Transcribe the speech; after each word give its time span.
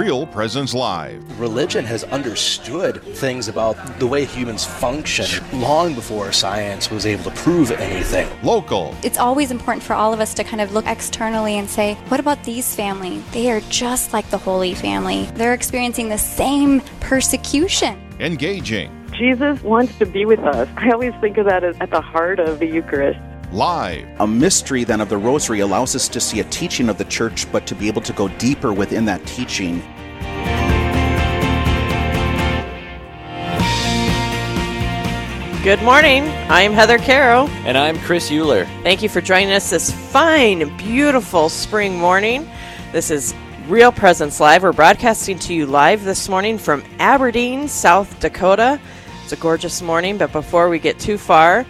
Real 0.00 0.26
Presence 0.26 0.72
Live. 0.72 1.38
Religion 1.38 1.84
has 1.84 2.04
understood 2.04 3.02
things 3.02 3.48
about 3.48 3.74
the 3.98 4.06
way 4.06 4.24
humans 4.24 4.64
function 4.64 5.44
long 5.60 5.94
before 5.94 6.32
science 6.32 6.90
was 6.90 7.04
able 7.04 7.24
to 7.24 7.30
prove 7.32 7.70
anything. 7.70 8.26
Local. 8.42 8.96
It's 9.04 9.18
always 9.18 9.50
important 9.50 9.82
for 9.82 9.92
all 9.92 10.14
of 10.14 10.20
us 10.20 10.32
to 10.32 10.42
kind 10.42 10.62
of 10.62 10.72
look 10.72 10.86
externally 10.86 11.58
and 11.58 11.68
say, 11.68 11.96
what 12.08 12.18
about 12.18 12.42
these 12.44 12.74
family? 12.74 13.18
They 13.32 13.50
are 13.50 13.60
just 13.68 14.14
like 14.14 14.30
the 14.30 14.38
Holy 14.38 14.72
Family. 14.72 15.26
They're 15.34 15.52
experiencing 15.52 16.08
the 16.08 16.16
same 16.16 16.80
persecution. 17.00 18.00
Engaging. 18.20 18.90
Jesus 19.12 19.62
wants 19.62 19.98
to 19.98 20.06
be 20.06 20.24
with 20.24 20.40
us. 20.40 20.66
I 20.78 20.92
always 20.92 21.12
think 21.20 21.36
of 21.36 21.44
that 21.44 21.62
as 21.62 21.76
at 21.78 21.90
the 21.90 22.00
heart 22.00 22.40
of 22.40 22.58
the 22.58 22.66
Eucharist. 22.66 23.20
Live. 23.52 24.06
A 24.20 24.26
mystery 24.28 24.84
then 24.84 25.00
of 25.00 25.08
the 25.08 25.18
Rosary 25.18 25.58
allows 25.58 25.96
us 25.96 26.08
to 26.10 26.20
see 26.20 26.38
a 26.38 26.44
teaching 26.44 26.88
of 26.88 26.98
the 26.98 27.04
Church, 27.06 27.50
but 27.50 27.66
to 27.66 27.74
be 27.74 27.88
able 27.88 28.00
to 28.02 28.12
go 28.12 28.28
deeper 28.28 28.72
within 28.72 29.04
that 29.06 29.26
teaching. 29.26 29.80
Good 35.64 35.82
morning. 35.82 36.28
I'm 36.48 36.72
Heather 36.72 36.98
Caro. 36.98 37.48
And 37.66 37.76
I'm 37.76 37.98
Chris 37.98 38.30
Euler. 38.30 38.66
Thank 38.84 39.02
you 39.02 39.08
for 39.08 39.20
joining 39.20 39.52
us 39.52 39.68
this 39.68 39.90
fine, 39.90 40.74
beautiful 40.76 41.48
spring 41.48 41.98
morning. 41.98 42.48
This 42.92 43.10
is 43.10 43.34
Real 43.66 43.90
Presence 43.90 44.38
Live. 44.38 44.62
We're 44.62 44.72
broadcasting 44.72 45.40
to 45.40 45.54
you 45.54 45.66
live 45.66 46.04
this 46.04 46.28
morning 46.28 46.56
from 46.56 46.84
Aberdeen, 47.00 47.66
South 47.66 48.20
Dakota. 48.20 48.80
It's 49.24 49.32
a 49.32 49.36
gorgeous 49.36 49.82
morning, 49.82 50.18
but 50.18 50.30
before 50.30 50.68
we 50.68 50.78
get 50.78 51.00
too 51.00 51.18
far, 51.18 51.66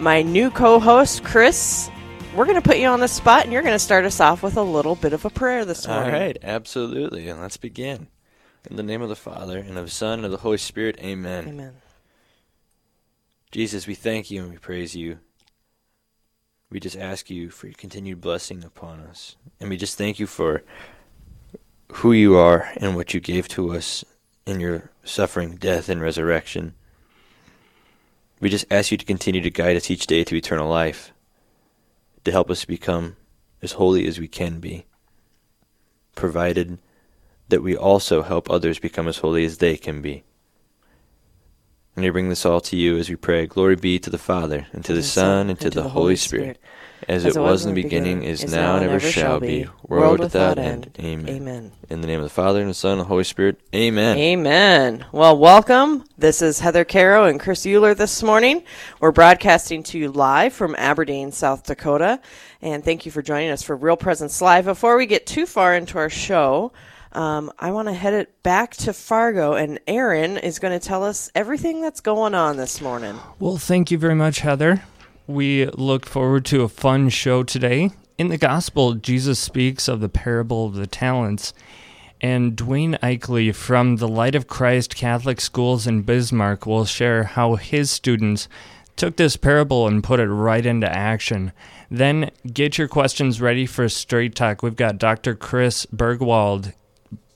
my 0.00 0.22
new 0.22 0.50
co 0.50 0.80
host, 0.80 1.22
Chris, 1.22 1.90
we're 2.34 2.46
going 2.46 2.60
to 2.60 2.66
put 2.66 2.78
you 2.78 2.86
on 2.86 3.00
the 3.00 3.08
spot 3.08 3.44
and 3.44 3.52
you're 3.52 3.62
going 3.62 3.74
to 3.74 3.78
start 3.78 4.04
us 4.04 4.20
off 4.20 4.42
with 4.42 4.56
a 4.56 4.62
little 4.62 4.94
bit 4.94 5.12
of 5.12 5.24
a 5.24 5.30
prayer 5.30 5.64
this 5.64 5.86
morning. 5.86 6.14
All 6.14 6.20
right, 6.20 6.38
absolutely. 6.42 7.28
And 7.28 7.40
let's 7.40 7.58
begin. 7.58 8.08
In 8.68 8.76
the 8.76 8.82
name 8.82 9.02
of 9.02 9.08
the 9.08 9.16
Father, 9.16 9.58
and 9.58 9.78
of 9.78 9.86
the 9.86 9.90
Son, 9.90 10.18
and 10.18 10.26
of 10.26 10.30
the 10.30 10.38
Holy 10.38 10.58
Spirit, 10.58 10.98
amen. 11.00 11.48
Amen. 11.48 11.72
Jesus, 13.50 13.86
we 13.86 13.94
thank 13.94 14.30
you 14.30 14.42
and 14.42 14.50
we 14.50 14.58
praise 14.58 14.94
you. 14.94 15.18
We 16.70 16.78
just 16.78 16.96
ask 16.96 17.30
you 17.30 17.50
for 17.50 17.66
your 17.66 17.74
continued 17.74 18.20
blessing 18.20 18.64
upon 18.64 19.00
us. 19.00 19.36
And 19.58 19.70
we 19.70 19.76
just 19.76 19.98
thank 19.98 20.18
you 20.20 20.26
for 20.26 20.62
who 21.94 22.12
you 22.12 22.36
are 22.36 22.70
and 22.76 22.96
what 22.96 23.12
you 23.12 23.20
gave 23.20 23.48
to 23.48 23.74
us 23.74 24.04
in 24.46 24.60
your 24.60 24.90
suffering, 25.04 25.56
death, 25.56 25.88
and 25.88 26.00
resurrection. 26.00 26.74
We 28.40 28.48
just 28.48 28.64
ask 28.70 28.90
you 28.90 28.96
to 28.96 29.04
continue 29.04 29.42
to 29.42 29.50
guide 29.50 29.76
us 29.76 29.90
each 29.90 30.06
day 30.06 30.24
to 30.24 30.34
eternal 30.34 30.68
life, 30.68 31.12
to 32.24 32.32
help 32.32 32.50
us 32.50 32.64
become 32.64 33.16
as 33.62 33.72
holy 33.72 34.06
as 34.06 34.18
we 34.18 34.28
can 34.28 34.60
be, 34.60 34.86
provided 36.14 36.78
that 37.48 37.62
we 37.62 37.76
also 37.76 38.22
help 38.22 38.50
others 38.50 38.78
become 38.78 39.06
as 39.08 39.18
holy 39.18 39.44
as 39.44 39.58
they 39.58 39.76
can 39.76 40.00
be. 40.00 40.24
And 41.94 42.04
we 42.04 42.10
bring 42.10 42.30
this 42.30 42.46
all 42.46 42.60
to 42.62 42.76
you 42.76 42.96
as 42.96 43.10
we 43.10 43.16
pray. 43.16 43.46
Glory 43.46 43.76
be 43.76 43.98
to 43.98 44.08
the 44.08 44.16
Father, 44.16 44.68
and 44.72 44.84
to 44.86 44.94
the 44.94 45.02
Son, 45.02 45.50
and 45.50 45.60
to 45.60 45.68
the 45.68 45.90
Holy 45.90 46.16
Spirit, 46.16 46.58
as 47.08 47.24
it 47.24 47.36
was 47.36 47.64
in 47.64 47.74
the 47.74 47.82
beginning, 47.82 48.22
is 48.22 48.50
now, 48.50 48.76
and 48.76 48.84
ever 48.84 49.00
shall 49.00 49.40
be, 49.40 49.66
world 49.86 50.20
without 50.20 50.58
end. 50.58 50.90
Amen. 50.98 51.28
Amen. 51.28 51.72
In 51.88 52.00
the 52.00 52.06
name 52.06 52.18
of 52.18 52.24
the 52.24 52.30
Father, 52.30 52.60
and 52.60 52.70
the 52.70 52.74
Son, 52.74 52.92
and 52.92 53.00
the 53.00 53.04
Holy 53.04 53.24
Spirit. 53.24 53.60
Amen. 53.74 54.18
Amen. 54.18 55.04
Well, 55.12 55.36
welcome. 55.36 56.04
This 56.18 56.42
is 56.42 56.60
Heather 56.60 56.84
Caro 56.84 57.24
and 57.24 57.40
Chris 57.40 57.66
Euler 57.66 57.94
this 57.94 58.22
morning. 58.22 58.62
We're 59.00 59.12
broadcasting 59.12 59.82
to 59.84 59.98
you 59.98 60.10
live 60.10 60.52
from 60.52 60.74
Aberdeen, 60.76 61.32
South 61.32 61.64
Dakota. 61.64 62.20
And 62.62 62.84
thank 62.84 63.06
you 63.06 63.12
for 63.12 63.22
joining 63.22 63.50
us 63.50 63.62
for 63.62 63.74
Real 63.76 63.96
Presence 63.96 64.40
Live. 64.42 64.66
Before 64.66 64.96
we 64.96 65.06
get 65.06 65.26
too 65.26 65.46
far 65.46 65.74
into 65.74 65.98
our 65.98 66.10
show, 66.10 66.72
um, 67.12 67.50
I 67.58 67.72
want 67.72 67.88
to 67.88 67.94
head 67.94 68.14
it 68.14 68.42
back 68.42 68.72
to 68.76 68.92
Fargo, 68.92 69.54
and 69.54 69.80
Aaron 69.86 70.36
is 70.36 70.58
going 70.58 70.78
to 70.78 70.86
tell 70.86 71.02
us 71.02 71.30
everything 71.34 71.80
that's 71.80 72.00
going 72.00 72.34
on 72.34 72.56
this 72.56 72.80
morning. 72.80 73.18
Well, 73.38 73.56
thank 73.56 73.90
you 73.90 73.98
very 73.98 74.14
much, 74.14 74.40
Heather. 74.40 74.82
We 75.30 75.66
look 75.66 76.06
forward 76.06 76.44
to 76.46 76.62
a 76.62 76.68
fun 76.68 77.08
show 77.08 77.44
today. 77.44 77.90
In 78.18 78.30
the 78.30 78.36
Gospel, 78.36 78.94
Jesus 78.94 79.38
speaks 79.38 79.86
of 79.86 80.00
the 80.00 80.08
parable 80.08 80.66
of 80.66 80.74
the 80.74 80.88
talents, 80.88 81.54
and 82.20 82.56
Dwayne 82.56 82.98
Eichley 82.98 83.54
from 83.54 83.96
the 83.96 84.08
Light 84.08 84.34
of 84.34 84.48
Christ 84.48 84.96
Catholic 84.96 85.40
Schools 85.40 85.86
in 85.86 86.02
Bismarck 86.02 86.66
will 86.66 86.84
share 86.84 87.22
how 87.22 87.54
his 87.54 87.92
students 87.92 88.48
took 88.96 89.14
this 89.14 89.36
parable 89.36 89.86
and 89.86 90.02
put 90.02 90.18
it 90.18 90.26
right 90.26 90.66
into 90.66 90.92
action. 90.92 91.52
Then 91.92 92.32
get 92.52 92.76
your 92.76 92.88
questions 92.88 93.40
ready 93.40 93.66
for 93.66 93.88
Straight 93.88 94.34
Talk. 94.34 94.64
We've 94.64 94.74
got 94.74 94.98
Dr. 94.98 95.36
Chris 95.36 95.86
Burgwald 95.86 96.72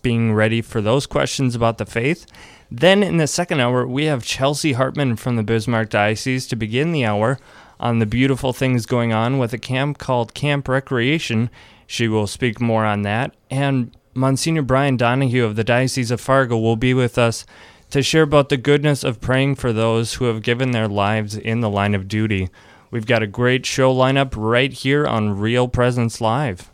being 0.02 0.34
ready 0.34 0.62
for 0.62 0.80
those 0.80 1.06
questions 1.06 1.54
about 1.54 1.78
the 1.78 1.86
faith. 1.86 2.26
Then 2.72 3.04
in 3.04 3.18
the 3.18 3.28
second 3.28 3.60
hour, 3.60 3.86
we 3.86 4.06
have 4.06 4.24
Chelsea 4.24 4.72
Hartman 4.72 5.14
from 5.14 5.36
the 5.36 5.44
Bismarck 5.44 5.90
Diocese 5.90 6.48
to 6.48 6.56
begin 6.56 6.90
the 6.90 7.04
hour 7.04 7.38
on 7.80 7.98
the 7.98 8.06
beautiful 8.06 8.52
things 8.52 8.86
going 8.86 9.12
on 9.12 9.38
with 9.38 9.52
a 9.52 9.58
camp 9.58 9.98
called 9.98 10.34
Camp 10.34 10.68
Recreation. 10.68 11.50
She 11.86 12.08
will 12.08 12.26
speak 12.26 12.60
more 12.60 12.84
on 12.84 13.02
that. 13.02 13.34
And 13.50 13.96
Monsignor 14.14 14.62
Brian 14.62 14.96
Donahue 14.96 15.44
of 15.44 15.56
the 15.56 15.64
Diocese 15.64 16.10
of 16.10 16.20
Fargo 16.20 16.58
will 16.58 16.76
be 16.76 16.94
with 16.94 17.18
us 17.18 17.44
to 17.90 18.02
share 18.02 18.22
about 18.22 18.48
the 18.48 18.56
goodness 18.56 19.04
of 19.04 19.20
praying 19.20 19.56
for 19.56 19.72
those 19.72 20.14
who 20.14 20.24
have 20.26 20.42
given 20.42 20.70
their 20.70 20.88
lives 20.88 21.36
in 21.36 21.60
the 21.60 21.70
line 21.70 21.94
of 21.94 22.08
duty. 22.08 22.48
We've 22.90 23.06
got 23.06 23.22
a 23.22 23.26
great 23.26 23.66
show 23.66 23.94
lineup 23.94 24.34
right 24.36 24.72
here 24.72 25.06
on 25.06 25.38
Real 25.38 25.68
Presence 25.68 26.20
Live. 26.20 26.70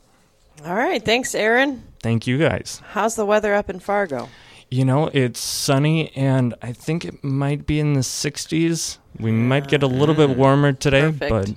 All 0.65 0.75
right. 0.75 1.03
Thanks, 1.03 1.35
Aaron. 1.35 1.83
Thank 2.03 2.27
you 2.27 2.39
guys. 2.39 2.83
How's 2.91 3.17
the 3.17 3.27
weather 3.27 3.55
up 3.55 3.71
in 3.71 3.81
Fargo? 3.81 4.29
You 4.71 4.85
know, 4.85 5.09
it's 5.13 5.41
sunny 5.41 6.15
and 6.15 6.55
I 6.63 6.73
think 6.73 7.05
it 7.05 7.25
might 7.25 7.67
be 7.67 7.81
in 7.81 7.95
the 7.95 8.01
60s. 8.01 8.99
We 9.21 9.31
might 9.33 9.69
get 9.69 9.83
a 9.83 9.87
little 9.87 10.15
bit 10.15 10.31
warmer 10.31 10.73
today, 10.73 11.03
Perfect. 11.13 11.31
but 11.31 11.55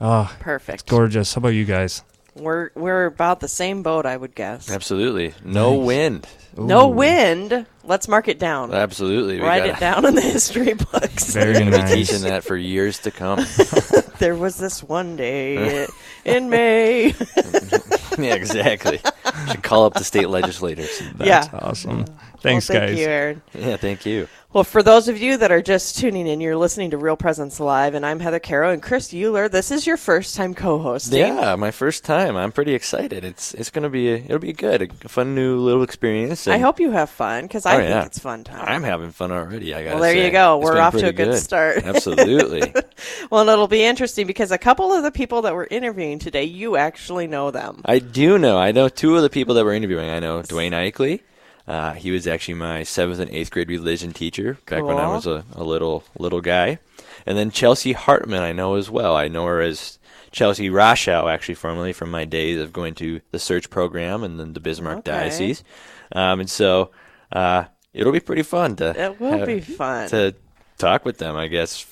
ah, 0.00 0.36
Perfect. 0.40 0.88
gorgeous. 0.88 1.34
How 1.34 1.38
about 1.40 1.48
you 1.48 1.64
guys? 1.64 2.02
We're 2.36 2.70
we're 2.74 3.06
about 3.06 3.38
the 3.38 3.46
same 3.48 3.82
boat, 3.84 4.06
I 4.06 4.16
would 4.16 4.34
guess. 4.34 4.68
Absolutely. 4.68 5.34
No 5.44 5.76
Nice. 5.76 5.86
wind. 5.86 6.26
No 6.56 6.86
Ooh, 6.90 6.94
wind. 6.94 7.66
Let's 7.84 8.08
mark 8.08 8.26
it 8.28 8.38
down. 8.40 8.72
Absolutely. 8.74 9.36
We 9.38 9.44
Write 9.46 9.60
gotta, 9.60 9.72
it 9.76 9.80
down 9.80 10.04
in 10.04 10.14
the 10.16 10.20
history 10.20 10.74
books. 10.74 11.32
Very 11.32 11.52
We're 11.52 11.60
going 11.60 11.66
to 11.66 11.72
be 11.72 11.78
nice. 11.78 11.94
teaching 11.94 12.22
that 12.22 12.42
for 12.42 12.56
years 12.56 12.98
to 13.00 13.10
come. 13.12 13.44
there 14.18 14.34
was 14.34 14.56
this 14.56 14.82
one 14.82 15.14
day 15.16 15.86
in 16.24 16.50
May. 16.50 17.06
yeah, 18.18 18.34
exactly. 18.34 19.00
Should 19.48 19.62
call 19.62 19.84
up 19.84 19.94
the 19.94 20.04
state 20.04 20.28
legislators. 20.28 21.02
yeah. 21.20 21.48
Awesome. 21.52 22.04
Thanks, 22.44 22.68
well, 22.68 22.78
thank 22.78 22.90
guys. 22.92 22.98
you, 23.00 23.06
Aaron. 23.06 23.42
Yeah, 23.54 23.76
thank 23.76 24.06
you. 24.06 24.28
Well, 24.52 24.62
for 24.62 24.84
those 24.84 25.08
of 25.08 25.18
you 25.20 25.36
that 25.38 25.50
are 25.50 25.62
just 25.62 25.98
tuning 25.98 26.28
in, 26.28 26.40
you're 26.40 26.56
listening 26.56 26.90
to 26.92 26.96
Real 26.98 27.16
Presence 27.16 27.58
Live, 27.58 27.94
and 27.94 28.06
I'm 28.06 28.20
Heather 28.20 28.38
Caro 28.38 28.70
and 28.70 28.80
Chris 28.80 29.12
Euler. 29.12 29.48
This 29.48 29.72
is 29.72 29.84
your 29.84 29.96
first 29.96 30.36
time 30.36 30.54
co-hosting. 30.54 31.18
Yeah, 31.18 31.56
my 31.56 31.72
first 31.72 32.04
time. 32.04 32.36
I'm 32.36 32.52
pretty 32.52 32.72
excited. 32.72 33.24
It's 33.24 33.52
it's 33.54 33.70
gonna 33.70 33.88
be 33.90 34.10
a, 34.12 34.16
it'll 34.16 34.38
be 34.38 34.52
good, 34.52 34.92
a 35.04 35.08
fun 35.08 35.34
new 35.34 35.58
little 35.58 35.82
experience. 35.82 36.46
I 36.46 36.58
hope 36.58 36.78
you 36.78 36.92
have 36.92 37.10
fun 37.10 37.42
because 37.44 37.66
I 37.66 37.74
Oh, 37.74 37.78
think 37.78 37.88
yeah. 37.90 38.04
it's 38.04 38.20
fun 38.20 38.44
time. 38.44 38.64
I'm 38.64 38.84
having 38.84 39.10
fun 39.10 39.32
already. 39.32 39.74
I 39.74 39.82
got. 39.82 39.94
Well, 39.94 40.02
there 40.02 40.14
you 40.24 40.30
go. 40.30 40.58
We're 40.58 40.78
off 40.78 40.94
to 40.98 41.08
a 41.08 41.12
good 41.12 41.36
start. 41.38 41.78
Absolutely. 41.82 42.60
well, 43.30 43.40
and 43.40 43.50
it'll 43.50 43.66
be 43.66 43.82
interesting 43.82 44.28
because 44.28 44.52
a 44.52 44.58
couple 44.58 44.92
of 44.92 45.02
the 45.02 45.10
people 45.10 45.42
that 45.42 45.54
we're 45.54 45.66
interviewing 45.68 46.20
today, 46.20 46.44
you 46.44 46.76
actually 46.76 47.26
know 47.26 47.50
them. 47.50 47.82
I 47.86 47.98
do 47.98 48.38
know. 48.38 48.56
I 48.56 48.70
know 48.70 48.88
two 48.88 49.16
of 49.16 49.22
the 49.22 49.30
people 49.30 49.56
that 49.56 49.64
we're 49.64 49.74
interviewing. 49.74 50.10
I 50.10 50.20
know 50.20 50.42
Dwayne 50.42 50.72
Eichley. 50.72 51.22
Uh, 51.66 51.92
he 51.92 52.10
was 52.10 52.26
actually 52.26 52.54
my 52.54 52.82
seventh 52.82 53.18
and 53.20 53.30
eighth 53.30 53.50
grade 53.50 53.68
religion 53.70 54.12
teacher 54.12 54.58
back 54.66 54.82
when 54.84 54.98
I 54.98 55.08
was 55.08 55.26
a, 55.26 55.44
a 55.54 55.64
little 55.64 56.04
little 56.18 56.40
guy. 56.42 56.78
And 57.26 57.38
then 57.38 57.50
Chelsea 57.50 57.92
Hartman, 57.92 58.42
I 58.42 58.52
know 58.52 58.74
as 58.74 58.90
well. 58.90 59.16
I 59.16 59.28
know 59.28 59.46
her 59.46 59.60
as 59.62 59.98
Chelsea 60.30 60.68
Rashow, 60.68 61.32
actually 61.32 61.54
formerly 61.54 61.92
from 61.94 62.10
my 62.10 62.26
days 62.26 62.60
of 62.60 62.72
going 62.72 62.94
to 62.96 63.20
the 63.30 63.38
search 63.38 63.70
program 63.70 64.22
and 64.22 64.38
then 64.38 64.52
the 64.52 64.60
Bismarck 64.60 64.98
Okay. 64.98 65.10
Diocese. 65.10 65.64
Um, 66.12 66.40
and 66.40 66.50
so 66.50 66.90
uh, 67.32 67.64
it'll 67.94 68.12
be 68.12 68.20
pretty 68.20 68.42
fun 68.42 68.76
to 68.76 68.90
It 69.02 69.18
will 69.18 69.38
have- 69.38 69.46
be 69.46 69.60
fun. 69.60 70.08
to 70.10 70.34
talk 70.76 71.04
with 71.06 71.16
them. 71.18 71.34
I 71.36 71.46
guess 71.46 71.86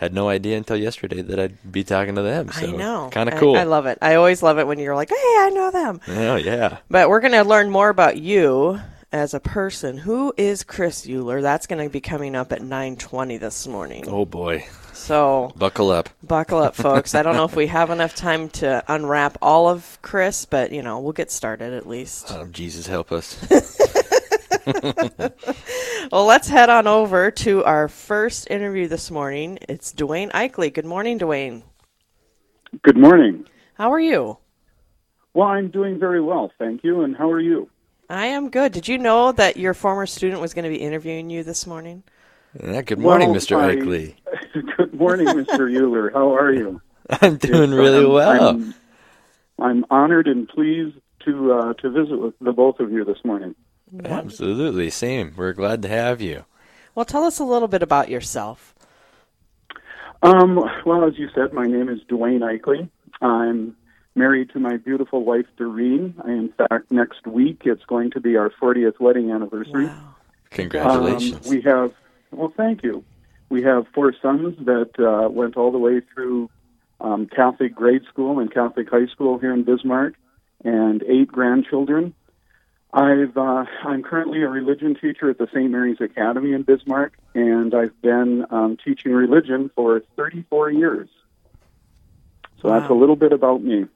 had 0.00 0.14
no 0.14 0.30
idea 0.30 0.56
until 0.56 0.78
yesterday 0.78 1.20
that 1.20 1.38
I'd 1.38 1.70
be 1.70 1.84
talking 1.84 2.14
to 2.14 2.22
them. 2.22 2.50
So 2.50 2.66
I 2.66 2.70
know. 2.72 3.10
kind 3.12 3.28
of 3.28 3.34
I- 3.34 3.38
cool. 3.38 3.54
I, 3.54 3.64
love 3.64 3.84
it. 3.84 3.98
I 4.00 4.14
always 4.14 4.42
love 4.42 4.58
it 4.58 4.66
when 4.66 4.78
you're 4.78 4.96
like, 4.96 5.10
"Hey, 5.10 5.14
I 5.16 5.50
know 5.54 5.70
them." 5.70 6.00
Oh 6.08 6.36
yeah. 6.36 6.78
But 6.88 7.10
we're 7.10 7.20
going 7.20 7.34
to 7.34 7.44
learn 7.44 7.70
more 7.70 7.90
about 7.90 8.16
you 8.16 8.80
as 9.12 9.34
a 9.34 9.40
person. 9.40 9.98
Who 9.98 10.32
is 10.38 10.64
Chris 10.64 11.06
Euler? 11.06 11.42
That's 11.42 11.66
going 11.66 11.84
to 11.84 11.90
be 11.92 12.00
coming 12.00 12.34
up 12.34 12.50
at 12.50 12.62
9:20 12.62 13.38
this 13.38 13.66
morning. 13.68 14.04
Oh 14.08 14.24
boy. 14.24 14.64
So 14.94 15.52
Buckle 15.56 15.90
up. 15.90 16.08
buckle 16.22 16.58
up, 16.58 16.74
folks. 16.74 17.14
I 17.14 17.22
don't 17.22 17.34
know 17.36 17.44
if 17.44 17.56
we 17.56 17.66
have 17.68 17.90
enough 17.90 18.14
time 18.14 18.48
to 18.60 18.82
unwrap 18.88 19.36
all 19.42 19.68
of 19.68 19.98
Chris, 20.02 20.44
but 20.46 20.72
you 20.72 20.82
know, 20.82 21.00
we'll 21.00 21.12
get 21.12 21.30
started 21.30 21.72
at 21.74 21.86
least. 21.86 22.26
Oh, 22.30 22.46
Jesus 22.46 22.86
help 22.86 23.10
us. 23.12 23.36
Well, 26.12 26.24
let's 26.24 26.48
head 26.48 26.70
on 26.70 26.88
over 26.88 27.30
to 27.30 27.62
our 27.64 27.86
first 27.86 28.50
interview 28.50 28.88
this 28.88 29.12
morning. 29.12 29.58
It's 29.68 29.92
Dwayne 29.92 30.30
Eichley. 30.32 30.72
Good 30.72 30.84
morning, 30.84 31.20
Dwayne. 31.20 31.62
Good 32.82 32.96
morning. 32.96 33.46
How 33.74 33.92
are 33.92 34.00
you? 34.00 34.38
Well, 35.34 35.46
I'm 35.46 35.70
doing 35.70 36.00
very 36.00 36.20
well, 36.20 36.50
thank 36.58 36.82
you. 36.82 37.02
And 37.02 37.16
how 37.16 37.30
are 37.30 37.38
you? 37.40 37.68
I 38.08 38.26
am 38.26 38.50
good. 38.50 38.72
Did 38.72 38.88
you 38.88 38.98
know 38.98 39.30
that 39.32 39.56
your 39.56 39.72
former 39.72 40.04
student 40.04 40.40
was 40.40 40.52
going 40.52 40.64
to 40.64 40.68
be 40.70 40.82
interviewing 40.82 41.30
you 41.30 41.44
this 41.44 41.64
morning? 41.64 42.02
Yeah, 42.60 42.82
good 42.82 42.98
morning, 42.98 43.30
Well, 43.30 43.38
Mr. 43.38 43.56
I- 43.56 43.76
Eichley. 43.76 44.16
Good 44.76 44.94
morning, 44.94 45.28
Mr. 45.28 45.72
Euler. 45.72 46.10
How 46.10 46.34
are 46.34 46.52
you? 46.52 46.80
I'm 47.22 47.36
doing 47.36 47.70
It's, 47.70 47.78
really 47.78 48.04
um, 48.04 48.12
well. 48.12 48.48
I'm, 48.48 48.74
I'm 49.60 49.84
honored 49.90 50.26
and 50.26 50.48
pleased 50.48 50.96
to 51.24 51.52
uh, 51.52 51.74
to 51.74 51.90
visit 51.90 52.16
with 52.20 52.34
the 52.40 52.50
both 52.52 52.80
of 52.80 52.90
you 52.90 53.04
this 53.04 53.18
morning. 53.24 53.54
Absolutely, 54.04 54.90
same. 54.90 55.34
We're 55.36 55.52
glad 55.52 55.82
to 55.82 55.88
have 55.88 56.20
you. 56.20 56.44
Well, 56.94 57.04
tell 57.04 57.24
us 57.24 57.38
a 57.38 57.44
little 57.44 57.68
bit 57.68 57.82
about 57.82 58.08
yourself. 58.08 58.74
Um, 60.22 60.60
well, 60.84 61.04
as 61.04 61.18
you 61.18 61.28
said, 61.34 61.52
my 61.52 61.66
name 61.66 61.88
is 61.88 62.00
Dwayne 62.08 62.40
Eichley. 62.40 62.88
I'm 63.22 63.76
married 64.14 64.50
to 64.50 64.58
my 64.58 64.76
beautiful 64.76 65.24
wife, 65.24 65.46
Doreen. 65.56 66.14
In 66.26 66.52
fact, 66.56 66.90
next 66.90 67.26
week 67.26 67.62
it's 67.64 67.84
going 67.84 68.10
to 68.12 68.20
be 68.20 68.36
our 68.36 68.50
40th 68.50 69.00
wedding 69.00 69.30
anniversary. 69.30 69.86
Wow. 69.86 70.14
Congratulations. 70.50 71.46
Um, 71.46 71.50
we 71.50 71.62
have, 71.62 71.92
well, 72.32 72.52
thank 72.56 72.82
you. 72.82 73.04
We 73.48 73.62
have 73.62 73.86
four 73.94 74.12
sons 74.20 74.56
that 74.66 74.90
uh, 74.98 75.28
went 75.28 75.56
all 75.56 75.72
the 75.72 75.78
way 75.78 76.00
through 76.12 76.50
um, 77.00 77.26
Catholic 77.26 77.74
grade 77.74 78.02
school 78.08 78.38
and 78.38 78.52
Catholic 78.52 78.90
high 78.90 79.06
school 79.06 79.38
here 79.38 79.52
in 79.52 79.64
Bismarck, 79.64 80.14
and 80.64 81.02
eight 81.04 81.28
grandchildren. 81.28 82.14
I've 82.92 83.36
uh, 83.36 83.64
I'm 83.84 84.02
currently 84.02 84.42
a 84.42 84.48
religion 84.48 84.96
teacher 85.00 85.30
at 85.30 85.38
the 85.38 85.46
St. 85.54 85.70
Mary's 85.70 86.00
Academy 86.00 86.52
in 86.52 86.62
Bismarck, 86.62 87.12
and 87.34 87.72
I've 87.74 88.00
been 88.02 88.44
um, 88.50 88.76
teaching 88.84 89.12
religion 89.12 89.70
for 89.76 90.02
34 90.16 90.70
years. 90.72 91.08
So 92.60 92.68
that's 92.68 92.90
a 92.90 92.94
little 92.94 93.16
bit 93.16 93.32
about 93.32 93.62
me. 93.62 93.86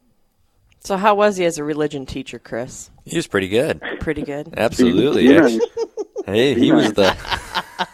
So, 0.81 0.97
how 0.97 1.15
was 1.15 1.37
he 1.37 1.45
as 1.45 1.59
a 1.59 1.65
religion 1.65 2.07
teacher, 2.07 2.39
Chris? 2.39 2.91
he 3.05 3.17
was 3.17 3.27
pretty 3.27 3.49
good. 3.49 3.81
Pretty 4.01 4.23
good. 4.23 4.55
Absolutely. 4.57 5.29
Be 5.29 5.37
Actu- 5.37 5.59
nice. 5.59 5.69
Hey, 6.27 6.55
he 6.55 6.73
was 6.73 6.93
the. 6.93 7.17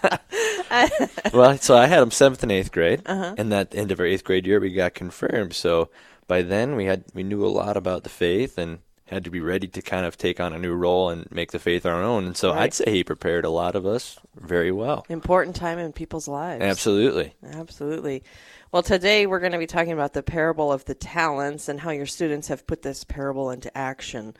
well, 1.33 1.57
so 1.59 1.77
I 1.77 1.87
had 1.87 2.03
him 2.03 2.11
seventh 2.11 2.43
and 2.43 2.53
eighth 2.53 2.73
grade, 2.73 3.03
Uh-huh. 3.07 3.35
and 3.39 3.51
that 3.53 3.75
end 3.75 3.91
of 3.91 4.01
our 4.01 4.07
eighth 4.07 4.25
grade 4.25 4.47
year, 4.47 4.61
we 4.61 4.73
got 4.73 4.95
confirmed. 4.95 5.53
So 5.55 5.89
by 6.27 6.43
then, 6.43 6.77
we 6.77 6.85
had 6.85 7.05
we 7.15 7.23
knew 7.23 7.45
a 7.45 7.49
lot 7.49 7.77
about 7.77 8.03
the 8.03 8.09
faith 8.11 8.59
and 8.59 8.81
had 9.11 9.25
to 9.25 9.31
be 9.31 9.41
ready 9.41 9.67
to 9.67 9.83
kind 9.83 10.07
of 10.07 10.17
take 10.17 10.39
on 10.39 10.53
a 10.53 10.59
new 10.59 10.73
role 10.73 11.11
and 11.11 11.31
make 11.33 11.51
the 11.51 11.59
faith 11.59 11.85
our 11.85 12.01
own. 12.01 12.27
And 12.27 12.37
so 12.37 12.51
Right. 12.51 12.63
I'd 12.63 12.75
say 12.75 12.93
he 12.93 13.05
prepared 13.05 13.45
a 13.45 13.51
lot 13.51 13.75
of 13.75 13.85
us 13.85 14.21
very 14.37 14.71
well. 14.71 15.05
Important 15.09 15.57
time 15.57 15.81
in 15.81 15.93
people's 15.93 16.29
lives. 16.29 16.63
Absolutely. 16.63 17.35
Absolutely. 17.45 18.23
Well, 18.71 18.85
today 18.85 19.27
we're 19.27 19.41
going 19.41 19.51
to 19.51 19.59
be 19.59 19.67
talking 19.67 19.93
about 19.93 20.13
the 20.13 20.23
parable 20.23 20.73
of 20.73 20.85
the 20.85 20.95
talents 20.95 21.69
and 21.69 21.81
how 21.81 21.91
your 21.91 22.07
students 22.07 22.47
have 22.49 22.69
put 22.69 22.83
this 22.83 23.03
parable 23.03 23.51
into 23.51 23.77
action. 23.77 24.37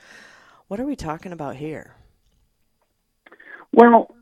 What 0.69 0.79
are 0.79 0.87
we 0.87 0.95
talking 0.95 1.33
about 1.33 1.57
here? 1.57 1.97
Well, 3.73 4.15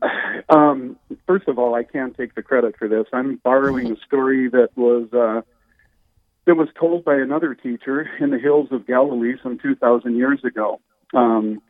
um, 0.49 0.97
first 1.27 1.47
of 1.47 1.59
all, 1.59 1.75
I 1.75 1.83
can't 1.83 2.17
take 2.17 2.33
the 2.33 2.41
credit 2.41 2.75
for 2.77 2.87
this. 2.87 3.05
I'm 3.13 3.35
borrowing 3.43 3.91
a 3.91 3.97
story 4.05 4.49
that 4.49 4.69
was 4.75 5.13
uh, 5.13 5.41
that 6.49 6.55
was 6.55 6.69
told 6.79 7.05
by 7.05 7.13
another 7.13 7.53
teacher 7.53 8.09
in 8.19 8.31
the 8.31 8.39
hills 8.39 8.69
of 8.71 8.87
Galilee 8.87 9.35
some 9.43 9.59
2,000 9.59 10.17
years 10.17 10.43
ago. 10.43 10.81
Um, 11.13 11.61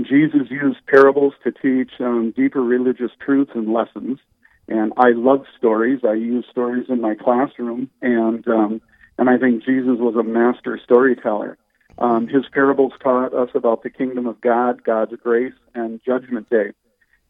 Jesus 0.00 0.42
used 0.48 0.78
parables 0.86 1.34
to 1.42 1.50
teach 1.50 1.90
um, 1.98 2.32
deeper 2.36 2.62
religious 2.62 3.10
truths 3.20 3.50
and 3.56 3.72
lessons. 3.72 4.20
And 4.68 4.92
I 4.96 5.08
love 5.08 5.44
stories. 5.56 6.02
I 6.08 6.12
use 6.12 6.44
stories 6.48 6.86
in 6.88 7.00
my 7.00 7.16
classroom, 7.16 7.90
and 8.00 8.46
um, 8.46 8.80
and 9.18 9.28
I 9.28 9.38
think 9.38 9.64
Jesus 9.64 9.98
was 9.98 10.14
a 10.14 10.22
master 10.22 10.78
storyteller. 10.84 11.58
Um, 11.98 12.28
his 12.28 12.44
parables 12.52 12.92
taught 13.02 13.34
us 13.34 13.48
about 13.56 13.82
the 13.82 13.90
kingdom 13.90 14.28
of 14.28 14.40
God, 14.40 14.84
God's 14.84 15.16
grace, 15.20 15.54
and 15.74 16.00
Judgment 16.06 16.48
Day. 16.48 16.74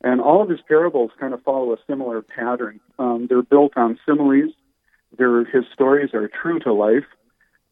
And 0.03 0.21
all 0.21 0.43
of 0.43 0.51
his 0.51 0.61
parables 0.69 1.13
kind 1.19 1.33
of 1.33 1.43
follow 1.43 1.73
a 1.73 1.79
similar 1.87 2.21
pattern. 2.21 2.81
Um, 2.99 3.29
they're 3.31 3.43
built 3.43 3.73
on 3.77 3.99
similes. 4.05 4.53
They're, 5.17 5.45
his 5.45 5.65
stories 5.73 6.15
are 6.15 6.29
true 6.29 6.59
to 6.61 6.73
life. 6.73 7.07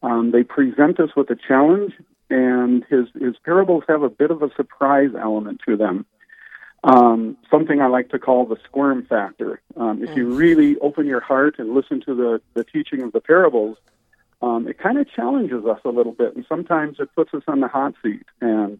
Um, 0.01 0.31
they 0.31 0.43
present 0.43 0.99
us 0.99 1.09
with 1.15 1.29
a 1.29 1.35
challenge, 1.35 1.93
and 2.29 2.83
his, 2.89 3.07
his 3.19 3.35
parables 3.43 3.83
have 3.87 4.03
a 4.03 4.09
bit 4.09 4.31
of 4.31 4.41
a 4.41 4.49
surprise 4.55 5.11
element 5.19 5.61
to 5.67 5.77
them. 5.77 6.05
Um, 6.83 7.37
something 7.49 7.81
I 7.81 7.87
like 7.87 8.09
to 8.09 8.19
call 8.19 8.45
the 8.45 8.57
squirm 8.63 9.05
factor. 9.05 9.61
Um, 9.75 10.03
if 10.03 10.15
you 10.15 10.29
really 10.29 10.77
open 10.79 11.07
your 11.07 11.19
heart 11.19 11.55
and 11.57 11.73
listen 11.73 12.01
to 12.05 12.15
the, 12.15 12.41
the 12.53 12.63
teaching 12.63 13.01
of 13.01 13.11
the 13.13 13.19
parables, 13.19 13.77
um, 14.41 14.67
it 14.67 14.77
kind 14.77 14.99
of 14.99 15.09
challenges 15.11 15.65
us 15.65 15.79
a 15.83 15.89
little 15.89 16.11
bit, 16.11 16.35
and 16.35 16.45
sometimes 16.47 16.97
it 16.99 17.09
puts 17.15 17.33
us 17.33 17.41
on 17.47 17.59
the 17.59 17.67
hot 17.67 17.95
seat. 18.03 18.25
And 18.39 18.79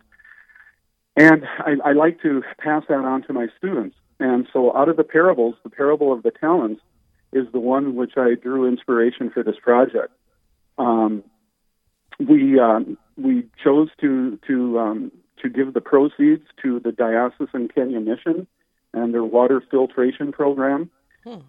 and 1.15 1.45
I, 1.59 1.89
I 1.89 1.94
like 1.94 2.21
to 2.21 2.44
pass 2.59 2.83
that 2.89 3.00
on 3.00 3.24
to 3.24 3.33
my 3.33 3.48
students. 3.57 3.95
And 4.19 4.48
so, 4.54 4.75
out 4.77 4.88
of 4.88 4.98
the 4.98 5.04
parables, 5.04 5.56
the 5.63 5.69
parable 5.69 6.13
of 6.13 6.21
the 6.21 6.31
talents 6.31 6.81
is 7.33 7.45
the 7.51 7.59
one 7.59 7.95
which 7.95 8.13
I 8.18 8.35
drew 8.41 8.68
inspiration 8.68 9.29
for 9.29 9.44
this 9.44 9.57
project. 9.62 10.12
Um, 10.77 11.24
we 12.19 12.59
um, 12.59 12.97
we 13.18 13.47
chose 13.63 13.89
to 14.01 14.39
to 14.47 14.79
um, 14.79 15.12
to 15.41 15.50
give 15.50 15.74
the 15.74 15.81
proceeds 15.81 16.44
to 16.63 16.79
the 16.79 16.91
Diocesan 16.91 17.69
Kenya 17.74 18.00
Mission 18.00 18.47
and 18.94 19.13
their 19.13 19.24
water 19.24 19.62
filtration 19.69 20.31
program. 20.31 20.89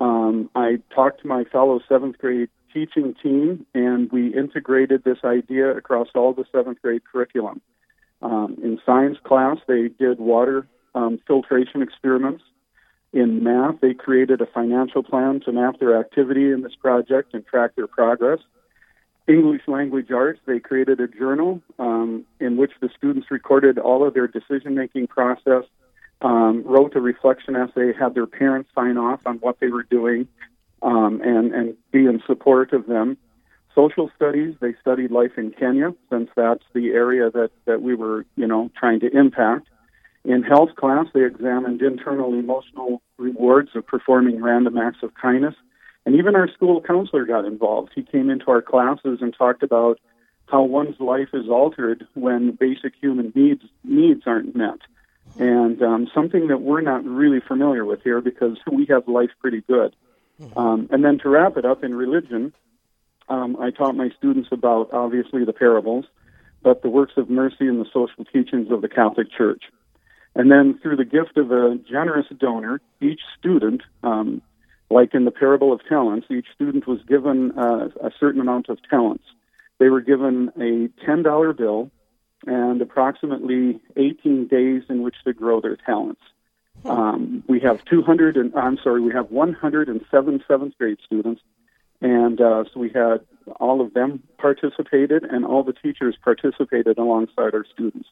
Um, 0.01 0.51
I 0.55 0.79
talked 0.95 1.23
to 1.23 1.29
my 1.29 1.45
fellow 1.45 1.81
seventh 1.89 2.19
grade 2.19 2.49
teaching 2.73 3.15
team, 3.23 3.65
and 3.75 4.11
we 4.11 4.35
integrated 4.35 5.05
this 5.05 5.19
idea 5.25 5.71
across 5.71 6.09
all 6.15 6.33
the 6.35 6.45
seventh 6.53 6.83
grade 6.83 7.03
curriculum. 7.11 7.61
Um, 8.21 8.57
in 8.63 8.81
science 8.85 9.19
class, 9.25 9.59
they 9.69 9.89
did 9.89 10.19
water 10.19 10.67
um, 10.95 11.21
filtration 11.27 11.83
experiments. 11.83 12.43
In 13.13 13.43
math, 13.43 13.81
they 13.81 13.95
created 13.95 14.41
a 14.41 14.47
financial 14.47 15.03
plan 15.03 15.41
to 15.41 15.53
map 15.53 15.79
their 15.81 15.99
activity 15.99 16.53
in 16.53 16.63
this 16.63 16.75
project 16.75 17.33
and 17.33 17.47
track 17.47 17.75
their 17.75 17.87
progress. 17.87 18.41
English 19.27 19.63
language 19.67 20.11
arts, 20.11 20.41
they 20.47 20.59
created 20.59 21.01
a 21.01 21.09
journal 21.09 21.61
um, 21.79 22.25
in 22.41 22.57
which 22.57 22.73
the 22.81 22.89
students 22.97 23.31
recorded 23.31 23.79
all 23.79 24.07
of 24.07 24.15
their 24.15 24.27
decision 24.27 24.75
making 24.75 25.07
process, 25.07 25.65
um, 26.23 26.63
wrote 26.65 26.97
a 26.97 27.01
reflection 27.01 27.55
essay, 27.55 27.93
had 27.93 28.15
their 28.15 28.27
parents 28.27 28.71
sign 28.75 28.97
off 28.97 29.21
on 29.27 29.37
what 29.37 29.61
they 29.61 29.69
were 29.69 29.85
doing, 29.85 30.27
um, 30.83 31.21
and, 31.23 31.55
and 31.55 31.77
be 31.93 32.07
in 32.07 32.23
support 32.27 32.73
of 32.73 32.87
them. 32.87 33.17
Social 33.75 34.11
studies, 34.17 34.55
they 34.61 34.75
studied 34.81 35.11
life 35.11 35.33
in 35.37 35.51
Kenya, 35.53 35.95
since 36.11 36.31
that's 36.35 36.65
the 36.73 36.89
area 36.89 37.31
that, 37.31 37.51
that 37.67 37.83
we 37.83 37.95
were, 37.95 38.27
you 38.37 38.47
know, 38.47 38.71
trying 38.79 39.01
to 39.01 39.17
impact. 39.17 39.69
In 40.25 40.43
health 40.43 40.71
class, 40.77 41.07
they 41.15 41.25
examined 41.25 41.81
internal 41.81 42.35
emotional 42.35 43.03
rewards 43.19 43.71
of 43.75 43.87
performing 43.87 44.43
random 44.43 44.77
acts 44.77 45.03
of 45.03 45.15
kindness. 45.15 45.55
And 46.05 46.17
even 46.17 46.35
our 46.37 46.49
school 46.49 46.81
counselor 46.81 47.25
got 47.25 47.45
involved. 47.45 47.91
He 47.95 48.03
came 48.03 48.31
into 48.31 48.51
our 48.51 48.63
classes 48.63 49.19
and 49.21 49.35
talked 49.35 49.63
about 49.63 49.99
how 50.47 50.63
one's 50.63 50.99
life 50.99 51.29
is 51.33 51.49
altered 51.49 52.07
when 52.15 52.53
basic 52.53 52.95
human 53.01 53.33
needs 53.35 53.63
needs 53.85 54.23
aren't 54.27 54.57
met. 54.57 54.79
And 55.39 55.83
um, 55.83 56.09
something 56.15 56.49
that 56.49 56.63
we're 56.63 56.81
not 56.81 57.05
really 57.05 57.41
familiar 57.41 57.85
with 57.85 58.03
here 58.03 58.21
because 58.21 58.57
we 58.73 58.87
have 58.87 59.07
life 59.07 59.31
pretty 59.41 59.61
good. 59.61 59.95
Um, 60.57 60.89
and 60.91 61.05
then 61.05 61.19
to 61.19 61.29
wrap 61.29 61.57
it 61.57 61.65
up 61.65 61.83
in 61.85 61.95
religion, 61.95 62.55
um, 63.29 63.57
I 63.61 63.71
taught 63.71 63.97
my 63.97 64.11
students 64.17 64.49
about 64.53 64.91
obviously 64.93 65.45
the 65.45 65.53
parables, 65.53 66.07
but 66.63 66.83
the 66.83 66.89
works 66.89 67.15
of 67.17 67.29
mercy 67.29 67.67
and 67.67 67.81
the 67.81 67.87
social 67.93 68.25
teachings 68.33 68.71
of 68.71 68.81
the 68.81 68.89
Catholic 68.89 69.31
Church. 69.31 69.65
And 70.38 70.52
then 70.52 70.78
through 70.80 70.97
the 70.97 71.04
gift 71.04 71.37
of 71.37 71.50
a 71.50 71.76
generous 71.90 72.26
donor, 72.38 72.80
each 73.00 73.21
student, 73.37 73.83
um, 74.04 74.40
like 74.88 75.12
in 75.12 75.25
the 75.25 75.33
parable 75.33 75.73
of 75.73 75.80
talents, 75.88 76.28
each 76.30 76.47
student 76.54 76.87
was 76.87 77.00
given 77.09 77.59
uh, 77.59 77.88
a 78.00 78.12
certain 78.21 78.40
amount 78.40 78.68
of 78.68 78.78
talents. 78.88 79.25
They 79.78 79.88
were 79.88 80.00
given 80.00 80.52
a 80.57 80.88
$10 81.04 81.57
bill 81.57 81.90
and 82.47 82.80
approximately 82.80 83.80
18 83.97 84.47
days 84.47 84.85
in 84.88 85.02
which 85.02 85.16
to 85.25 85.33
grow 85.33 85.61
their 85.61 85.76
talents. 85.76 86.23
Um, 86.85 87.42
we 87.49 87.59
have 87.61 87.85
200 87.87 88.37
and 88.37 88.54
I'm 88.54 88.78
sorry, 88.78 89.00
we 89.00 89.12
have 89.12 89.33
107 89.33 90.45
seventh 90.47 90.78
grade 90.78 90.99
students, 91.04 91.42
and 92.00 92.40
uh, 92.40 92.62
so 92.73 92.78
we 92.78 92.90
had 92.90 93.23
all 93.57 93.80
of 93.80 93.92
them 93.92 94.23
participated, 94.38 95.25
and 95.25 95.45
all 95.45 95.64
the 95.64 95.73
teachers 95.73 96.16
participated 96.23 96.97
alongside 96.97 97.54
our 97.54 97.64
students. 97.73 98.09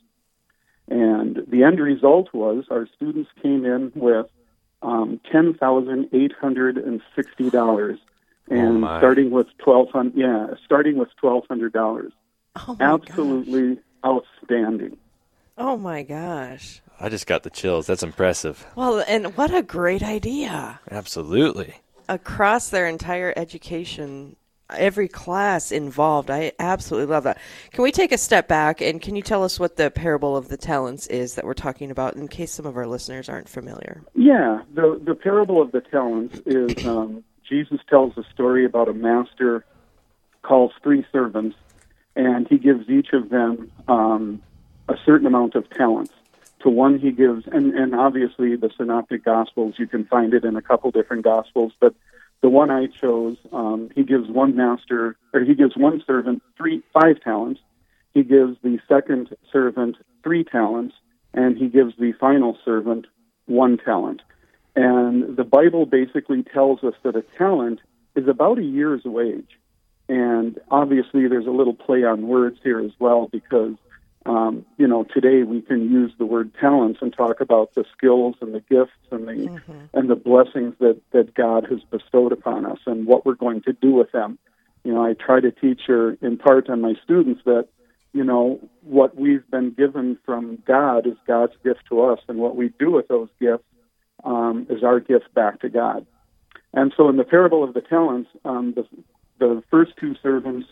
And 0.89 1.43
the 1.49 1.65
end 1.65 1.81
result 1.81 2.33
was 2.33 2.65
our 2.71 2.87
students 2.97 3.31
came 3.43 3.65
in 3.65 3.93
with 3.95 4.27
um, 4.83 5.21
ten 5.31 5.55
thousand 5.55 6.09
eight 6.13 6.33
hundred 6.33 6.79
and 6.79 7.01
sixty 7.15 7.51
dollars, 7.51 7.99
and 8.49 8.83
my. 8.83 8.99
starting 8.99 9.31
with 9.31 9.49
twelve 9.59 9.91
hundred, 9.91 10.17
yeah, 10.17 10.55
starting 10.65 10.97
with 10.97 11.09
twelve 11.17 11.45
hundred 11.49 11.73
dollars. 11.73 12.13
Oh 12.57 12.77
my 12.79 12.85
Absolutely 12.95 13.79
outstanding. 14.05 14.97
Oh 15.59 15.77
my 15.77 16.03
gosh. 16.03 16.81
I 17.01 17.09
just 17.09 17.27
got 17.27 17.43
the 17.43 17.51
chills. 17.51 17.87
That's 17.87 18.03
impressive. 18.03 18.67
Well, 18.77 19.05
and 19.07 19.37
what 19.37 19.55
a 19.55 19.63
great 19.63 20.03
idea. 20.03 20.81
Absolutely. 20.91 21.75
Across 22.09 22.71
their 22.71 22.87
entire 22.87 23.35
education 23.37 24.37
every 24.71 25.09
class 25.09 25.73
involved. 25.73 26.31
I 26.31 26.53
absolutely 26.59 27.13
love 27.13 27.25
that. 27.25 27.39
Can 27.73 27.85
we 27.85 27.93
take 27.93 28.13
a 28.13 28.19
step 28.19 28.49
back 28.49 28.81
and 28.81 29.01
can 29.01 29.17
you 29.17 29.23
tell 29.23 29.45
us 29.45 29.61
what 29.61 29.77
the 29.77 29.91
parable 29.91 30.37
of 30.37 30.49
the 30.49 30.57
talents 30.57 31.07
is 31.07 31.35
that 31.35 31.45
we're 31.45 31.55
talking 31.55 31.91
about 31.91 32.17
in 32.17 32.29
case 32.29 32.53
some 32.53 32.67
of 32.67 32.77
our 32.77 32.87
listeners 32.87 33.29
aren't 33.29 33.49
familiar? 33.49 34.03
Yeah, 34.15 34.63
the 34.75 35.01
the 35.03 35.15
parable 35.15 35.63
of 35.63 35.73
the 35.73 35.81
talents 35.81 36.41
is 36.47 36.87
um, 36.87 37.23
Jesus 37.49 37.81
tells 37.89 38.17
a 38.17 38.25
story 38.33 38.65
about 38.65 38.89
a 38.89 38.95
master 38.95 39.65
calls 40.43 40.73
three 40.83 41.05
servants, 41.13 41.57
and 42.15 42.47
he 42.49 42.59
gives 42.59 42.89
each 42.89 43.13
of 43.13 43.29
them 43.31 43.71
um, 43.89 44.43
a 44.89 44.95
certain 45.05 45.27
amount 45.27 45.55
of 45.55 45.69
talents. 45.71 46.13
To 46.61 46.71
one, 46.71 46.99
he 46.99 47.13
gives, 47.13 47.47
and, 47.47 47.75
and 47.75 47.95
obviously 47.95 48.57
the 48.57 48.71
Synoptic 48.77 49.25
Gospels, 49.25 49.75
you 49.79 49.87
can 49.87 50.05
find 50.07 50.33
it 50.35 50.45
in 50.45 50.57
a 50.57 50.63
couple 50.63 50.91
different 50.91 51.23
Gospels, 51.23 51.73
but 51.79 51.95
the 52.43 52.49
one 52.49 52.71
I 52.71 52.87
chose, 52.87 53.37
um, 53.53 53.91
he 53.95 54.03
gives 54.03 54.29
one 54.29 54.57
master, 54.57 55.17
or 55.33 55.41
he 55.41 55.55
gives 55.55 55.77
one 55.77 56.03
servant 56.07 56.43
three, 56.57 56.83
five 56.93 57.21
talents. 57.21 57.61
He 58.15 58.23
gives 58.23 58.57
the 58.63 58.79
second 58.89 59.35
servant 59.53 59.97
three 60.23 60.45
talents, 60.45 60.95
and 61.35 61.57
he 61.57 61.69
gives 61.69 61.95
the 61.99 62.13
final 62.13 62.57
servant 62.65 63.07
one 63.47 63.79
talent. 63.79 64.23
And 64.75 65.37
the 65.37 65.45
Bible 65.45 65.87
basically 65.87 66.43
tells 66.43 66.85
us 66.85 66.95
that 67.03 67.17
a 67.17 67.25
talent 67.39 67.81
is 68.15 68.29
about 68.29 68.59
a 68.59 68.63
year's 68.63 69.05
wage. 69.05 69.59
And 70.09 70.59
obviously, 70.71 71.27
there's 71.29 71.47
a 71.47 71.51
little 71.51 71.75
play 71.75 72.05
on 72.05 72.29
words 72.29 72.59
here 72.63 72.81
as 72.81 72.93
well 72.99 73.29
because, 73.33 73.75
um, 74.27 74.67
you 74.77 74.89
know, 74.89 75.05
today 75.05 75.45
we 75.45 75.63
can 75.63 75.91
use 75.91 76.13
the 76.19 76.27
word 76.27 76.53
talents 76.61 76.99
and 77.01 77.13
talk 77.13 77.41
about 77.41 77.75
the 77.75 77.85
skills 77.97 78.35
and 78.41 78.53
the 78.55 78.61
gifts 78.61 78.93
and 79.11 79.29
the 79.29 79.33
mm-hmm. 79.33 79.85
and 79.95 80.11
the 80.11 80.17
blessings 80.17 80.75
that 80.81 81.01
that 81.13 81.35
God 81.35 81.67
has 81.71 81.81
bestowed 81.91 82.33
upon 82.33 82.67
us 82.67 82.79
and 82.87 83.07
what 83.07 83.25
we're 83.25 83.35
going 83.35 83.63
to 83.63 83.73
do 83.73 83.93
with 83.93 84.11
them. 84.13 84.39
You 84.85 84.95
know, 84.95 85.05
I 85.05 85.15
try 85.15 85.41
to 85.41 85.51
teach 85.51 85.89
or 85.89 86.17
impart 86.23 86.69
on 86.69 86.81
my 86.81 86.95
students 87.03 87.43
that, 87.45 87.69
you 88.13 88.25
know, 88.25 88.61
what 88.83 89.17
we've 89.17 89.49
been 89.51 89.71
given 89.71 90.19
from 90.25 90.63
God 90.67 91.07
is 91.07 91.17
God's 91.27 91.55
gift 91.65 91.81
to 91.89 92.03
us, 92.03 92.21
and 92.29 92.39
what 92.39 92.57
we 92.57 92.73
do 92.79 92.93
with 92.93 93.09
those 93.09 93.29
gifts 93.41 93.65
um, 94.25 94.67
is 94.71 94.83
our 94.83 95.01
gift 95.01 95.33
back 95.35 95.61
to 95.61 95.69
God. 95.69 96.07
And 96.73 96.93
so, 96.97 97.09
in 97.09 97.17
the 97.17 97.25
parable 97.25 97.63
of 97.63 97.75
the 97.75 97.81
talents, 97.81 98.31
um, 98.45 98.75
the 98.75 98.87
the 99.39 99.63
first 99.71 99.93
two 100.01 100.17
servants 100.23 100.67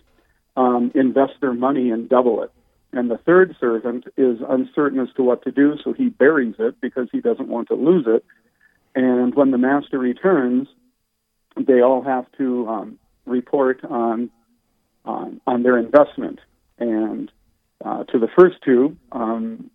um, 0.56 0.90
invest 0.94 1.34
their 1.40 1.54
money 1.54 1.90
and 1.90 2.08
double 2.08 2.42
it. 2.42 2.50
And 2.94 3.10
the 3.10 3.18
third 3.18 3.56
servant 3.58 4.04
is 4.16 4.38
uncertain 4.48 5.00
as 5.00 5.08
to 5.16 5.24
what 5.24 5.42
to 5.42 5.50
do, 5.50 5.76
so 5.82 5.92
he 5.92 6.10
buries 6.10 6.54
it 6.60 6.80
because 6.80 7.08
he 7.10 7.20
doesn't 7.20 7.48
want 7.48 7.66
to 7.68 7.74
lose 7.74 8.06
it. 8.06 8.24
And 8.94 9.34
when 9.34 9.50
the 9.50 9.58
master 9.58 9.98
returns, 9.98 10.68
they 11.56 11.80
all 11.80 12.02
have 12.02 12.26
to 12.38 12.68
um, 12.68 12.98
report 13.26 13.84
on, 13.84 14.30
on, 15.04 15.40
on 15.44 15.64
their 15.64 15.76
investment. 15.76 16.38
And 16.78 17.32
uh, 17.84 18.04
to 18.04 18.18
the 18.20 18.28
first 18.38 18.58
two, 18.64 18.96
um, 19.10 19.70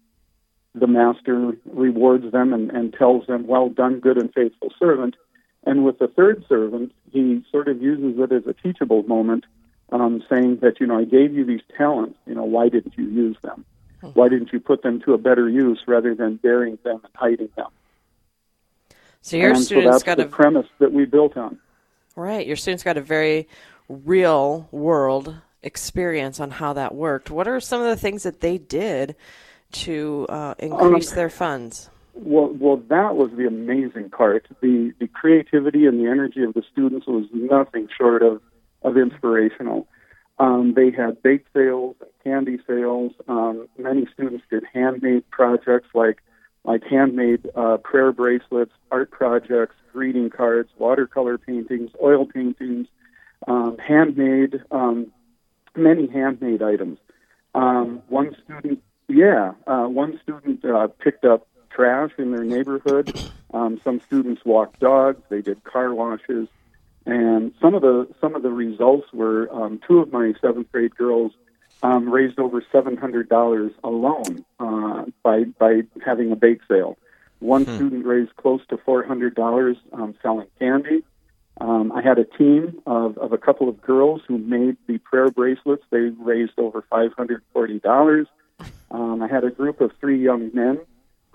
the 0.73 0.87
master 0.87 1.53
rewards 1.65 2.31
them 2.31 2.53
and, 2.53 2.71
and 2.71 2.93
tells 2.93 3.27
them, 3.27 3.47
"Well 3.47 3.67
done, 3.69 3.99
good 3.99 4.17
and 4.17 4.33
faithful 4.33 4.71
servant." 4.79 5.15
And 5.65 5.83
with 5.83 5.99
the 5.99 6.07
third 6.07 6.45
servant, 6.47 6.93
he 7.11 7.43
sort 7.51 7.67
of 7.67 7.81
uses 7.81 8.17
it 8.19 8.31
as 8.31 8.43
a 8.47 8.53
teachable 8.53 9.03
moment, 9.03 9.45
um, 9.91 10.23
saying 10.29 10.57
that, 10.61 10.79
you 10.79 10.87
know, 10.87 10.97
I 10.99 11.03
gave 11.05 11.33
you 11.33 11.45
these 11.45 11.61
talents, 11.77 12.17
you 12.25 12.35
know, 12.35 12.43
why 12.43 12.69
didn't 12.69 12.97
you 12.97 13.05
use 13.05 13.37
them? 13.41 13.65
Why 14.13 14.29
didn't 14.29 14.53
you 14.53 14.61
put 14.61 14.81
them 14.81 15.01
to 15.01 15.13
a 15.13 15.17
better 15.17 15.49
use 15.49 15.81
rather 15.85 16.15
than 16.15 16.37
burying 16.37 16.77
them 16.83 17.01
and 17.03 17.13
hiding 17.15 17.49
them? 17.57 17.67
So 19.21 19.35
your 19.35 19.51
and 19.51 19.61
students 19.61 19.85
so 19.87 19.91
that's 19.91 20.03
got 20.03 20.17
the 20.17 20.25
a 20.25 20.29
premise 20.29 20.67
that 20.79 20.93
we 20.93 21.05
built 21.05 21.35
on. 21.35 21.59
right. 22.15 22.47
Your 22.47 22.55
students 22.55 22.83
got 22.83 22.95
a 22.95 23.01
very 23.01 23.47
real 23.89 24.69
world 24.71 25.35
experience 25.63 26.39
on 26.39 26.51
how 26.51 26.71
that 26.73 26.95
worked. 26.95 27.29
What 27.29 27.47
are 27.47 27.59
some 27.59 27.81
of 27.81 27.87
the 27.87 27.97
things 27.97 28.23
that 28.23 28.39
they 28.39 28.57
did 28.57 29.17
to 29.73 30.25
uh, 30.29 30.55
increase 30.59 31.11
Um, 31.11 31.15
their 31.15 31.29
funds? 31.29 31.89
Well, 32.13 32.55
well, 32.57 32.77
that 32.87 33.15
was 33.15 33.31
the 33.35 33.47
amazing 33.47 34.09
part. 34.11 34.45
The 34.61 34.93
the 34.99 35.07
creativity 35.07 35.85
and 35.85 35.99
the 35.99 36.09
energy 36.09 36.43
of 36.43 36.53
the 36.53 36.63
students 36.71 37.05
was 37.07 37.25
nothing 37.33 37.89
short 37.97 38.23
of 38.23 38.41
of 38.83 38.97
inspirational. 38.97 39.87
Um, 40.39 40.73
they 40.75 40.91
had 40.91 41.21
bake 41.21 41.45
sales 41.53 41.95
and 41.99 42.09
candy 42.23 42.59
sales. 42.65 43.11
Um, 43.27 43.67
many 43.77 44.07
students 44.13 44.43
did 44.49 44.63
handmade 44.73 45.29
projects 45.29 45.89
like 45.93 46.21
like 46.65 46.83
handmade 46.83 47.49
uh, 47.55 47.77
prayer 47.77 48.11
bracelets, 48.11 48.71
art 48.91 49.11
projects, 49.11 49.75
greeting 49.93 50.29
cards, 50.29 50.69
watercolor 50.77 51.37
paintings, 51.37 51.89
oil 52.03 52.25
paintings, 52.25 52.87
um, 53.47 53.77
handmade 53.77 54.61
um, 54.71 55.07
many 55.75 56.07
handmade 56.07 56.61
items. 56.61 56.99
Um, 57.55 58.01
one 58.07 58.35
student, 58.43 58.83
yeah, 59.07 59.53
uh, 59.67 59.85
one 59.85 60.19
student 60.21 60.63
uh, 60.63 60.87
picked 60.99 61.25
up 61.25 61.47
trash 61.69 62.11
in 62.17 62.31
their 62.31 62.43
neighborhood. 62.43 63.19
Um, 63.53 63.79
some 63.83 63.99
students 64.01 64.43
walked 64.45 64.79
dogs. 64.79 65.21
They 65.29 65.41
did 65.41 65.63
car 65.63 65.93
washes, 65.93 66.47
and 67.05 67.53
some 67.61 67.75
of 67.75 67.81
the 67.81 68.07
some 68.21 68.35
of 68.35 68.43
the 68.43 68.51
results 68.51 69.07
were 69.13 69.51
um, 69.53 69.79
two 69.87 69.99
of 69.99 70.11
my 70.11 70.33
seventh 70.41 70.71
grade 70.71 70.95
girls 70.95 71.31
um, 71.81 72.09
raised 72.09 72.39
over 72.39 72.63
seven 72.71 72.97
hundred 72.97 73.29
dollars 73.29 73.71
alone 73.83 74.45
uh, 74.59 75.05
by 75.23 75.43
by 75.59 75.81
having 76.05 76.31
a 76.31 76.35
bake 76.35 76.59
sale. 76.67 76.97
One 77.39 77.65
Hmm. 77.65 77.75
student 77.75 78.05
raised 78.05 78.35
close 78.35 78.61
to 78.69 78.77
four 78.77 79.03
hundred 79.03 79.35
dollars 79.35 79.77
um, 79.93 80.15
selling 80.21 80.47
candy. 80.59 81.03
Um, 81.61 81.91
I 81.91 82.01
had 82.01 82.17
a 82.17 82.23
team 82.23 82.81
of, 82.85 83.17
of 83.17 83.33
a 83.33 83.37
couple 83.37 83.67
of 83.67 83.81
girls 83.81 84.21
who 84.27 84.37
made 84.37 84.77
the 84.87 84.97
prayer 84.99 85.29
bracelets. 85.29 85.83
They 85.91 86.11
raised 86.17 86.57
over 86.57 86.83
five 86.89 87.11
hundred 87.17 87.41
forty 87.53 87.79
dollars. 87.79 88.27
Um, 88.91 89.21
I 89.21 89.27
had 89.27 89.43
a 89.43 89.51
group 89.51 89.81
of 89.81 89.91
three 89.99 90.21
young 90.21 90.51
men 90.53 90.79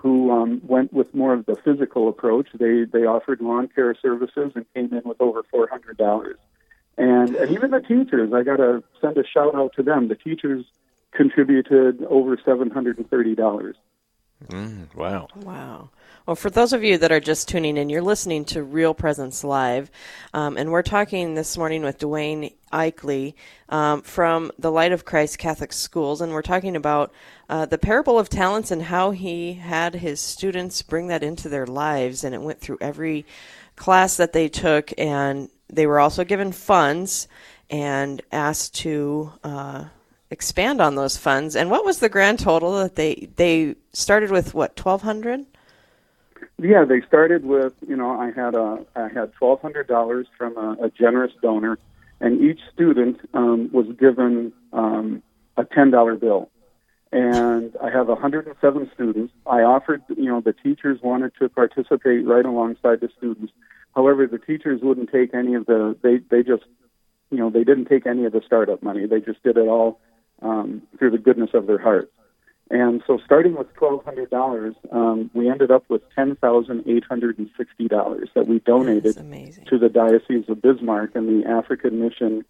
who 0.05 0.29
um, 0.29 0.61
went 0.67 0.93
with 0.93 1.11
more 1.15 1.33
of 1.33 1.47
the 1.47 1.55
physical 1.55 2.07
approach. 2.07 2.47
They 2.53 2.83
they 2.83 3.07
offered 3.07 3.41
lawn 3.41 3.67
care 3.73 3.95
services 3.99 4.51
and 4.53 4.63
came 4.75 4.93
in 4.93 5.01
with 5.03 5.19
over 5.19 5.41
four 5.49 5.67
hundred 5.67 5.97
dollars. 5.97 6.37
And 6.95 7.35
and 7.35 7.51
even 7.51 7.71
the 7.71 7.79
teachers, 7.79 8.31
I 8.31 8.43
got 8.43 8.57
to 8.57 8.83
send 9.01 9.17
a 9.17 9.25
shout 9.25 9.55
out 9.55 9.73
to 9.77 9.81
them. 9.81 10.07
The 10.07 10.15
teachers 10.15 10.63
contributed 11.11 12.03
over 12.03 12.37
seven 12.45 12.69
hundred 12.69 12.99
and 12.99 13.09
thirty 13.09 13.33
dollars. 13.33 13.77
Mm, 14.49 14.93
wow. 14.93 15.27
Wow. 15.37 15.89
Well, 16.25 16.35
for 16.35 16.49
those 16.49 16.73
of 16.73 16.83
you 16.83 16.97
that 16.97 17.11
are 17.11 17.19
just 17.19 17.47
tuning 17.47 17.77
in, 17.77 17.91
you're 17.91 18.01
listening 18.01 18.45
to 18.45 18.63
Real 18.63 18.95
Presence 18.95 19.43
Live, 19.43 19.91
um, 20.33 20.57
and 20.57 20.71
we're 20.71 20.81
talking 20.81 21.35
this 21.35 21.55
morning 21.55 21.83
with 21.83 21.99
Dwayne 21.99 22.51
Eichley 22.73 23.35
um, 23.69 24.01
from 24.01 24.51
the 24.57 24.71
Light 24.71 24.91
of 24.91 25.05
Christ 25.05 25.37
Catholic 25.37 25.71
Schools, 25.71 26.21
and 26.21 26.31
we're 26.31 26.41
talking 26.41 26.75
about 26.75 27.13
uh, 27.47 27.67
the 27.67 27.77
parable 27.77 28.17
of 28.17 28.27
talents 28.27 28.71
and 28.71 28.81
how 28.81 29.11
he 29.11 29.53
had 29.53 29.93
his 29.93 30.19
students 30.19 30.81
bring 30.81 31.09
that 31.09 31.21
into 31.21 31.47
their 31.47 31.67
lives, 31.67 32.23
and 32.23 32.33
it 32.33 32.41
went 32.41 32.59
through 32.59 32.79
every 32.81 33.23
class 33.75 34.17
that 34.17 34.33
they 34.33 34.47
took, 34.47 34.91
and 34.97 35.51
they 35.69 35.85
were 35.85 35.99
also 35.99 36.23
given 36.23 36.51
funds 36.51 37.27
and 37.69 38.23
asked 38.31 38.73
to. 38.77 39.31
Uh, 39.43 39.85
expand 40.31 40.81
on 40.81 40.95
those 40.95 41.15
funds 41.15 41.55
and 41.55 41.69
what 41.69 41.85
was 41.85 41.99
the 41.99 42.09
grand 42.09 42.39
total 42.39 42.79
that 42.79 42.95
they 42.95 43.29
they 43.35 43.75
started 43.93 44.31
with 44.31 44.55
what 44.55 44.71
1200 44.77 45.45
Yeah, 46.57 46.85
they 46.85 47.01
started 47.01 47.45
with 47.45 47.73
you 47.85 47.95
know 47.95 48.11
I 48.11 48.31
had 48.31 48.55
a 48.55 48.85
I 48.95 49.09
had 49.09 49.33
twelve 49.33 49.61
hundred 49.61 49.87
dollars 49.87 50.27
from 50.37 50.57
a, 50.57 50.85
a 50.85 50.89
generous 50.89 51.33
donor, 51.41 51.77
and 52.21 52.41
each 52.41 52.59
student 52.73 53.19
um, 53.33 53.69
was 53.73 53.87
given 53.99 54.53
um, 54.71 55.21
a 55.57 55.65
ten 55.65 55.91
dollar 55.91 56.15
bill. 56.15 56.49
And 57.11 57.77
I 57.81 57.89
have 57.91 58.09
107 58.09 58.91
students. 58.93 59.31
I 59.45 59.61
offered, 59.61 60.03
you 60.09 60.25
know, 60.25 60.41
the 60.41 60.51
teachers 60.51 60.99
wanted 61.01 61.31
to 61.39 61.47
participate 61.47 62.25
right 62.25 62.43
alongside 62.43 62.99
the 62.99 63.09
students. 63.15 63.53
However, 63.95 64.27
the 64.27 64.39
teachers 64.39 64.81
wouldn't 64.83 65.09
take 65.11 65.33
any 65.33 65.55
of 65.55 65.65
the. 65.65 65.95
They 66.01 66.17
they 66.17 66.43
just, 66.43 66.63
you 67.31 67.37
know, 67.37 67.49
they 67.49 67.63
didn't 67.63 67.85
take 67.85 68.05
any 68.05 68.25
of 68.25 68.33
the 68.33 68.41
startup 68.45 68.83
money. 68.83 69.05
They 69.05 69.21
just 69.21 69.41
did 69.43 69.55
it 69.55 69.67
all 69.67 69.99
um, 70.41 70.81
through 70.97 71.11
the 71.11 71.17
goodness 71.17 71.51
of 71.53 71.67
their 71.67 71.77
hearts. 71.77 72.11
And 72.71 73.03
so, 73.05 73.19
starting 73.23 73.55
with 73.55 73.71
twelve 73.75 74.03
hundred 74.03 74.31
dollars, 74.31 74.73
um, 74.91 75.29
we 75.35 75.49
ended 75.49 75.69
up 75.69 75.83
with 75.87 76.01
ten 76.15 76.35
thousand 76.37 76.83
eight 76.87 77.03
hundred 77.03 77.37
and 77.37 77.47
sixty 77.55 77.87
dollars 77.87 78.29
that 78.33 78.47
we 78.47 78.57
donated 78.59 79.15
to 79.67 79.77
the 79.77 79.89
Diocese 79.89 80.45
of 80.49 80.61
Bismarck 80.63 81.13
and 81.15 81.43
the 81.43 81.47
African 81.47 81.99
Mission, 82.01 82.43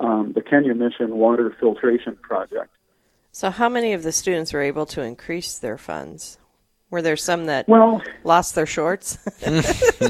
um, 0.00 0.32
the 0.34 0.42
Kenya 0.42 0.74
Mission 0.74 1.16
Water 1.16 1.54
Filtration 1.58 2.16
Project. 2.20 2.68
so 3.32 3.48
how 3.50 3.68
many 3.70 3.94
of 3.94 4.02
the 4.02 4.12
students 4.12 4.52
were 4.52 4.60
able 4.62 4.84
to 4.86 5.00
increase 5.02 5.58
their 5.58 5.78
funds 5.78 6.38
were 6.90 7.00
there 7.02 7.16
some 7.16 7.46
that 7.46 7.66
Well, 7.68 8.02
lost 8.24 8.54
their 8.54 8.66
shorts 8.66 9.18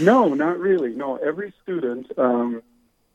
no, 0.00 0.34
not 0.34 0.58
really. 0.58 0.94
No, 0.94 1.16
every 1.16 1.52
student, 1.62 2.06
um, 2.18 2.62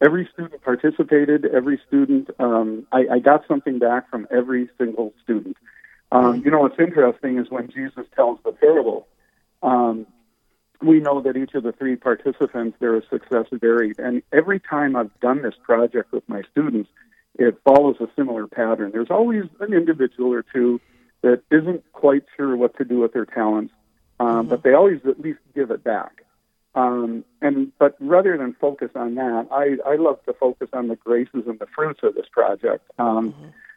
every 0.02 0.30
student 0.34 0.62
participated. 0.64 1.46
Every 1.46 1.80
student, 1.88 2.30
um, 2.40 2.88
I, 2.92 3.06
I 3.12 3.20
got 3.20 3.48
something 3.48 3.80
back 3.80 4.10
from 4.10 4.28
every 4.32 4.70
single 4.78 5.14
student. 5.24 5.58
Um, 6.12 6.42
you 6.44 6.52
know, 6.52 6.60
what's 6.60 6.80
interesting 6.80 7.38
is 7.38 7.50
when 7.50 7.70
Jesus 7.70 8.06
tells 8.16 8.40
the 8.44 8.52
parable, 8.52 9.08
um, 9.62 10.08
we 10.82 11.00
know 11.00 11.22
that 11.22 11.36
each 11.36 11.54
of 11.54 11.64
the 11.64 11.72
three 11.74 11.96
participants, 11.96 12.78
their 12.80 13.02
success 13.10 13.46
varied. 13.52 14.00
And 14.00 14.24
every 14.32 14.60
time 14.60 14.96
I've 14.96 15.18
done 15.20 15.42
this 15.42 15.56
project 15.62 16.12
with 16.12 16.28
my 16.28 16.42
students, 16.52 16.90
it 17.38 17.60
follows 17.64 17.98
a 18.00 18.08
similar 18.16 18.48
pattern. 18.48 18.92
There's 18.92 19.12
always 19.12 19.44
an 19.60 19.74
individual 19.74 20.34
or 20.34 20.44
two 20.44 20.80
that 21.22 21.42
isn't 21.52 21.84
quite 21.92 22.24
sure 22.36 22.56
what 22.56 22.78
to 22.78 22.86
do 22.86 23.00
with 23.00 23.14
their 23.14 23.26
talents, 23.26 23.74
um, 24.20 24.48
but 24.48 24.64
they 24.64 24.74
always 24.74 25.00
at 25.06 25.20
least 25.20 25.40
give 25.54 25.70
it 25.70 25.84
back. 25.84 26.24
Um, 26.76 27.26
and 27.42 27.72
but 27.80 27.96
rather 28.00 28.38
than 28.38 28.54
focus 28.54 28.92
on 28.96 29.16
that, 29.16 29.48
I, 29.52 29.78
I 29.90 29.96
love 29.96 30.24
to 30.26 30.34
focus 30.34 30.70
on 30.74 30.88
the 30.88 30.96
graces 30.96 31.44
and 31.48 31.60
the 31.60 31.68
fruits 31.76 32.02
of 32.04 32.16
this 32.16 32.28
project. 32.32 32.90
Um, 33.00 33.34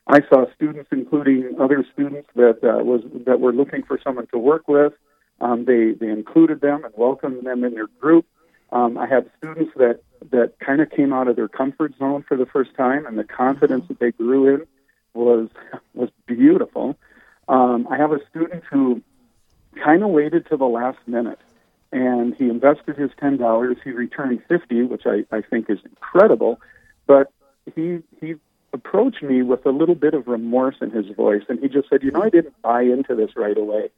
I 0.06 0.20
saw 0.28 0.46
students, 0.54 0.88
including 0.92 1.56
other 1.60 1.84
students 1.92 2.28
that 2.34 2.58
uh, 2.62 2.82
was 2.84 3.02
that 3.26 3.40
were 3.40 3.52
looking 3.52 3.82
for 3.82 3.98
someone 4.02 4.26
to 4.28 4.38
work 4.38 4.68
with. 4.68 4.92
Um, 5.40 5.64
they 5.64 5.92
they 5.92 6.08
included 6.08 6.60
them 6.60 6.84
and 6.84 6.92
welcomed 6.96 7.46
them 7.46 7.64
in 7.64 7.74
their 7.74 7.88
group. 8.00 8.26
Um, 8.72 8.98
I 8.98 9.06
had 9.06 9.30
students 9.38 9.72
that 9.76 10.00
that 10.30 10.58
kind 10.60 10.80
of 10.80 10.90
came 10.90 11.12
out 11.12 11.28
of 11.28 11.36
their 11.36 11.48
comfort 11.48 11.94
zone 11.98 12.24
for 12.26 12.36
the 12.36 12.46
first 12.46 12.74
time, 12.74 13.06
and 13.06 13.18
the 13.18 13.24
confidence 13.24 13.86
that 13.88 13.98
they 14.00 14.12
grew 14.12 14.54
in 14.54 14.66
was 15.14 15.48
was 15.94 16.10
beautiful. 16.26 16.96
Um, 17.48 17.86
I 17.90 17.96
have 17.96 18.12
a 18.12 18.20
student 18.30 18.64
who 18.70 19.02
kind 19.82 20.02
of 20.02 20.10
waited 20.10 20.46
to 20.48 20.56
the 20.56 20.66
last 20.66 20.98
minute, 21.06 21.38
and 21.92 22.34
he 22.34 22.48
invested 22.48 22.96
his 22.96 23.10
ten 23.20 23.36
dollars. 23.36 23.76
He 23.84 23.90
returned 23.90 24.42
fifty, 24.48 24.82
which 24.82 25.02
I, 25.06 25.24
I 25.30 25.42
think 25.42 25.68
is 25.68 25.78
incredible. 25.84 26.60
But 27.06 27.30
he 27.74 27.98
he 28.20 28.34
approached 28.72 29.22
me 29.22 29.42
with 29.42 29.66
a 29.66 29.70
little 29.70 29.94
bit 29.94 30.14
of 30.14 30.26
remorse 30.26 30.76
in 30.80 30.90
his 30.90 31.06
voice, 31.14 31.42
and 31.48 31.60
he 31.60 31.68
just 31.68 31.88
said, 31.90 32.02
"You 32.02 32.10
know, 32.10 32.22
I 32.22 32.30
didn't 32.30 32.60
buy 32.62 32.82
into 32.82 33.14
this 33.14 33.36
right 33.36 33.56
away." 33.56 33.90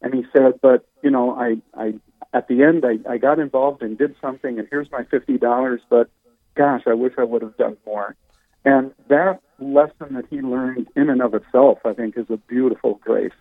And 0.00 0.14
he 0.14 0.24
said, 0.32 0.60
"But 0.62 0.86
you 1.02 1.10
know, 1.10 1.34
I 1.34 1.56
I 1.74 1.94
at 2.32 2.46
the 2.48 2.62
end 2.62 2.84
I, 2.86 2.98
I 3.10 3.18
got 3.18 3.38
involved 3.38 3.82
and 3.82 3.98
did 3.98 4.14
something, 4.20 4.58
and 4.58 4.68
here's 4.70 4.90
my 4.90 5.04
fifty 5.04 5.36
dollars. 5.36 5.80
But 5.90 6.08
gosh, 6.54 6.82
I 6.86 6.94
wish 6.94 7.14
I 7.18 7.24
would 7.24 7.42
have 7.42 7.56
done 7.56 7.76
more." 7.84 8.16
And 8.64 8.92
that 9.08 9.40
lesson 9.58 10.14
that 10.14 10.26
he 10.28 10.42
learned 10.42 10.88
in 10.94 11.08
and 11.08 11.22
of 11.22 11.34
itself, 11.34 11.78
I 11.84 11.94
think, 11.94 12.16
is 12.16 12.26
a 12.28 12.36
beautiful 12.36 13.00
grace. 13.02 13.32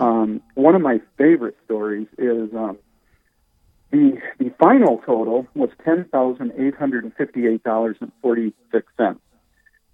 Um, 0.00 0.42
one 0.54 0.74
of 0.74 0.82
my 0.82 1.00
favorite 1.16 1.56
stories 1.64 2.06
is 2.18 2.50
um, 2.54 2.78
the 3.90 4.18
the 4.38 4.50
final 4.58 4.98
total 5.04 5.46
was 5.54 5.70
ten 5.84 6.04
thousand 6.04 6.52
eight 6.56 6.74
hundred 6.74 7.04
and 7.04 7.14
fifty 7.14 7.46
eight 7.46 7.62
dollars 7.62 7.96
and 8.00 8.12
forty 8.22 8.52
six 8.70 8.86
cents. 8.96 9.20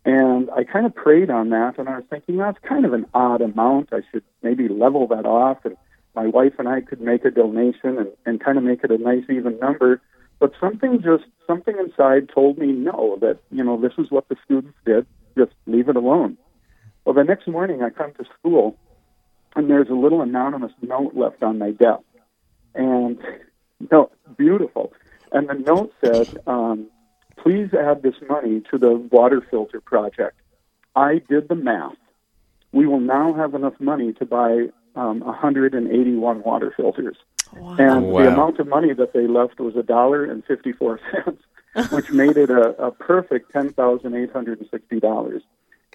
And 0.05 0.51
I 0.51 0.63
kind 0.63 0.87
of 0.87 0.95
prayed 0.95 1.31
on 1.31 1.51
that, 1.51 1.79
and 1.79 1.89
I 1.89 1.97
was 1.97 2.05
thinking 2.09 2.37
that's 2.37 2.59
kind 2.61 2.85
of 2.85 2.93
an 2.93 3.07
odd 3.13 3.41
amount. 3.41 3.89
I 3.93 4.03
should 4.13 4.23
maybe 4.43 4.69
level 4.69 5.09
that 5.09 5.27
off, 5.27 5.65
and 5.65 5.77
my 6.15 6.27
wife 6.27 6.53
and 6.59 6.69
I 6.69 6.81
could 6.81 7.01
make 7.01 7.25
a 7.25 7.31
donation 7.31 7.99
and, 7.99 8.09
and 8.25 8.41
kind 8.41 8.57
of 8.57 8.65
make 8.65 8.85
it 8.85 8.91
a 8.93 8.99
nice 8.99 9.25
even 9.29 9.59
number. 9.59 10.01
But 10.39 10.53
something 10.61 11.03
just 11.03 11.25
something 11.47 11.77
inside 11.79 12.29
told 12.33 12.59
me 12.59 12.69
no, 12.69 13.19
that 13.21 13.39
you 13.51 13.65
know 13.65 13.81
this 13.81 13.95
is 13.99 14.11
what 14.11 14.29
the 14.29 14.37
students 14.45 14.77
did. 14.85 15.07
Just 15.37 15.53
leave 15.67 15.89
it 15.89 15.97
alone. 15.97 16.37
Well, 17.05 17.15
the 17.15 17.25
next 17.25 17.49
morning 17.49 17.83
I 17.83 17.91
come 17.91 18.13
to 18.15 18.25
school, 18.39 18.77
and 19.55 19.71
there's 19.71 19.89
a 19.89 19.95
little 19.95 20.21
anonymous 20.21 20.73
note 20.83 21.15
left 21.15 21.43
on 21.43 21.59
my 21.59 21.71
desk, 21.71 22.03
and 22.75 23.19
no, 23.91 24.11
beautiful. 24.37 24.93
And 25.33 25.49
the 25.49 25.55
note 25.55 25.93
said, 26.05 26.39
um, 26.47 26.87
"Please 27.37 27.71
add 27.75 28.03
this 28.03 28.15
money 28.29 28.63
to 28.71 28.79
the 28.79 28.93
water 29.11 29.41
filter 29.51 29.81
project." 29.81 30.37
I 30.95 31.21
did 31.29 31.49
the 31.49 31.55
math. 31.55 31.97
We 32.73 32.87
will 32.87 33.01
now 33.01 33.35
have 33.35 33.55
enough 33.55 33.79
money 33.79 34.13
to 34.15 34.25
buy 34.25 34.69
um, 34.95 35.21
181 35.21 36.43
water 36.43 36.73
filters. 36.77 37.17
And 37.53 38.07
Wow. 38.09 38.23
the 38.23 38.29
amount 38.33 38.59
of 38.59 38.67
money 38.67 38.93
that 38.95 39.13
they 39.13 39.27
left 39.27 39.61
was 39.61 39.77
a 39.77 39.83
dollar 39.83 40.25
and 40.25 40.45
fifty-four 40.45 40.99
cents, 41.13 41.43
which 41.93 42.11
made 42.11 42.37
it 42.37 42.51
a, 42.51 42.71
a 42.87 42.91
perfect 42.91 43.53
ten 43.53 43.73
thousand 43.73 44.15
eight 44.15 44.33
hundred 44.33 44.61
and 44.61 44.69
sixty 44.71 44.99
dollars. 45.01 45.43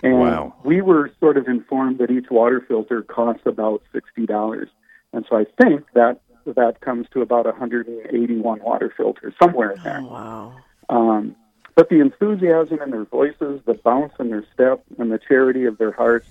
And 0.03 0.19
Wow. 0.19 0.55
we 0.63 0.81
were 0.81 1.11
sort 1.19 1.37
of 1.37 1.47
informed 1.47 1.97
that 1.99 2.09
each 2.09 2.31
water 2.31 2.61
filter 2.67 3.01
costs 3.01 3.43
about 3.45 3.81
sixty 3.91 4.25
dollars, 4.25 4.69
and 5.13 5.25
so 5.29 5.35
I 5.37 5.45
think 5.61 5.83
that 5.93 6.21
that 6.45 6.81
comes 6.81 7.07
to 7.13 7.21
about 7.21 7.45
181 7.45 8.59
water 8.61 8.93
filters 8.95 9.33
somewhere 9.41 9.71
in 9.71 9.83
there. 9.83 9.99
Oh, 10.01 10.07
wow. 10.07 10.55
Um, 10.89 11.35
but 11.75 11.89
the 11.89 11.99
enthusiasm 11.99 12.81
in 12.81 12.91
their 12.91 13.05
voices, 13.05 13.61
the 13.65 13.73
bounce 13.73 14.13
in 14.19 14.29
their 14.29 14.45
step, 14.53 14.83
and 14.97 15.11
the 15.11 15.19
charity 15.19 15.65
of 15.65 15.77
their 15.77 15.91
hearts, 15.91 16.27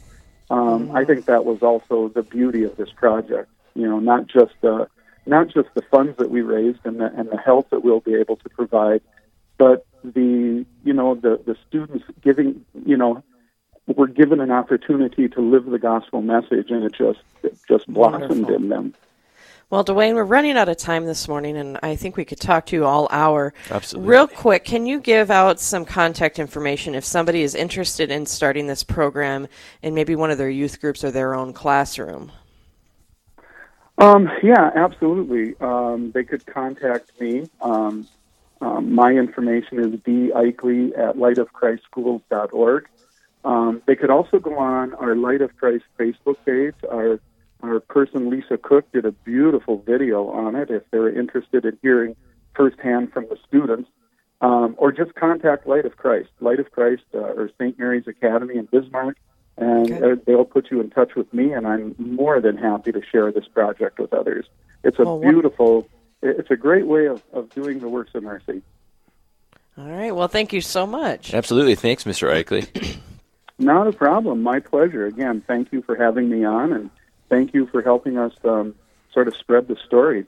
um, 0.51 0.91
I 0.95 1.05
think 1.05 1.27
that 1.27 1.45
was 1.45 1.63
also 1.63 2.09
the 2.09 2.23
beauty 2.23 2.65
of 2.65 2.77
this 2.77 2.91
project. 2.91 3.49
You 3.75 3.89
know, 3.89 4.01
not 4.01 4.27
just 4.27 4.53
the 4.61 4.89
not 5.27 5.49
just 5.49 5.69
the 5.75 5.83
funds 5.83 6.17
that 6.19 6.31
we 6.31 6.43
raised 6.43 6.81
and 6.85 7.01
the 7.01 7.13
and 7.17 7.31
the 7.31 7.37
help 7.37 7.71
that 7.71 7.85
we'll 7.85 8.01
be 8.01 8.15
able 8.15 8.37
to 8.37 8.49
provide, 8.49 9.01
but 9.59 9.87
the 10.03 10.67
you 10.85 10.93
know 10.93 11.15
the 11.15 11.41
the 11.47 11.57
students 11.69 12.05
giving 12.21 12.65
you 12.85 12.97
know 12.97 13.23
were 13.87 14.09
given 14.09 14.41
an 14.41 14.51
opportunity 14.51 15.29
to 15.29 15.41
live 15.41 15.67
the 15.67 15.79
gospel 15.79 16.21
message, 16.21 16.71
and 16.71 16.85
it 16.85 16.93
just 16.93 17.21
it 17.43 17.57
just 17.69 17.87
blossomed 17.87 18.29
Wonderful. 18.31 18.55
in 18.55 18.69
them. 18.69 18.95
Well, 19.71 19.85
Dwayne, 19.85 20.15
we're 20.15 20.25
running 20.25 20.57
out 20.57 20.69
of 20.69 20.79
time 20.79 21.07
this 21.07 21.29
morning, 21.29 21.57
and 21.57 21.79
I 21.81 21.95
think 21.95 22.17
we 22.17 22.25
could 22.25 22.41
talk 22.41 22.67
to 22.67 22.77
you 22.77 22.85
all 22.85 23.07
hour. 23.13 23.55
Absolutely. 23.71 24.11
Real 24.11 24.27
quick, 24.27 24.65
can 24.65 24.85
you 24.85 24.99
give 24.99 25.31
out 25.31 25.61
some 25.61 25.85
contact 25.85 26.41
information 26.41 26.97
if 26.97 27.05
somebody 27.05 27.43
is 27.43 27.55
interested 27.55 28.11
in 28.11 28.27
starting 28.27 28.67
this 28.67 28.83
program 28.83 29.47
in 29.83 29.95
maybe 29.95 30.17
one 30.17 30.33
of 30.33 30.39
their 30.39 30.51
youth 30.51 30.81
groups 30.81 31.05
or 31.05 31.13
their 31.13 31.37
own 31.37 31.53
classroom? 31.53 32.33
Um, 33.99 34.29
yeah, 34.43 34.73
absolutely. 34.75 35.55
Um, 35.61 36.11
they 36.11 36.25
could 36.25 36.45
contact 36.47 37.13
me. 37.21 37.49
Um, 37.61 38.09
um, 38.61 38.93
my 38.93 39.13
information 39.13 39.79
is 39.79 40.01
deikley 40.01 40.99
at 40.99 41.15
lightofchristschools.org. 41.15 42.89
Um, 43.45 43.83
they 43.87 43.95
could 43.95 44.11
also 44.11 44.41
go 44.41 44.59
on 44.59 44.95
our 44.95 45.15
Light 45.15 45.43
of 45.43 45.57
Christ 45.57 45.85
Facebook 45.97 46.39
page. 46.45 46.75
Our 46.91 47.21
our 47.63 47.81
person 47.81 48.31
Lisa 48.31 48.59
Cook 48.59 48.91
did 48.93 49.05
a 49.05 49.13
beautiful 49.13 49.83
video 49.87 50.29
on 50.29 50.55
it. 50.57 50.71
If 50.71 50.83
they're 50.91 51.09
interested 51.17 51.65
in 51.65 51.79
hearing 51.83 52.17
firsthand 52.55 53.13
from 53.13 53.27
the 53.29 53.37
students, 53.47 53.89
um, 54.41 54.75
or 54.79 54.91
just 54.93 55.15
contact 55.15 55.67
Light 55.67 55.85
of 55.85 55.97
Christ, 55.97 56.31
Light 56.41 56.61
of 56.61 56.71
Christ, 56.73 57.03
uh, 57.15 57.19
or 57.19 57.51
St. 57.59 57.79
Mary's 57.79 58.07
Academy 58.07 58.57
in 58.57 58.67
Bismarck, 58.67 59.17
and 59.59 59.93
Okay. 59.93 60.23
they'll 60.27 60.45
put 60.47 60.71
you 60.71 60.81
in 60.81 60.91
touch 60.91 61.15
with 61.15 61.33
me. 61.35 61.53
And 61.53 61.67
I'm 61.67 61.95
more 61.99 62.41
than 62.41 62.57
happy 62.57 62.93
to 62.93 63.03
share 63.05 63.31
this 63.33 63.47
project 63.47 63.99
with 63.99 64.13
others. 64.15 64.47
It's 64.83 64.99
a 64.99 65.05
Well, 65.05 65.21
beautiful. 65.21 65.87
It's 66.23 66.51
a 66.51 66.57
great 66.57 66.87
way 66.87 67.07
of, 67.07 67.23
of 67.33 67.51
doing 67.51 67.79
the 67.81 67.89
works 67.89 68.13
of 68.15 68.23
mercy. 68.23 68.63
All 69.79 69.87
right. 69.91 70.15
Well, 70.15 70.29
thank 70.29 70.53
you 70.53 70.61
so 70.61 70.87
much. 70.87 71.33
Absolutely. 71.35 71.75
Thanks, 71.75 72.05
Mr. 72.05 72.29
Eichley. 72.31 72.97
Not 73.59 73.87
a 73.87 73.93
problem. 73.93 74.43
My 74.43 74.61
pleasure. 74.61 75.05
Again, 75.07 75.43
thank 75.47 75.71
you 75.73 75.83
for 75.83 75.95
having 75.97 76.31
me 76.31 76.45
on, 76.45 76.73
and 76.73 76.91
thank 77.31 77.55
you 77.55 77.67
for 77.69 77.81
helping 77.81 78.19
us 78.19 78.35
um, 78.45 78.75
sort 79.15 79.29
of 79.29 79.37
spread 79.37 79.69
the 79.69 79.77
story. 79.87 80.27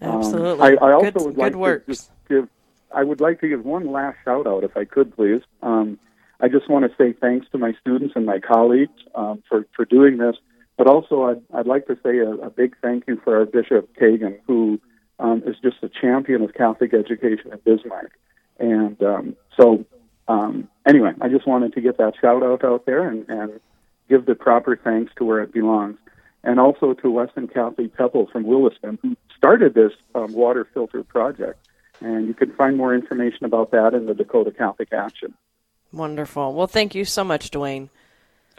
Um, 0.00 0.18
Absolutely. 0.18 0.78
I, 0.78 0.86
I 0.86 0.92
also 0.92 1.10
good, 1.10 1.22
would 1.26 1.36
like 1.36 1.54
work. 1.54 1.84
to 1.86 1.92
just 1.92 2.10
give. 2.28 2.48
I 2.94 3.04
would 3.04 3.20
like 3.20 3.40
to 3.40 3.48
give 3.48 3.66
one 3.66 3.92
last 3.92 4.16
shout 4.24 4.46
out, 4.46 4.64
if 4.64 4.74
I 4.76 4.84
could, 4.86 5.14
please. 5.14 5.42
Um, 5.62 5.98
I 6.40 6.48
just 6.48 6.70
want 6.70 6.90
to 6.90 6.96
say 6.96 7.12
thanks 7.12 7.46
to 7.52 7.58
my 7.58 7.74
students 7.80 8.14
and 8.16 8.24
my 8.24 8.38
colleagues 8.38 9.02
um, 9.14 9.42
for 9.48 9.66
for 9.76 9.84
doing 9.84 10.16
this, 10.16 10.36
but 10.78 10.86
also 10.86 11.24
I'd, 11.24 11.42
I'd 11.52 11.66
like 11.66 11.86
to 11.88 11.98
say 12.02 12.18
a, 12.18 12.30
a 12.30 12.50
big 12.50 12.76
thank 12.80 13.04
you 13.06 13.20
for 13.22 13.36
our 13.38 13.44
Bishop 13.44 13.94
Kagan, 14.00 14.38
who 14.46 14.80
um, 15.18 15.42
is 15.46 15.56
just 15.62 15.76
a 15.82 15.88
champion 15.88 16.42
of 16.42 16.54
Catholic 16.54 16.94
education 16.94 17.52
in 17.52 17.58
Bismarck. 17.64 18.12
And 18.58 19.00
um, 19.02 19.36
so, 19.56 19.84
um, 20.28 20.68
anyway, 20.86 21.12
I 21.20 21.28
just 21.28 21.46
wanted 21.46 21.72
to 21.74 21.80
get 21.80 21.98
that 21.98 22.14
shout 22.20 22.42
out 22.42 22.64
out 22.64 22.86
there 22.86 23.08
and, 23.08 23.28
and 23.28 23.60
give 24.08 24.26
the 24.26 24.34
proper 24.34 24.76
thanks 24.76 25.12
to 25.16 25.24
where 25.24 25.40
it 25.40 25.52
belongs. 25.52 25.98
And 26.44 26.60
also 26.60 26.94
to 26.94 27.10
Weston 27.10 27.48
Catholic 27.48 27.96
Pebble 27.96 28.26
from 28.28 28.44
Williston, 28.44 28.98
who 29.02 29.16
started 29.36 29.74
this 29.74 29.92
um, 30.14 30.32
water 30.32 30.66
filter 30.72 31.02
project. 31.02 31.58
And 32.00 32.28
you 32.28 32.34
can 32.34 32.52
find 32.52 32.76
more 32.76 32.94
information 32.94 33.44
about 33.44 33.72
that 33.72 33.92
in 33.92 34.06
the 34.06 34.14
Dakota 34.14 34.52
Catholic 34.52 34.92
Action. 34.92 35.34
Wonderful. 35.92 36.54
Well, 36.54 36.66
thank 36.68 36.94
you 36.94 37.04
so 37.04 37.24
much, 37.24 37.50
Dwayne. 37.50 37.88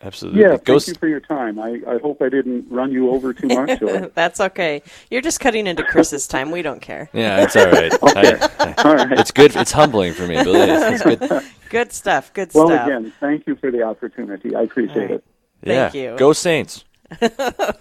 Absolutely. 0.02 0.42
Yeah, 0.42 0.58
Go 0.64 0.80
thank 0.80 0.88
you 0.88 0.94
for 0.96 1.08
your 1.08 1.20
time. 1.20 1.60
I, 1.60 1.82
I 1.88 1.98
hope 2.02 2.22
I 2.22 2.30
didn't 2.30 2.66
run 2.70 2.92
you 2.92 3.12
over 3.12 3.34
too 3.34 3.48
much. 3.48 3.82
Or, 3.82 4.08
That's 4.16 4.40
okay. 4.40 4.82
You're 5.12 5.22
just 5.22 5.40
cutting 5.42 5.68
into 5.68 5.84
Chris's 5.84 6.26
time. 6.28 6.52
We 6.52 6.62
don't 6.62 6.82
care. 6.82 7.10
Yeah, 7.12 7.44
it's 7.44 7.56
all 7.56 7.70
right. 7.70 7.94
I- 8.04 8.50
I- 8.78 8.84
all 8.84 8.96
right. 8.96 9.20
it's 9.20 9.32
good. 9.32 9.56
It's 9.58 9.72
humbling 9.74 10.14
for 10.14 10.26
me, 10.26 10.42
believe 10.42 10.70
it. 10.70 10.94
It's 10.94 11.04
good. 11.04 11.44
Good 11.70 11.94
stuff. 11.94 12.34
Good 12.34 12.50
Well, 12.56 12.68
stuff. 12.68 12.88
again, 12.88 13.14
thank 13.20 13.46
you 13.46 13.56
for 13.56 13.70
the 13.70 13.84
opportunity. 13.84 14.56
I 14.56 14.62
appreciate 14.64 14.96
All 14.98 15.02
right. 15.04 15.12
it. 15.12 15.24
Thank 15.64 15.94
yeah. 15.94 16.12
you. 16.14 16.18
Go 16.18 16.34
Saints. 16.34 16.84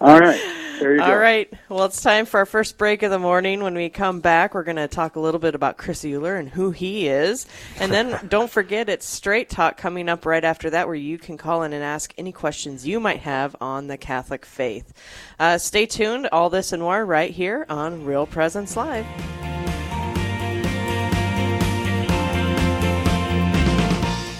All 0.01 0.19
right. 0.19 0.41
All 0.81 1.17
right. 1.17 1.51
Well, 1.67 1.85
it's 1.85 2.01
time 2.01 2.25
for 2.25 2.37
our 2.37 2.45
first 2.45 2.77
break 2.77 3.03
of 3.03 3.11
the 3.11 3.19
morning. 3.19 3.61
When 3.61 3.75
we 3.75 3.89
come 3.89 4.21
back, 4.21 4.53
we're 4.53 4.63
going 4.63 4.77
to 4.77 4.87
talk 4.87 5.17
a 5.17 5.19
little 5.19 5.39
bit 5.39 5.53
about 5.53 5.77
Chris 5.77 6.05
Euler 6.05 6.37
and 6.37 6.47
who 6.47 6.71
he 6.71 7.07
is. 7.07 7.45
And 7.79 7.91
then 7.91 8.17
don't 8.29 8.49
forget, 8.49 8.87
it's 8.87 9.05
Straight 9.05 9.49
Talk 9.49 9.77
coming 9.77 10.07
up 10.07 10.25
right 10.25 10.43
after 10.43 10.69
that, 10.69 10.87
where 10.87 10.95
you 10.95 11.17
can 11.17 11.37
call 11.37 11.63
in 11.63 11.73
and 11.73 11.83
ask 11.83 12.13
any 12.17 12.31
questions 12.31 12.87
you 12.87 12.99
might 12.99 13.19
have 13.19 13.55
on 13.59 13.87
the 13.87 13.97
Catholic 13.97 14.45
faith. 14.45 14.93
Uh, 15.37 15.57
stay 15.57 15.85
tuned. 15.85 16.27
All 16.31 16.49
this 16.49 16.71
and 16.71 16.81
more 16.81 17.05
right 17.05 17.31
here 17.31 17.65
on 17.69 18.05
Real 18.05 18.25
Presence 18.25 18.77
Live. 18.77 19.05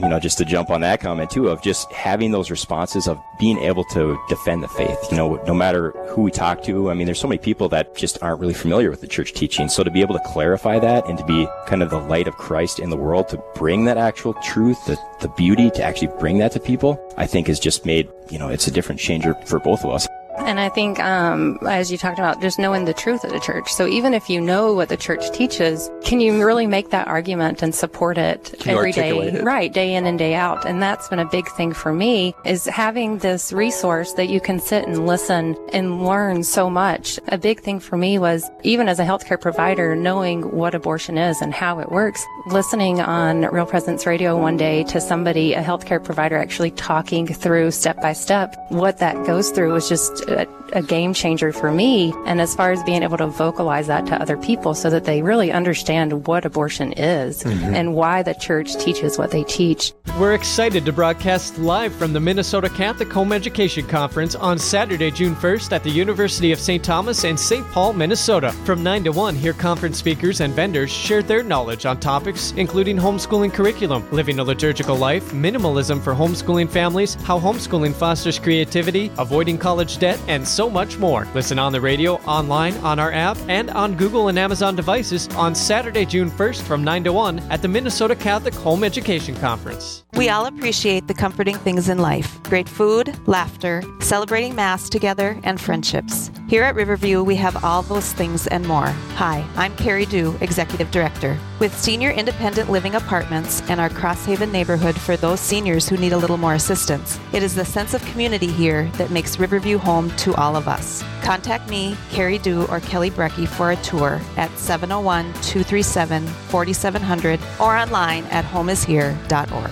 you 0.00 0.08
know, 0.08 0.18
just 0.18 0.38
to 0.38 0.44
jump 0.44 0.70
on 0.70 0.80
that 0.80 1.00
comment 1.00 1.30
too, 1.30 1.48
of 1.48 1.62
just 1.62 1.90
having 1.92 2.30
those 2.30 2.50
responses 2.50 3.06
of 3.06 3.20
being 3.38 3.58
able 3.58 3.84
to 3.84 4.18
defend 4.28 4.62
the 4.62 4.68
faith. 4.68 4.98
You 5.10 5.16
know, 5.16 5.36
no 5.46 5.54
matter 5.54 5.90
who 6.08 6.22
we 6.22 6.30
talk 6.30 6.62
to, 6.64 6.90
I 6.90 6.94
mean, 6.94 7.06
there's 7.06 7.20
so 7.20 7.28
many 7.28 7.38
people 7.38 7.68
that 7.70 7.94
just 7.94 8.22
aren't 8.22 8.40
really 8.40 8.54
familiar 8.54 8.90
with 8.90 9.00
the 9.00 9.06
church 9.06 9.34
teaching. 9.34 9.68
So 9.68 9.84
to 9.84 9.90
be 9.90 10.00
able 10.00 10.14
to 10.14 10.22
clarify 10.26 10.78
that 10.78 11.06
and 11.06 11.18
to 11.18 11.24
be 11.24 11.46
kind 11.66 11.82
of 11.82 11.90
the 11.90 11.98
light 11.98 12.28
of 12.28 12.36
Christ 12.36 12.78
in 12.78 12.90
the 12.90 12.96
world, 12.96 13.28
to 13.28 13.42
bring 13.54 13.84
that 13.84 13.98
actual 13.98 14.34
truth, 14.34 14.78
the, 14.86 14.98
the 15.20 15.28
beauty, 15.28 15.70
to 15.70 15.82
actually 15.82 16.12
bring 16.18 16.38
that 16.38 16.52
to 16.52 16.60
people, 16.60 16.98
I 17.16 17.26
think 17.26 17.48
has 17.48 17.60
just 17.60 17.84
made, 17.84 18.08
you 18.30 18.38
know, 18.38 18.48
it's 18.48 18.66
a 18.66 18.70
different 18.70 19.00
changer 19.00 19.34
for 19.46 19.58
both 19.58 19.84
of 19.84 19.90
us. 19.90 20.08
And 20.38 20.58
I 20.58 20.68
think, 20.68 20.98
um, 21.00 21.58
as 21.68 21.92
you 21.92 21.98
talked 21.98 22.18
about, 22.18 22.40
just 22.40 22.58
knowing 22.58 22.84
the 22.84 22.94
truth 22.94 23.24
of 23.24 23.30
the 23.30 23.40
church. 23.40 23.72
So 23.72 23.86
even 23.86 24.14
if 24.14 24.30
you 24.30 24.40
know 24.40 24.72
what 24.72 24.88
the 24.88 24.96
church 24.96 25.30
teaches, 25.32 25.90
can 26.02 26.20
you 26.20 26.44
really 26.44 26.66
make 26.66 26.90
that 26.90 27.08
argument 27.08 27.62
and 27.62 27.74
support 27.74 28.16
it 28.18 28.54
Can 28.60 28.76
every 28.76 28.92
day, 28.92 29.16
it? 29.16 29.44
right, 29.44 29.72
day 29.72 29.94
in 29.94 30.06
and 30.06 30.18
day 30.18 30.34
out? 30.34 30.66
And 30.66 30.82
that's 30.82 31.08
been 31.08 31.18
a 31.18 31.28
big 31.28 31.48
thing 31.48 31.72
for 31.72 31.92
me 31.92 32.34
is 32.44 32.64
having 32.66 33.18
this 33.18 33.52
resource 33.52 34.12
that 34.14 34.28
you 34.28 34.40
can 34.40 34.58
sit 34.60 34.86
and 34.86 35.06
listen 35.06 35.56
and 35.72 36.04
learn 36.04 36.42
so 36.42 36.70
much. 36.70 37.18
A 37.28 37.38
big 37.38 37.60
thing 37.60 37.80
for 37.80 37.96
me 37.96 38.18
was 38.18 38.50
even 38.62 38.88
as 38.88 38.98
a 38.98 39.04
healthcare 39.04 39.40
provider, 39.40 39.94
knowing 39.94 40.42
what 40.56 40.74
abortion 40.74 41.18
is 41.18 41.40
and 41.42 41.52
how 41.52 41.80
it 41.80 41.90
works. 41.90 42.24
Listening 42.46 43.00
on 43.00 43.42
Real 43.42 43.66
Presence 43.66 44.06
Radio 44.06 44.36
one 44.40 44.56
day 44.56 44.84
to 44.84 45.00
somebody, 45.00 45.54
a 45.54 45.62
healthcare 45.62 46.02
provider, 46.02 46.36
actually 46.36 46.70
talking 46.70 47.26
through 47.26 47.70
step 47.70 48.00
by 48.00 48.12
step 48.12 48.54
what 48.70 48.98
that 48.98 49.26
goes 49.26 49.50
through 49.50 49.72
was 49.72 49.88
just 49.88 50.22
a, 50.34 50.46
a 50.72 50.82
game 50.82 51.12
changer 51.14 51.52
for 51.52 51.70
me. 51.72 52.12
And 52.26 52.40
as 52.40 52.54
far 52.54 52.72
as 52.72 52.82
being 52.84 53.02
able 53.02 53.18
to 53.18 53.26
vocalize 53.26 53.86
that 53.88 54.06
to 54.06 54.20
other 54.20 54.36
people 54.36 54.74
so 54.74 54.90
that 54.90 55.04
they 55.04 55.22
really 55.22 55.50
understand 55.52 56.26
what 56.26 56.44
abortion 56.44 56.92
is 56.92 57.42
Mhm. 57.44 57.74
and 57.74 57.94
why 57.94 58.22
the 58.22 58.34
church 58.34 58.76
teaches 58.76 59.18
what 59.18 59.30
they 59.30 59.44
teach. 59.44 59.92
We're 60.18 60.34
excited 60.34 60.84
to 60.86 60.92
broadcast 60.92 61.58
live 61.58 61.94
from 61.94 62.12
the 62.12 62.20
Minnesota 62.20 62.68
Catholic 62.68 63.12
Home 63.12 63.32
Education 63.32 63.86
Conference 63.86 64.34
on 64.34 64.58
Saturday, 64.58 65.10
June 65.10 65.34
1st 65.36 65.72
at 65.72 65.82
the 65.84 65.90
University 65.90 66.52
of 66.52 66.58
St. 66.58 66.82
Thomas 66.82 67.24
in 67.24 67.36
St. 67.36 67.66
Paul, 67.70 67.92
Minnesota. 67.92 68.52
From 68.64 68.82
9 68.82 69.04
to 69.04 69.10
1, 69.12 69.34
hear 69.34 69.52
conference 69.52 69.98
speakers 69.98 70.40
and 70.40 70.52
vendors 70.54 70.90
share 70.90 71.22
their 71.22 71.42
knowledge 71.42 71.86
on 71.86 71.98
topics 72.00 72.52
including 72.56 72.96
homeschooling 72.96 73.52
curriculum, 73.52 74.04
living 74.10 74.38
a 74.38 74.44
liturgical 74.44 74.96
life, 74.96 75.30
minimalism 75.32 76.00
for 76.02 76.14
homeschooling 76.14 76.68
families, 76.68 77.14
how 77.24 77.38
homeschooling 77.38 77.94
fosters 77.94 78.38
creativity, 78.38 79.10
avoiding 79.18 79.56
college 79.58 79.98
debt, 79.98 80.09
and 80.26 80.46
so 80.46 80.68
much 80.68 80.98
more. 80.98 81.28
Listen 81.34 81.58
on 81.58 81.72
the 81.72 81.80
radio, 81.80 82.14
online, 82.26 82.76
on 82.78 82.98
our 82.98 83.12
app, 83.12 83.36
and 83.48 83.70
on 83.70 83.96
Google 83.96 84.28
and 84.28 84.38
Amazon 84.38 84.74
devices 84.74 85.28
on 85.36 85.54
Saturday, 85.54 86.04
June 86.04 86.30
1st 86.30 86.62
from 86.62 86.82
9 86.82 87.04
to 87.04 87.12
1 87.12 87.38
at 87.50 87.62
the 87.62 87.68
Minnesota 87.68 88.16
Catholic 88.16 88.54
Home 88.54 88.82
Education 88.82 89.34
Conference. 89.36 90.04
We 90.14 90.28
all 90.28 90.46
appreciate 90.46 91.06
the 91.06 91.14
comforting 91.14 91.56
things 91.56 91.88
in 91.88 91.98
life 91.98 92.42
great 92.44 92.68
food, 92.68 93.16
laughter, 93.28 93.82
celebrating 94.00 94.54
Mass 94.54 94.88
together, 94.88 95.38
and 95.44 95.60
friendships. 95.60 96.32
Here 96.48 96.64
at 96.64 96.74
Riverview, 96.74 97.22
we 97.22 97.36
have 97.36 97.64
all 97.64 97.82
those 97.82 98.12
things 98.12 98.48
and 98.48 98.66
more. 98.66 98.88
Hi, 99.14 99.46
I'm 99.54 99.76
Carrie 99.76 100.06
Dew, 100.06 100.36
Executive 100.40 100.90
Director. 100.90 101.38
With 101.60 101.78
senior 101.78 102.10
independent 102.10 102.70
living 102.70 102.96
apartments 102.96 103.62
and 103.68 103.80
our 103.80 103.88
Crosshaven 103.88 104.50
neighborhood 104.50 104.98
for 104.98 105.16
those 105.16 105.38
seniors 105.40 105.88
who 105.88 105.96
need 105.96 106.12
a 106.12 106.18
little 106.18 106.38
more 106.38 106.54
assistance, 106.54 107.20
it 107.32 107.42
is 107.42 107.54
the 107.54 107.64
sense 107.64 107.94
of 107.94 108.04
community 108.06 108.48
here 108.48 108.90
that 108.94 109.10
makes 109.10 109.38
Riverview 109.38 109.78
home 109.78 109.99
to 110.08 110.34
all 110.36 110.56
of 110.56 110.68
us. 110.68 111.04
Contact 111.22 111.68
me, 111.68 111.96
Carrie 112.10 112.38
Dew, 112.38 112.64
or 112.66 112.80
Kelly 112.80 113.10
Brecky 113.10 113.46
for 113.46 113.72
a 113.72 113.76
tour 113.76 114.20
at 114.36 114.50
701 114.58 115.24
237 115.42 116.26
4700 116.26 117.40
or 117.60 117.76
online 117.76 118.24
at 118.26 118.44
homeishere.org. 118.44 119.70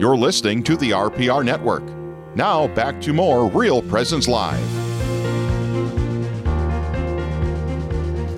You're 0.00 0.16
listening 0.16 0.62
to 0.64 0.76
the 0.76 0.90
RPR 0.90 1.44
Network. 1.44 1.84
Now 2.34 2.66
back 2.68 3.00
to 3.02 3.12
more 3.12 3.48
Real 3.50 3.82
Presence 3.82 4.28
Live. 4.28 4.60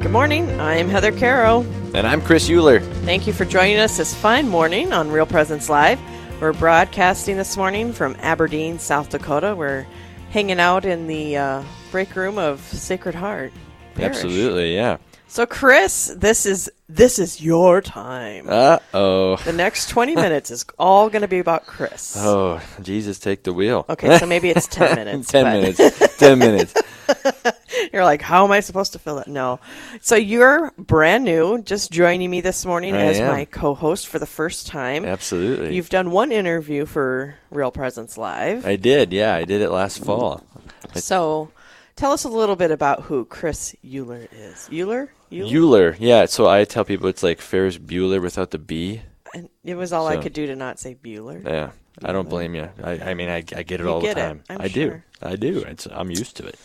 Good 0.03 0.11
morning. 0.11 0.61
I'm 0.61 0.89
Heather 0.89 1.13
Caro. 1.13 1.63
And 1.95 2.07
I'm 2.07 2.21
Chris 2.21 2.51
Euler. 2.51 2.81
Thank 2.81 3.27
you 3.27 3.33
for 3.33 3.45
joining 3.45 3.79
us 3.79 3.97
this 3.97 4.15
fine 4.15 4.49
morning 4.49 4.93
on 4.93 5.11
Real 5.11 5.27
Presence 5.27 5.71
Live. 5.71 6.01
We're 6.41 6.53
broadcasting 6.53 7.37
this 7.37 7.57
morning 7.57 7.93
from 7.93 8.17
Aberdeen, 8.19 8.79
South 8.79 9.09
Dakota. 9.09 9.55
We're 9.57 9.87
hanging 10.35 10.59
out 10.59 10.85
in 10.85 11.07
the 11.07 11.37
uh, 11.37 11.63
break 11.93 12.17
room 12.17 12.39
of 12.39 12.61
Sacred 12.61 13.15
Heart. 13.15 13.53
Parish. 13.95 14.17
Absolutely, 14.17 14.75
yeah. 14.75 14.97
So, 15.29 15.47
Chris, 15.47 16.13
this 16.17 16.45
is 16.45 16.69
this 16.89 17.21
is 17.21 17.41
your 17.41 17.81
time. 17.81 18.47
Uh 18.49 18.79
oh. 18.93 19.37
The 19.37 19.53
next 19.53 19.89
20 19.91 20.17
minutes 20.27 20.51
is 20.51 20.67
all 20.77 21.09
going 21.09 21.23
to 21.23 21.29
be 21.29 21.39
about 21.39 21.67
Chris. 21.67 22.17
Oh, 22.19 22.61
Jesus, 22.83 23.21
take 23.21 23.45
the 23.45 23.53
wheel. 23.53 23.87
Okay, 23.89 24.19
so 24.19 24.27
maybe 24.27 24.51
it's 24.51 24.67
10 24.67 24.97
minutes, 24.97 25.29
10 25.29 25.45
but- 25.45 25.53
minutes. 25.53 26.17
10 26.19 26.39
minutes. 26.39 26.75
You're 27.93 28.05
like, 28.05 28.23
how 28.23 28.45
am 28.45 28.53
I 28.53 28.61
supposed 28.61 28.93
to 28.93 28.99
fill 28.99 29.19
it? 29.19 29.29
No. 29.29 29.61
So 30.01 30.17
you're 30.17 30.73
brand 30.79 31.25
new, 31.25 31.63
just 31.63 31.91
joining 31.91 32.31
me 32.31 32.41
this 32.41 32.65
morning 32.65 32.95
I 32.95 33.03
as 33.07 33.19
am. 33.21 33.31
my 33.33 33.45
co-host 33.45 34.09
for 34.09 34.19
the 34.19 34.27
first 34.27 34.67
time. 34.67 35.05
Absolutely. 35.05 35.75
You've 35.75 35.91
done 35.91 36.11
one 36.11 36.33
interview 36.33 36.87
for 36.87 37.37
Real 37.51 37.71
Presence 37.71 38.17
Live. 38.17 38.65
I 38.67 38.77
did, 38.77 39.13
yeah. 39.13 39.35
I 39.35 39.45
did 39.45 39.61
it 39.61 39.71
last 39.71 40.05
fall. 40.05 40.45
Mm-hmm. 40.57 40.99
So 40.99 41.51
tell 41.97 42.13
us 42.13 42.25
a 42.25 42.29
little 42.29 42.57
bit 42.57 42.71
about 42.71 43.03
who 43.03 43.25
Chris 43.25 43.75
Euler 43.85 44.29
is. 44.33 44.69
Euler? 44.73 45.13
Euler, 45.33 45.97
yeah. 45.99 46.27
So 46.27 46.49
I 46.49 46.65
tell 46.65 46.85
people 46.85 47.09
it's 47.09 47.23
like 47.23 47.41
Ferris 47.41 47.79
Bueller 47.79 48.21
without 48.23 48.51
the 48.51 48.59
B. 48.59 49.03
And 49.35 49.49
it 49.65 49.75
was 49.75 49.93
all 49.93 50.07
I 50.07 50.17
could 50.17 50.33
do 50.33 50.47
to 50.47 50.55
not 50.55 50.79
say 50.79 50.95
Bueller. 50.95 51.45
Yeah, 51.45 51.71
I 52.05 52.13
don't 52.13 52.29
blame 52.29 52.55
you. 52.55 52.69
I, 52.83 52.93
I 53.01 53.15
mean, 53.15 53.29
I, 53.29 53.39
I 53.39 53.63
get 53.65 53.81
it 53.81 53.85
You 53.85 53.89
all 53.91 54.01
get 54.01 54.15
the 54.15 54.21
time. 54.21 54.45
I'm 54.49 54.61
I 54.61 54.69
sure. 54.69 54.91
do. 54.91 55.03
I 55.23 55.35
do. 55.37 55.59
It's, 55.67 55.87
I'm 55.87 56.11
used 56.11 56.37
to 56.37 56.47
it. 56.47 56.57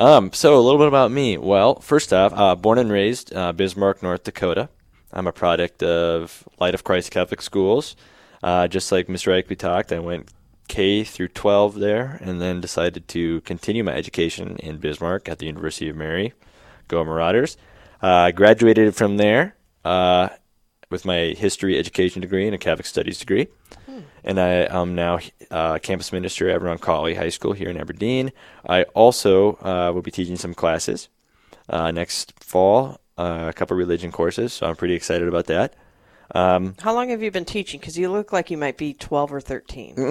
Um, 0.00 0.32
so 0.32 0.58
a 0.58 0.62
little 0.62 0.78
bit 0.78 0.88
about 0.88 1.10
me. 1.10 1.36
Well, 1.36 1.78
first 1.80 2.14
off, 2.14 2.32
uh, 2.34 2.56
born 2.56 2.78
and 2.78 2.90
raised 2.90 3.34
uh, 3.34 3.52
Bismarck, 3.52 4.02
North 4.02 4.24
Dakota. 4.24 4.70
I'm 5.12 5.26
a 5.26 5.32
product 5.32 5.82
of 5.82 6.48
Light 6.58 6.72
of 6.72 6.84
Christ 6.84 7.10
Catholic 7.10 7.42
Schools. 7.42 7.96
Uh, 8.42 8.66
just 8.66 8.90
like 8.90 9.08
Mr. 9.08 9.30
Ike, 9.36 9.50
we 9.50 9.56
talked, 9.56 9.92
I 9.92 9.98
went 9.98 10.30
K 10.68 11.04
through 11.04 11.28
12 11.28 11.74
there, 11.74 12.18
and 12.22 12.40
then 12.40 12.62
decided 12.62 13.08
to 13.08 13.42
continue 13.42 13.84
my 13.84 13.92
education 13.92 14.56
in 14.56 14.78
Bismarck 14.78 15.28
at 15.28 15.38
the 15.38 15.44
University 15.44 15.90
of 15.90 15.96
Mary. 15.96 16.32
Go 16.88 17.04
Marauders! 17.04 17.58
Uh, 18.00 18.30
graduated 18.30 18.96
from 18.96 19.18
there. 19.18 19.54
Uh, 19.84 20.30
with 20.90 21.04
my 21.04 21.34
history 21.38 21.78
education 21.78 22.20
degree 22.20 22.46
and 22.46 22.54
a 22.54 22.58
Catholic 22.58 22.86
studies 22.86 23.18
degree. 23.18 23.48
And 24.22 24.38
I 24.38 24.66
am 24.70 24.94
now 24.94 25.18
uh, 25.50 25.78
campus 25.78 26.12
minister 26.12 26.50
at 26.50 26.60
Roncalli 26.60 27.16
High 27.16 27.30
School 27.30 27.52
here 27.52 27.70
in 27.70 27.78
Aberdeen. 27.78 28.32
I 28.68 28.82
also 28.94 29.56
uh, 29.62 29.92
will 29.94 30.02
be 30.02 30.10
teaching 30.10 30.36
some 30.36 30.52
classes 30.52 31.08
uh, 31.68 31.90
next 31.90 32.34
fall, 32.42 33.00
uh, 33.16 33.46
a 33.48 33.52
couple 33.52 33.76
religion 33.76 34.12
courses, 34.12 34.52
so 34.52 34.66
I'm 34.66 34.76
pretty 34.76 34.94
excited 34.94 35.26
about 35.26 35.46
that. 35.46 35.74
Um, 36.34 36.74
How 36.80 36.94
long 36.94 37.08
have 37.08 37.22
you 37.22 37.30
been 37.30 37.44
teaching? 37.44 37.80
Because 37.80 37.98
you 37.98 38.10
look 38.10 38.32
like 38.32 38.50
you 38.50 38.58
might 38.58 38.76
be 38.76 38.94
12 38.94 39.32
or 39.32 39.40
13. 39.40 39.94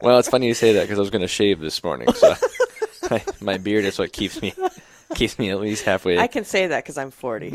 well, 0.00 0.18
it's 0.18 0.28
funny 0.28 0.46
you 0.46 0.54
say 0.54 0.72
that 0.74 0.82
because 0.82 0.98
I 0.98 1.00
was 1.00 1.10
going 1.10 1.22
to 1.22 1.28
shave 1.28 1.60
this 1.60 1.82
morning, 1.84 2.12
so 2.12 2.34
my, 3.10 3.24
my 3.40 3.58
beard 3.58 3.84
is 3.84 3.98
what 3.98 4.12
keeps 4.12 4.42
me 4.42 4.52
keeps 5.14 5.38
me 5.38 5.50
at 5.50 5.60
least 5.60 5.84
halfway. 5.84 6.18
I 6.18 6.26
can 6.26 6.44
say 6.44 6.68
that 6.68 6.84
because 6.84 6.98
I'm 6.98 7.10
40. 7.10 7.48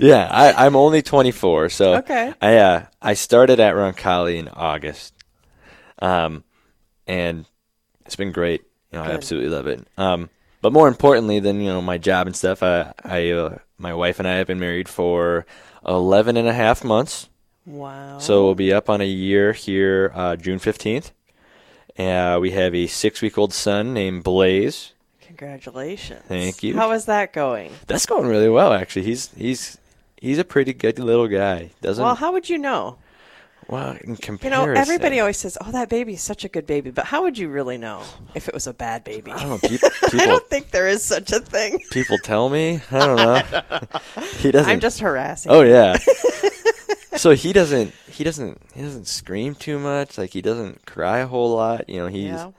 yeah, 0.00 0.28
I, 0.30 0.66
I'm 0.66 0.76
only 0.76 1.02
24, 1.02 1.68
so 1.70 1.94
Okay. 1.96 2.32
I 2.40 2.56
uh, 2.56 2.86
I 3.00 3.14
started 3.14 3.60
at 3.60 3.74
Roncalli 3.74 4.38
in 4.38 4.48
August, 4.48 5.14
um, 6.00 6.44
and 7.06 7.46
it's 8.04 8.16
been 8.16 8.32
great. 8.32 8.62
You 8.92 8.98
know, 8.98 9.04
I 9.04 9.10
absolutely 9.10 9.50
love 9.50 9.66
it. 9.66 9.86
Um, 9.96 10.30
but 10.62 10.72
more 10.72 10.88
importantly 10.88 11.40
than 11.40 11.60
you 11.60 11.68
know 11.68 11.82
my 11.82 11.98
job 11.98 12.26
and 12.26 12.36
stuff, 12.36 12.62
I, 12.62 12.92
I 13.04 13.30
uh, 13.30 13.58
my 13.78 13.94
wife 13.94 14.18
and 14.18 14.28
I 14.28 14.36
have 14.36 14.46
been 14.46 14.60
married 14.60 14.88
for 14.88 15.46
11 15.86 16.36
and 16.36 16.48
a 16.48 16.52
half 16.52 16.84
months. 16.84 17.28
Wow. 17.64 18.18
So 18.18 18.44
we'll 18.44 18.54
be 18.54 18.72
up 18.72 18.88
on 18.88 19.00
a 19.00 19.06
year 19.06 19.52
here, 19.52 20.12
uh, 20.14 20.36
June 20.36 20.58
15th. 20.58 21.10
Uh, 21.98 22.38
we 22.40 22.52
have 22.52 22.74
a 22.74 22.86
six-week-old 22.86 23.52
son 23.52 23.92
named 23.92 24.22
Blaze. 24.22 24.92
Congratulations. 25.36 26.22
Thank 26.28 26.62
you. 26.62 26.74
How 26.76 26.92
is 26.92 27.04
that 27.06 27.32
going? 27.32 27.72
That's 27.86 28.06
going 28.06 28.26
really 28.26 28.48
well, 28.48 28.72
actually. 28.72 29.02
He's 29.04 29.30
he's 29.34 29.78
he's 30.16 30.38
a 30.38 30.44
pretty 30.44 30.72
good 30.72 30.98
little 30.98 31.28
guy. 31.28 31.70
Doesn't 31.82 32.02
Well, 32.02 32.14
how 32.14 32.32
would 32.32 32.48
you 32.48 32.58
know? 32.58 32.96
well 33.68 33.96
in 34.04 34.16
comparison, 34.16 34.60
You 34.68 34.74
know, 34.74 34.80
everybody 34.80 35.18
always 35.20 35.36
says, 35.38 35.58
"Oh, 35.60 35.72
that 35.72 35.88
baby's 35.88 36.22
such 36.22 36.44
a 36.44 36.48
good 36.48 36.66
baby," 36.66 36.90
but 36.90 37.04
how 37.04 37.22
would 37.24 37.36
you 37.36 37.48
really 37.48 37.76
know 37.76 38.02
if 38.34 38.48
it 38.48 38.54
was 38.54 38.66
a 38.66 38.72
bad 38.72 39.02
baby? 39.04 39.30
I 39.32 39.42
don't 39.42 39.62
know. 39.62 39.68
People, 39.68 39.90
I 40.20 40.26
don't 40.26 40.46
think 40.48 40.70
there 40.70 40.86
is 40.88 41.04
such 41.04 41.32
a 41.32 41.40
thing. 41.40 41.82
people 41.90 42.16
tell 42.18 42.48
me. 42.48 42.80
I 42.90 42.98
don't 43.06 43.16
know. 43.16 44.00
he 44.38 44.52
doesn't. 44.52 44.70
I'm 44.70 44.80
just 44.80 45.00
harassing. 45.00 45.50
Oh 45.52 45.62
yeah. 45.62 45.96
so 47.16 47.30
he 47.32 47.52
doesn't. 47.52 47.92
He 48.08 48.24
doesn't. 48.24 48.60
He 48.74 48.82
doesn't 48.82 49.06
scream 49.08 49.54
too 49.54 49.78
much. 49.78 50.16
Like 50.16 50.30
he 50.30 50.40
doesn't 50.42 50.86
cry 50.86 51.18
a 51.18 51.26
whole 51.26 51.54
lot. 51.54 51.88
You 51.88 51.98
know. 51.98 52.06
He's 52.06 52.24
Yeah. 52.26 52.50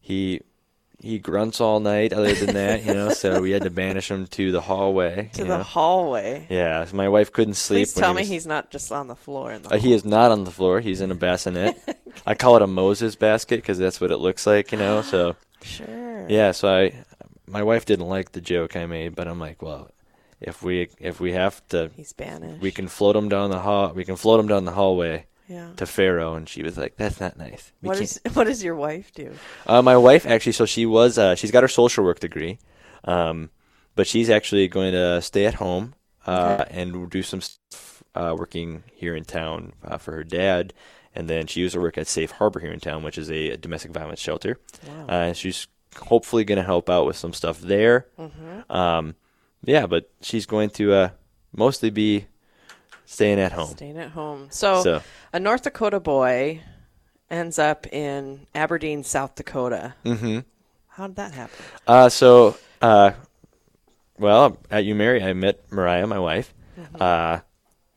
he 0.00 0.40
he 1.04 1.18
grunts 1.18 1.60
all 1.60 1.78
night. 1.80 2.12
Other 2.12 2.34
than 2.34 2.54
that, 2.54 2.84
you 2.84 2.94
know. 2.94 3.10
So 3.10 3.40
we 3.42 3.50
had 3.52 3.62
to 3.62 3.70
banish 3.70 4.10
him 4.10 4.26
to 4.28 4.50
the 4.50 4.60
hallway. 4.60 5.30
to 5.34 5.42
the 5.44 5.58
know. 5.58 5.62
hallway. 5.62 6.46
Yeah. 6.50 6.86
My 6.92 7.08
wife 7.08 7.32
couldn't 7.32 7.54
sleep. 7.54 7.86
Please 7.88 7.94
tell 7.94 8.10
he 8.10 8.14
me 8.16 8.20
was- 8.22 8.28
he's 8.28 8.46
not 8.46 8.70
just 8.70 8.90
on 8.90 9.06
the 9.08 9.14
floor 9.16 9.52
in 9.52 9.62
the 9.62 9.74
Uh, 9.74 9.78
he 9.78 9.92
is 9.92 10.04
not 10.04 10.30
on 10.32 10.44
the 10.44 10.50
floor. 10.50 10.80
He's 10.80 11.00
in 11.00 11.10
a 11.10 11.14
bassinet. 11.14 11.76
I 12.26 12.34
call 12.34 12.56
it 12.56 12.62
a 12.62 12.66
Moses 12.66 13.14
basket 13.16 13.56
because 13.56 13.78
that's 13.78 14.00
what 14.00 14.10
it 14.10 14.18
looks 14.18 14.46
like, 14.46 14.72
you 14.72 14.78
know. 14.78 15.02
So 15.02 15.36
Sure. 15.62 16.26
yeah. 16.28 16.52
So 16.52 16.68
I, 16.74 17.04
my 17.46 17.62
wife 17.62 17.84
didn't 17.84 18.08
like 18.08 18.32
the 18.32 18.40
joke 18.40 18.74
I 18.76 18.86
made, 18.86 19.14
but 19.14 19.28
I'm 19.28 19.38
like, 19.38 19.62
well, 19.62 19.90
if 20.40 20.62
we 20.62 20.88
if 21.00 21.20
we 21.20 21.32
have 21.32 21.66
to, 21.68 21.90
He's 21.96 22.12
banished. 22.12 22.60
we 22.60 22.70
can 22.70 22.88
float 22.88 23.16
him 23.16 23.28
down 23.28 23.50
the 23.50 23.60
hall. 23.60 23.92
We 23.94 24.04
can 24.04 24.16
float 24.16 24.40
him 24.40 24.48
down 24.48 24.64
the 24.64 24.72
hallway 24.72 25.26
Yeah. 25.48 25.70
to 25.76 25.86
Pharaoh. 25.86 26.34
And 26.34 26.48
she 26.48 26.62
was 26.62 26.76
like, 26.78 26.96
that's 26.96 27.20
not 27.20 27.36
nice. 27.36 27.72
We 27.82 27.88
What 27.88 27.98
can't- 27.98 28.10
is 28.10 28.20
what 28.34 28.44
does 28.44 28.62
your 28.64 28.76
wife 28.76 29.12
do? 29.12 29.32
uh, 29.66 29.82
my 29.82 29.96
wife 29.96 30.24
actually, 30.26 30.52
so 30.52 30.64
she 30.66 30.86
was, 30.86 31.18
uh, 31.18 31.34
she's 31.34 31.50
got 31.50 31.62
her 31.62 31.68
social 31.68 32.04
work 32.04 32.20
degree, 32.20 32.58
um, 33.04 33.50
but 33.94 34.06
she's 34.06 34.30
actually 34.30 34.68
going 34.68 34.92
to 34.92 35.20
stay 35.22 35.46
at 35.46 35.54
home 35.54 35.94
uh, 36.26 36.64
and 36.70 37.10
do 37.10 37.22
some 37.22 37.40
stuff 37.40 38.02
uh, 38.14 38.34
working 38.38 38.84
here 38.94 39.14
in 39.14 39.24
town 39.24 39.72
uh, 39.84 39.98
for 39.98 40.12
her 40.12 40.24
dad. 40.24 40.72
And 41.14 41.28
then 41.28 41.46
she 41.46 41.60
used 41.60 41.74
to 41.74 41.80
work 41.80 41.96
at 41.98 42.08
Safe 42.08 42.32
Harbor 42.32 42.58
here 42.58 42.72
in 42.72 42.80
town, 42.80 43.02
which 43.04 43.18
is 43.18 43.30
a, 43.30 43.56
domestic 43.56 43.92
violence 43.92 44.18
shelter. 44.20 44.58
Wow. 44.88 45.06
Uh, 45.08 45.32
she's 45.32 45.68
hopefully 45.96 46.42
going 46.44 46.56
to 46.58 46.64
help 46.64 46.90
out 46.90 47.06
with 47.06 47.16
some 47.16 47.32
stuff 47.32 47.60
there. 47.60 48.08
Mhm. 48.18 48.68
Um, 48.70 49.14
yeah, 49.64 49.86
but 49.86 50.10
she's 50.22 50.44
going 50.46 50.70
to 50.70 50.92
uh, 50.92 51.08
mostly 51.54 51.90
be 51.90 52.26
staying 53.14 53.40
at 53.40 53.52
home. 53.52 53.68
Staying 53.70 53.98
at 53.98 54.10
home. 54.10 54.48
So, 54.50 54.82
So- 54.82 55.02
a 55.32 55.40
North 55.40 55.62
Dakota 55.62 56.00
boy 56.00 56.60
ends 57.30 57.58
up 57.58 57.86
in 57.92 58.46
Aberdeen, 58.54 59.02
South 59.04 59.34
Dakota. 59.34 59.94
Mm-hmm. 60.04 60.40
How 60.88 61.06
did 61.08 61.16
that 61.16 61.32
happen? 61.32 61.64
Uh, 61.86 62.08
so, 62.08 62.56
uh, 62.82 63.12
well, 64.18 64.58
at 64.70 64.84
U 64.84 64.94
Mary, 64.94 65.22
I 65.22 65.32
met 65.32 65.60
Mariah, 65.72 66.06
my 66.06 66.18
wife, 66.18 66.54
Mhm. 66.78 67.00
uh, 67.00 67.40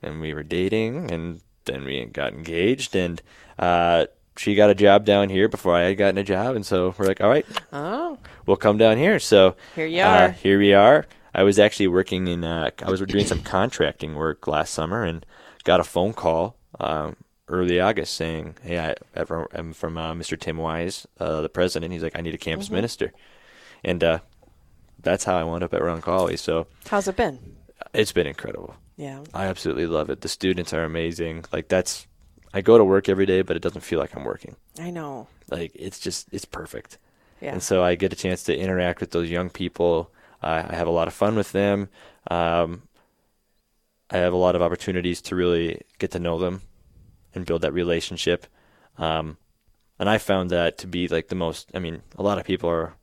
and 0.02 0.22
we 0.22 0.34
were 0.34 0.44
dating, 0.44 1.12
and 1.12 1.42
then 1.66 1.84
we 1.84 2.06
got 2.06 2.34
engaged, 2.34 2.96
and 2.96 3.22
uh, 3.60 4.06
she 4.36 4.56
got 4.56 4.70
a 4.70 4.76
job 4.76 5.06
down 5.06 5.30
here 5.30 5.48
before 5.48 5.76
I 5.76 5.82
had 5.82 5.98
gotten 5.98 6.18
a 6.18 6.24
job, 6.24 6.56
and 6.56 6.66
so 6.66 6.94
we're 6.98 7.06
like, 7.06 7.22
all 7.22 7.30
right, 7.30 7.46
Oh, 7.74 8.18
we'll 8.46 8.58
come 8.58 8.78
down 8.78 8.98
here. 8.98 9.20
So 9.20 9.56
Here 9.76 9.86
you 9.86 10.02
uh, 10.02 10.06
are. 10.08 10.30
here 10.32 10.58
we 10.60 10.74
are. 10.74 11.06
I 11.38 11.44
was 11.44 11.60
actually 11.60 11.88
working 11.88 12.28
in. 12.28 12.44
Uh, 12.44 12.72
I 12.82 12.90
was 12.90 13.00
doing 13.02 13.26
some 13.26 13.42
contracting 13.44 14.16
work 14.16 14.48
last 14.48 14.74
summer, 14.74 15.04
and 15.04 15.26
got 15.64 15.80
a 15.80 15.84
phone 15.84 16.14
call 16.14 16.58
um, 16.80 17.16
early 17.48 17.80
August 17.80 18.16
saying, 18.16 18.56
"Hey, 18.64 18.80
I, 18.80 18.96
I'm 19.54 19.72
from 19.74 19.98
uh, 19.98 20.14
Mr. 20.14 20.38
Tim 20.40 20.58
Wise, 20.58 21.06
uh, 21.20 21.42
the 21.42 21.50
president. 21.50 21.94
He's 21.94 22.04
like, 22.04 22.18
I 22.18 22.22
need 22.22 22.34
a 22.34 22.38
campus 22.40 22.70
Mhm. 22.70 22.72
minister," 22.74 23.14
and 23.84 24.04
uh, 24.04 24.20
that's 25.02 25.24
how 25.26 25.38
I 25.38 25.44
wound 25.44 25.64
up 25.64 25.74
at 25.74 25.82
Roncalli. 25.82 26.38
So 26.40 26.68
how's 26.90 27.08
it 27.08 27.16
been? 27.16 27.38
it's 27.94 28.12
been 28.12 28.28
incredible. 28.28 28.76
Yeah. 28.98 29.24
I 29.34 29.46
absolutely 29.46 29.86
love 29.86 30.10
it. 30.10 30.22
The 30.22 30.28
students 30.28 30.74
are 30.74 30.84
amazing. 30.84 31.46
Like 31.54 31.68
that's, 31.68 32.08
I 32.52 32.62
go 32.62 32.80
to 32.80 32.84
work 32.84 33.08
every 33.10 33.28
day, 33.28 33.44
but 33.44 33.56
it 33.56 33.62
doesn't 33.62 33.82
feel 33.82 34.00
like 34.00 34.16
I'm 34.16 34.24
working. 34.26 34.56
I 34.80 34.90
know. 34.90 35.28
Like 35.52 35.72
it's 35.76 36.00
just 36.00 36.28
it's 36.32 36.46
perfect. 36.46 36.98
Yeah. 37.40 37.52
And 37.54 37.62
so 37.62 37.84
I 37.84 37.94
get 37.94 38.12
a 38.12 38.16
chance 38.16 38.42
to 38.46 38.58
interact 38.58 39.00
with 39.00 39.12
those 39.12 39.30
young 39.30 39.52
people. 39.52 40.10
I 40.42 40.60
I 40.60 40.76
have 40.76 40.88
a 40.88 40.92
lot 40.92 41.08
of 41.08 41.14
fun 41.14 41.36
with 41.36 41.52
them. 41.52 41.90
Um, 42.30 42.84
I 44.10 44.18
have 44.18 44.34
a 44.34 44.38
lot 44.38 44.56
of 44.56 44.62
opportunities 44.62 45.22
to 45.24 45.36
really 45.36 45.82
get 46.00 46.12
to 46.12 46.20
know 46.20 46.38
them 46.40 46.62
and 47.36 47.46
build 47.46 47.62
that 47.62 47.74
relationship. 47.74 48.48
Um, 48.98 49.38
and 50.00 50.10
I 50.10 50.18
found 50.18 50.50
that 50.50 50.78
to 50.80 50.88
be 50.88 51.08
like 51.08 51.28
the 51.28 51.36
most. 51.36 51.70
I 51.74 51.80
mean, 51.80 52.02
a 52.18 52.24
lot 52.24 52.38
of 52.40 52.46
people 52.46 52.70
are 52.70 52.94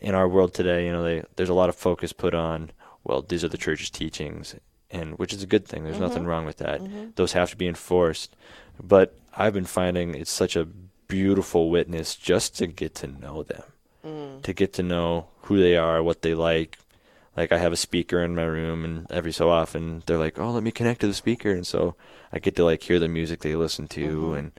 in 0.00 0.14
our 0.14 0.28
world 0.28 0.54
today. 0.54 0.86
You 0.86 0.92
know, 0.92 1.02
they, 1.02 1.22
there's 1.36 1.48
a 1.48 1.54
lot 1.54 1.68
of 1.68 1.76
focus 1.76 2.12
put 2.12 2.34
on. 2.34 2.70
Well, 3.04 3.22
these 3.22 3.44
are 3.44 3.48
the 3.48 3.58
church's 3.58 3.90
teachings, 3.90 4.54
and 4.90 5.18
which 5.18 5.32
is 5.32 5.42
a 5.42 5.46
good 5.46 5.66
thing. 5.66 5.84
There's 5.84 5.98
nothing 6.00 6.24
Mhm. 6.24 6.26
wrong 6.26 6.46
with 6.46 6.58
that. 6.58 6.80
Mhm. 6.80 7.14
Those 7.16 7.32
have 7.32 7.50
to 7.50 7.56
be 7.56 7.66
enforced. 7.68 8.34
But 8.82 9.14
I've 9.36 9.52
been 9.54 9.64
finding 9.66 10.14
it's 10.14 10.30
such 10.30 10.56
a 10.56 10.64
beautiful 11.08 11.70
witness 11.70 12.14
just 12.16 12.56
to 12.58 12.66
get 12.66 12.94
to 12.96 13.06
know 13.06 13.42
them, 13.42 13.62
Mm. 14.04 14.42
to 14.42 14.52
get 14.52 14.72
to 14.74 14.82
know 14.82 15.26
who 15.42 15.58
they 15.60 15.76
are, 15.76 16.02
what 16.02 16.22
they 16.22 16.34
like. 16.34 16.78
Like 17.36 17.52
I 17.52 17.58
have 17.58 17.72
a 17.72 17.76
speaker 17.76 18.22
in 18.22 18.34
my 18.34 18.44
room, 18.44 18.84
and 18.84 19.10
every 19.10 19.32
so 19.32 19.50
often 19.50 20.02
they're 20.06 20.18
like, 20.18 20.38
"Oh, 20.38 20.50
let 20.50 20.62
me 20.62 20.70
connect 20.70 21.00
to 21.02 21.06
the 21.06 21.14
speaker," 21.14 21.50
and 21.52 21.66
so 21.66 21.94
I 22.32 22.38
get 22.38 22.56
to 22.56 22.64
like 22.64 22.82
hear 22.82 22.98
the 22.98 23.08
music 23.08 23.40
they 23.40 23.54
listen 23.54 23.86
to, 23.88 24.06
Mm-hmm. 24.08 24.34
and 24.34 24.52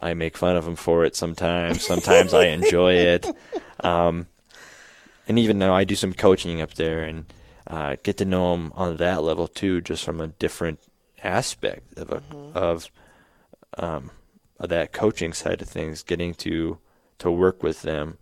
I 0.00 0.14
make 0.14 0.36
fun 0.36 0.56
of 0.56 0.64
them 0.64 0.76
for 0.76 1.04
it 1.04 1.14
sometimes. 1.16 1.84
Sometimes 1.84 2.32
I 2.34 2.46
enjoy 2.46 2.94
it, 2.94 3.26
um, 3.80 4.26
and 5.28 5.38
even 5.38 5.58
now 5.58 5.74
I 5.74 5.84
do 5.84 5.94
some 5.94 6.12
coaching 6.12 6.60
up 6.60 6.74
there, 6.74 7.02
and 7.02 7.26
uh, 7.66 7.96
get 8.02 8.16
to 8.18 8.24
know 8.24 8.52
them 8.52 8.72
on 8.74 8.96
that 8.96 9.22
level 9.22 9.46
too, 9.48 9.80
just 9.80 10.04
from 10.04 10.20
a 10.20 10.28
different 10.28 10.80
aspect 11.22 11.98
of 11.98 12.10
a, 12.10 12.22
Mm-hmm. 12.32 12.56
of 12.58 12.90
um, 13.78 14.10
of 14.58 14.68
that 14.70 14.92
coaching 14.92 15.32
side 15.32 15.60
of 15.62 15.68
things, 15.68 16.02
getting 16.02 16.34
to 16.34 16.78
to 17.18 17.30
work 17.30 17.62
with 17.62 17.82
them 17.82 18.18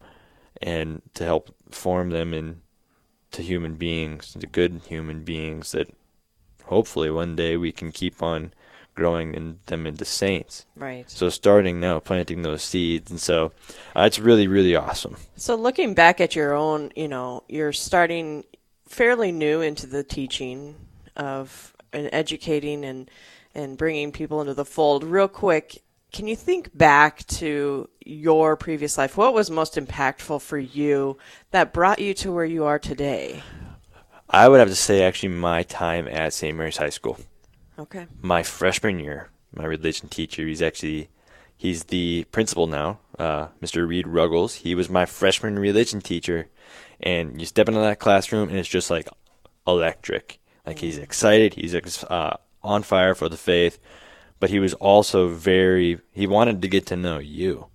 and 0.63 1.03
to 1.15 1.25
help 1.25 1.55
form 1.71 2.11
them 2.11 2.33
into 2.33 3.43
human 3.43 3.75
beings, 3.75 4.35
into 4.35 4.47
good 4.47 4.81
human 4.87 5.25
beings 5.25 5.73
that 5.73 5.93
hopefully 6.65 7.11
one 7.11 7.37
day 7.37 7.57
we 7.57 7.73
can 7.73 7.93
keep 7.93 8.23
on 8.23 8.53
growing 8.95 9.35
in 9.35 9.59
them 9.67 9.87
into 9.87 10.05
saints. 10.05 10.67
Right. 10.77 11.11
So 11.11 11.29
starting 11.29 11.81
now, 11.81 11.99
planting 11.99 12.43
those 12.43 12.63
seeds, 12.63 13.11
and 13.11 13.21
so 13.21 13.53
uh, 13.97 14.03
it's 14.03 14.19
really 14.19 14.47
really 14.47 14.77
awesome. 14.77 15.17
So 15.37 15.55
looking 15.55 15.95
back 15.95 16.21
at 16.21 16.37
your 16.37 16.55
own, 16.55 16.93
you 16.95 17.09
know, 17.09 17.45
you're 17.49 17.73
starting 17.73 18.45
fairly 18.87 19.33
new 19.33 19.61
into 19.61 19.87
the 19.87 20.05
teaching 20.05 20.77
of 21.17 21.75
and 21.93 22.09
educating 22.13 22.85
and 22.85 23.11
and 23.55 23.77
bringing 23.77 24.13
people 24.13 24.41
into 24.41 24.55
the 24.55 24.65
fold. 24.65 25.05
Real 25.05 25.29
quick, 25.29 25.83
can 26.13 26.27
you 26.27 26.37
think 26.37 26.77
back 26.77 27.27
to 27.27 27.89
your 28.05 28.57
previous 28.57 28.99
life? 28.99 29.17
What 29.17 29.33
was 29.33 29.51
most 29.51 29.77
impactful 29.77 30.43
for 30.43 30.59
you 30.59 31.17
that 31.51 31.73
brought 31.73 31.99
you 31.99 32.13
to 32.15 32.31
where 32.31 32.45
you 32.45 32.65
are 32.65 32.79
today? 32.79 33.43
I 34.29 34.49
would 34.49 34.61
have 34.61 34.69
to 34.69 34.75
say 34.75 35.03
actually 35.03 35.31
my 35.31 35.63
time 35.63 36.07
at 36.09 36.35
St. 36.35 36.57
Mary's 36.57 36.77
High 36.77 36.91
School. 36.91 37.19
Okay. 37.79 38.07
My 38.21 38.43
freshman 38.43 39.01
year, 39.01 39.31
my 39.55 39.65
religion 39.65 40.09
teacher, 40.09 40.47
he's 40.47 40.63
actually 40.63 41.09
he's 41.57 41.85
the 41.85 42.27
principal 42.31 42.67
now, 42.67 42.99
uh, 43.19 43.49
Mr. 43.63 43.89
Reed 43.89 44.07
Ruggles. 44.07 44.57
He 44.57 44.75
was 44.75 44.91
my 44.91 45.07
freshman 45.07 45.59
religion 45.59 46.01
teacher, 46.01 46.49
and 47.01 47.41
you 47.41 47.47
step 47.47 47.69
into 47.69 47.81
that 47.81 47.99
classroom, 47.99 48.51
and 48.51 48.59
it's 48.59 48.69
just 48.69 48.91
like 48.91 49.09
electric. 49.67 50.41
Like 50.67 50.79
he's 50.79 50.99
excited, 50.99 51.55
he's 51.55 51.75
uh, 52.05 52.37
on 52.63 52.83
fire 52.83 53.15
for 53.15 53.29
the 53.29 53.37
faith, 53.37 53.79
but 54.43 54.51
he 54.51 54.59
was 54.59 54.75
also 54.75 55.29
very. 55.29 56.01
He 56.11 56.27
wanted 56.27 56.61
to 56.63 56.69
get 56.69 56.87
to 56.87 56.97
know 56.97 57.19
you. 57.19 57.69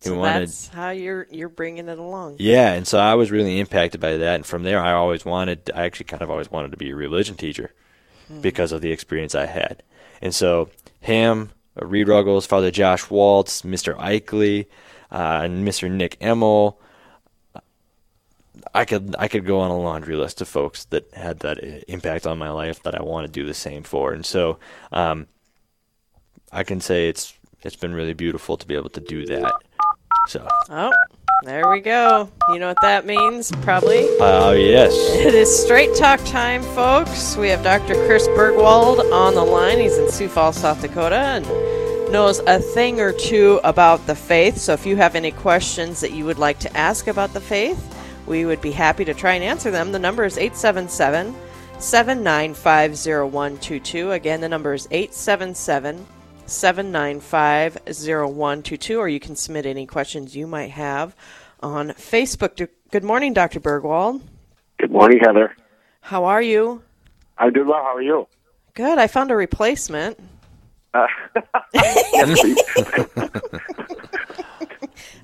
He 0.00 0.08
So 0.08 0.14
wanted 0.16 0.42
that's 0.48 0.68
how 0.68 0.90
you're 0.90 1.26
you're 1.32 1.48
bringing 1.48 1.88
it 1.88 1.98
along. 1.98 2.36
yeah, 2.38 2.72
and 2.74 2.86
so 2.86 3.00
I 3.00 3.14
was 3.16 3.32
really 3.32 3.58
impacted 3.58 4.00
by 4.00 4.16
that, 4.16 4.36
and 4.36 4.46
from 4.46 4.62
there, 4.62 4.78
I 4.78 4.92
always 4.92 5.24
wanted. 5.24 5.68
I 5.74 5.82
actually 5.86 6.04
kind 6.06 6.22
of 6.22 6.30
always 6.30 6.48
wanted 6.48 6.70
to 6.70 6.76
be 6.76 6.90
a 6.90 6.94
religion 6.96 7.34
teacher 7.36 7.72
Hmm. 8.28 8.40
because 8.40 8.70
of 8.70 8.82
the 8.82 8.92
experience 8.92 9.34
I 9.34 9.46
had, 9.46 9.82
and 10.22 10.32
so 10.32 10.70
him, 11.00 11.50
Reed 11.74 12.06
Ruggles, 12.06 12.46
Father 12.46 12.70
Josh 12.70 13.10
Waltz, 13.10 13.62
Mr. 13.62 13.98
Eichley, 13.98 14.66
uh, 15.10 15.40
and 15.42 15.66
Mr. 15.66 15.90
Nick 15.90 16.16
Emmel. 16.20 16.78
I 18.74 18.84
could 18.84 19.16
I 19.18 19.26
could 19.26 19.44
go 19.44 19.58
on 19.58 19.72
a 19.72 19.76
laundry 19.78 20.14
list 20.14 20.40
of 20.40 20.46
folks 20.48 20.84
that 20.86 21.12
had 21.14 21.40
that 21.40 21.58
impact 21.88 22.26
on 22.28 22.38
my 22.38 22.50
life 22.50 22.80
that 22.84 22.94
I 22.94 23.02
want 23.02 23.26
to 23.26 23.32
do 23.32 23.44
the 23.44 23.54
same 23.54 23.82
for, 23.82 24.12
and 24.12 24.24
so 24.24 24.58
um, 24.92 25.26
I 26.52 26.64
can 26.64 26.80
say 26.80 27.08
it's 27.08 27.34
it's 27.62 27.76
been 27.76 27.94
really 27.94 28.14
beautiful 28.14 28.56
to 28.56 28.66
be 28.66 28.74
able 28.74 28.90
to 28.90 29.00
do 29.00 29.26
that. 29.26 29.52
So, 30.26 30.46
Oh, 30.70 30.92
there 31.44 31.68
we 31.70 31.80
go. 31.80 32.30
You 32.50 32.58
know 32.58 32.68
what 32.68 32.80
that 32.82 33.06
means, 33.06 33.52
probably. 33.62 34.04
Uh, 34.18 34.48
oh 34.48 34.52
yes. 34.52 34.92
It 35.14 35.34
is 35.34 35.64
straight 35.64 35.94
talk 35.94 36.22
time, 36.24 36.62
folks. 36.74 37.36
We 37.36 37.48
have 37.48 37.62
Dr. 37.62 37.94
Chris 38.06 38.26
Burgwald 38.28 39.00
on 39.12 39.34
the 39.34 39.44
line. 39.44 39.78
He's 39.78 39.96
in 39.98 40.10
Sioux 40.10 40.28
Falls, 40.28 40.56
South 40.56 40.80
Dakota, 40.80 41.16
and 41.16 41.46
knows 42.12 42.40
a 42.40 42.58
thing 42.58 43.00
or 43.00 43.12
two 43.12 43.60
about 43.62 44.04
the 44.06 44.14
faith. 44.14 44.56
So 44.58 44.72
if 44.72 44.84
you 44.84 44.96
have 44.96 45.14
any 45.14 45.30
questions 45.30 46.00
that 46.00 46.12
you 46.12 46.24
would 46.24 46.38
like 46.38 46.58
to 46.60 46.76
ask 46.76 47.06
about 47.06 47.32
the 47.32 47.40
faith, 47.40 47.80
we 48.26 48.44
would 48.44 48.60
be 48.60 48.72
happy 48.72 49.04
to 49.04 49.14
try 49.14 49.34
and 49.34 49.44
answer 49.44 49.70
them. 49.70 49.92
The 49.92 49.98
number 49.98 50.24
is 50.24 50.36
877 50.36 51.34
795 51.78 52.92
0122. 52.96 54.10
Again, 54.12 54.40
the 54.40 54.48
number 54.48 54.74
is 54.74 54.88
877 54.90 56.06
795 56.50 57.78
0122, 57.86 58.98
or 58.98 59.08
you 59.08 59.20
can 59.20 59.36
submit 59.36 59.66
any 59.66 59.86
questions 59.86 60.36
you 60.36 60.46
might 60.46 60.70
have 60.70 61.14
on 61.60 61.90
Facebook. 61.90 62.68
Good 62.90 63.04
morning, 63.04 63.32
Dr. 63.32 63.60
Burgwald. 63.60 64.20
Good 64.78 64.90
morning, 64.90 65.20
Heather. 65.20 65.54
How 66.00 66.24
are 66.24 66.42
you? 66.42 66.82
I'm 67.38 67.52
doing 67.52 67.68
well. 67.68 67.82
How 67.82 67.96
are 67.96 68.02
you? 68.02 68.26
Good. 68.74 68.98
I 68.98 69.06
found 69.06 69.30
a 69.30 69.36
replacement. 69.36 70.18
Uh, 70.92 71.06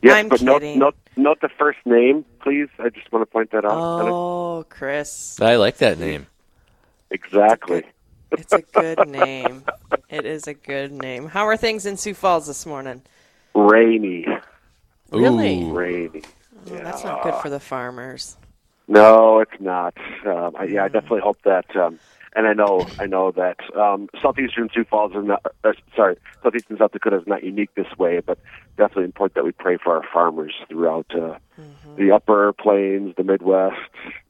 yes, 0.01 0.15
I'm 0.15 0.29
but 0.29 0.43
note, 0.43 0.61
kidding. 0.61 0.79
note, 0.79 0.95
note 1.17 1.41
the 1.41 1.49
first 1.49 1.79
name, 1.85 2.25
please. 2.41 2.69
I 2.79 2.89
just 2.91 3.11
want 3.11 3.23
to 3.23 3.27
point 3.27 3.51
that 3.51 3.65
out. 3.65 3.73
Oh, 3.73 4.65
Chris. 4.69 5.41
I 5.41 5.57
like 5.57 5.79
that 5.79 5.99
name. 5.99 6.29
Exactly. 7.11 7.85
It's 8.33 8.53
a 8.53 8.63
good 8.63 9.09
name. 9.09 9.65
It 10.09 10.27
is 10.27 10.47
a 10.47 10.55
good 10.55 10.93
name. 10.93 11.29
How 11.29 11.47
are 11.47 11.57
things 11.57 11.87
in 11.87 11.97
Sioux 11.97 12.15
Falls 12.15 12.47
this 12.47 12.67
morning? 12.67 13.03
Rainy. 13.55 14.27
Really? 15.11 15.65
Rainy. 15.65 16.23
Oh, 16.71 16.75
that's 16.77 17.05
not 17.05 17.23
good 17.23 17.35
for 17.37 17.51
the 17.51 17.61
farmers. 17.61 18.37
No, 18.89 19.41
it's 19.41 19.61
not. 19.61 19.95
Um, 20.25 20.55
I, 20.57 20.65
yeah, 20.65 20.85
I 20.85 20.89
definitely 20.89 21.21
hope 21.21 21.39
that. 21.43 21.75
Um, 21.77 21.99
and 22.37 22.47
I 22.47 22.53
know, 22.53 22.87
I 22.99 23.07
know 23.07 23.33
that 23.33 23.57
um, 23.75 24.09
southeastern 24.21 24.69
Sioux 24.73 24.85
Falls 24.85 25.13
is 25.13 25.25
not. 25.25 25.45
Uh, 25.65 25.73
sorry, 25.97 26.17
southeastern 26.43 26.77
South 26.77 26.93
Dakota 26.93 27.17
is 27.17 27.27
not 27.27 27.43
unique 27.43 27.75
this 27.75 27.87
way, 27.99 28.21
but 28.21 28.39
definitely 28.77 29.05
important 29.05 29.35
that 29.37 29.45
we 29.45 29.53
pray 29.53 29.79
for 29.83 29.97
our 29.97 30.05
farmers 30.13 30.53
throughout 30.69 31.07
uh, 31.15 31.39
the 31.97 32.13
upper 32.13 32.53
plains, 32.53 33.15
the 33.17 33.25
Midwest, 33.25 33.77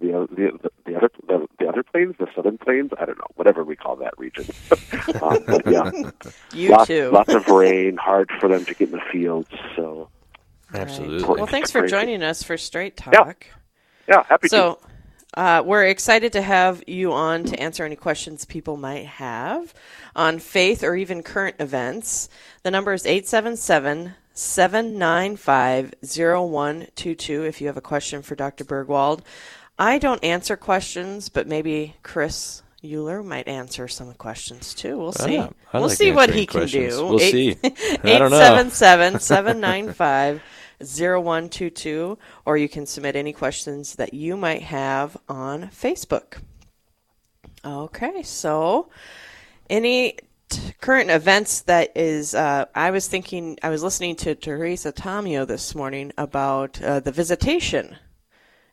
the 0.00 0.16
uh, 0.16 0.26
the, 0.30 0.58
the, 0.62 0.70
the 0.86 0.96
other 0.96 1.10
the, 1.26 1.46
the 1.58 1.66
other 1.66 1.82
plains, 1.82 2.14
the 2.18 2.28
southern 2.34 2.58
plains. 2.58 2.92
I 2.98 3.06
don't 3.06 3.18
know, 3.18 3.26
whatever 3.34 3.64
we 3.64 3.74
call 3.74 3.96
that 3.96 4.16
region. 4.18 4.46
um, 5.22 5.44
but 5.46 5.66
yeah, 5.66 5.90
You 6.52 6.70
lots, 6.70 6.86
too. 6.86 7.10
lots 7.10 7.34
of 7.34 7.48
rain, 7.48 7.96
hard 7.96 8.30
for 8.38 8.48
them 8.48 8.64
to 8.66 8.74
get 8.74 8.88
in 8.90 8.92
the 8.92 9.02
fields. 9.12 9.50
So 9.74 10.08
Absolutely. 10.72 11.24
Well, 11.24 11.46
thanks 11.46 11.70
for 11.70 11.86
joining 11.86 12.22
us 12.22 12.42
for 12.42 12.56
Straight 12.56 12.96
Talk. 12.96 13.46
Yeah, 14.08 14.22
happy 14.28 14.48
So, 14.48 14.78
uh, 15.34 15.62
we're 15.64 15.86
excited 15.86 16.32
to 16.32 16.42
have 16.42 16.82
you 16.86 17.12
on 17.12 17.44
to 17.44 17.60
answer 17.60 17.84
any 17.84 17.96
questions 17.96 18.44
people 18.44 18.76
might 18.76 19.06
have 19.06 19.74
on 20.14 20.38
faith 20.38 20.82
or 20.82 20.96
even 20.96 21.22
current 21.22 21.56
events. 21.58 22.28
The 22.62 22.70
number 22.70 22.92
is 22.92 23.04
877 23.06 24.14
795 24.32 25.94
0122 26.02 27.44
if 27.44 27.60
you 27.60 27.66
have 27.66 27.76
a 27.76 27.82
question 27.82 28.22
for 28.22 28.34
Dr. 28.34 28.64
Burgwald. 28.64 29.22
I 29.78 29.98
don't 29.98 30.22
answer 30.24 30.56
questions, 30.56 31.28
but 31.28 31.46
maybe 31.46 31.96
Chris 32.02 32.62
Euler 32.84 33.22
might 33.22 33.48
answer 33.48 33.88
some 33.88 34.14
questions 34.14 34.74
too. 34.74 34.96
We'll 34.96 35.12
see. 35.12 35.42
We'll 35.74 35.88
see 35.88 36.12
what 36.12 36.32
he 36.32 36.46
can 36.46 36.66
do. 36.66 36.88
We'll 37.04 37.18
see. 37.18 37.58
I 37.64 37.98
877 38.04 39.20
795 39.20 40.42
0122, 40.80 42.18
or 42.44 42.56
you 42.56 42.68
can 42.68 42.86
submit 42.86 43.16
any 43.16 43.32
questions 43.32 43.96
that 43.96 44.14
you 44.14 44.36
might 44.36 44.62
have 44.62 45.16
on 45.28 45.64
Facebook. 45.68 46.38
Okay, 47.64 48.22
so 48.22 48.88
any 49.68 50.18
t- 50.48 50.72
current 50.80 51.10
events 51.10 51.62
that 51.62 51.96
is, 51.96 52.34
uh, 52.34 52.66
I 52.74 52.90
was 52.90 53.08
thinking, 53.08 53.58
I 53.62 53.70
was 53.70 53.82
listening 53.82 54.16
to 54.16 54.34
Teresa 54.34 54.92
Tomeo 54.92 55.46
this 55.46 55.74
morning 55.74 56.12
about 56.16 56.80
uh, 56.82 57.00
the 57.00 57.12
visitation. 57.12 57.96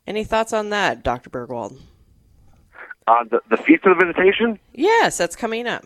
Any 0.06 0.24
thoughts 0.24 0.54
on 0.54 0.70
that, 0.70 1.04
Dr. 1.04 1.30
Burgwald? 1.30 1.80
uh, 3.08 3.24
the 3.30 3.40
the 3.50 3.58
feast 3.58 3.86
of 3.86 3.98
the 3.98 4.06
visitation. 4.06 4.60
Yes, 4.74 5.18
that's 5.18 5.36
coming 5.36 5.68
up. 5.68 5.86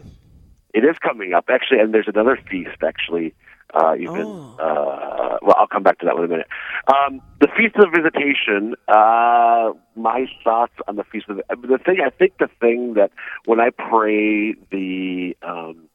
It 0.73 0.83
is 0.83 0.97
coming 0.99 1.33
up 1.33 1.45
actually, 1.49 1.79
and 1.79 1.93
there's 1.93 2.07
another 2.07 2.37
feast 2.49 2.83
actually. 2.85 3.33
Uh, 3.73 3.95
even 3.95 4.21
uh, 4.59 5.37
well, 5.41 5.55
I'll 5.57 5.67
come 5.67 5.83
back 5.83 5.99
to 5.99 6.05
that 6.05 6.15
in 6.15 6.23
a 6.23 6.27
minute. 6.27 6.47
Um, 6.87 7.21
the 7.41 7.47
feast 7.57 7.75
of 7.75 7.91
visitation. 7.93 8.75
Uh, 8.87 9.73
my 9.95 10.25
thoughts 10.43 10.73
on 10.87 10.95
the 10.95 11.03
feast 11.03 11.25
of 11.29 11.37
the, 11.37 11.43
the 11.67 11.77
thing. 11.77 11.97
I 12.05 12.09
think 12.09 12.37
the 12.39 12.49
thing 12.59 12.93
that 12.93 13.11
when 13.45 13.59
I 13.59 13.69
pray 13.71 14.53
the 14.71 15.35
um, 15.41 15.89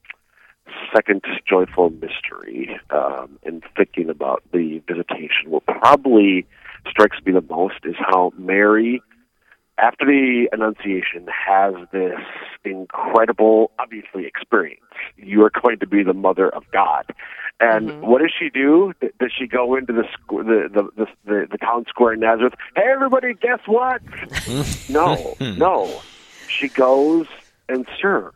second 0.94 1.22
joyful 1.48 1.90
mystery 1.90 2.78
um, 2.90 3.38
and 3.44 3.62
thinking 3.76 4.10
about 4.10 4.42
the 4.52 4.82
visitation, 4.86 5.48
what 5.48 5.64
probably 5.66 6.46
strikes 6.88 7.16
me 7.24 7.32
the 7.32 7.44
most 7.48 7.76
is 7.84 7.94
how 7.98 8.32
Mary 8.36 9.02
after 9.78 10.04
the 10.04 10.48
Annunciation 10.52 11.26
has 11.28 11.74
this 11.92 12.20
incredible, 12.64 13.70
obviously, 13.78 14.26
experience. 14.26 14.80
You 15.16 15.42
are 15.44 15.50
going 15.62 15.78
to 15.78 15.86
be 15.86 16.02
the 16.02 16.14
mother 16.14 16.48
of 16.48 16.64
God. 16.72 17.04
And 17.60 17.92
what 18.00 18.20
does 18.20 18.32
she 18.36 18.50
do? 18.50 18.92
Does 19.00 19.32
she 19.36 19.46
go 19.46 19.76
into 19.76 19.92
the, 19.92 20.02
squ- 20.02 20.44
the, 20.44 20.68
the, 20.72 20.82
the, 20.96 21.06
the, 21.24 21.46
the 21.52 21.58
town 21.58 21.84
square 21.88 22.14
in 22.14 22.20
Nazareth? 22.20 22.54
Hey, 22.74 22.82
everybody, 22.92 23.34
guess 23.34 23.60
what? 23.66 24.02
no, 24.88 25.36
no. 25.40 26.02
She 26.48 26.68
goes 26.68 27.26
and 27.68 27.86
serves. 28.00 28.34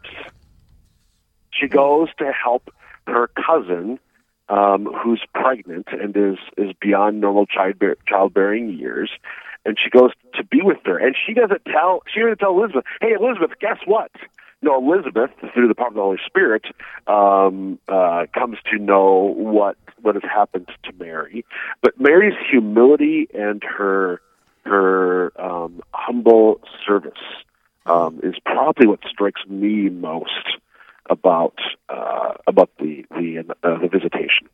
She 1.52 1.68
goes 1.68 2.08
to 2.18 2.32
help 2.32 2.68
her 3.06 3.28
cousin, 3.28 3.98
um, 4.48 4.86
who's 5.02 5.24
pregnant 5.34 5.88
and 5.90 6.16
is 6.16 6.38
is 6.56 6.72
beyond 6.80 7.20
normal 7.20 7.46
childbear- 7.46 7.96
childbearing 8.06 8.78
years, 8.78 9.10
and 9.66 9.76
she 9.82 9.90
goes 9.90 10.12
to 10.34 10.44
be 10.44 10.62
with 10.62 10.78
her. 10.84 10.96
And 10.96 11.14
she 11.26 11.34
doesn't 11.34 11.64
tell 11.64 12.02
she 12.12 12.20
doesn't 12.20 12.38
tell 12.38 12.56
Elizabeth, 12.56 12.84
"Hey, 13.00 13.12
Elizabeth, 13.12 13.58
guess 13.60 13.78
what?" 13.84 14.12
No, 14.62 14.78
Elizabeth, 14.78 15.30
through 15.52 15.68
the 15.68 15.74
power 15.74 15.88
of 15.88 15.94
the 15.94 16.00
Holy 16.00 16.18
Spirit, 16.24 16.64
um, 17.06 17.78
uh, 17.88 18.26
comes 18.32 18.58
to 18.72 18.78
know 18.78 19.34
what 19.36 19.76
what 20.00 20.14
has 20.14 20.24
happened 20.24 20.68
to 20.84 20.92
Mary. 20.98 21.44
But 21.82 22.00
Mary's 22.00 22.38
humility 22.50 23.28
and 23.34 23.62
her 23.62 24.20
her 24.64 25.32
um, 25.40 25.82
humble 25.92 26.60
service 26.86 27.12
um, 27.86 28.20
is 28.22 28.34
probably 28.44 28.86
what 28.86 29.00
strikes 29.08 29.40
me 29.46 29.88
most 29.88 30.58
about 31.08 31.58
uh, 31.88 32.34
about 32.46 32.70
the 32.78 33.04
the 33.10 33.44
uh, 33.62 33.78
the 33.78 33.88
visitation. 33.88 34.48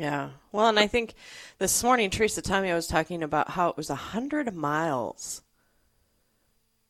Yeah. 0.00 0.30
Well, 0.50 0.66
and 0.66 0.78
I 0.78 0.86
think 0.86 1.12
this 1.58 1.84
morning 1.84 2.08
Teresa 2.08 2.40
Tomeo 2.40 2.74
was 2.74 2.86
talking 2.86 3.22
about 3.22 3.50
how 3.50 3.68
it 3.68 3.76
was 3.76 3.90
a 3.90 3.94
hundred 3.94 4.54
miles 4.54 5.42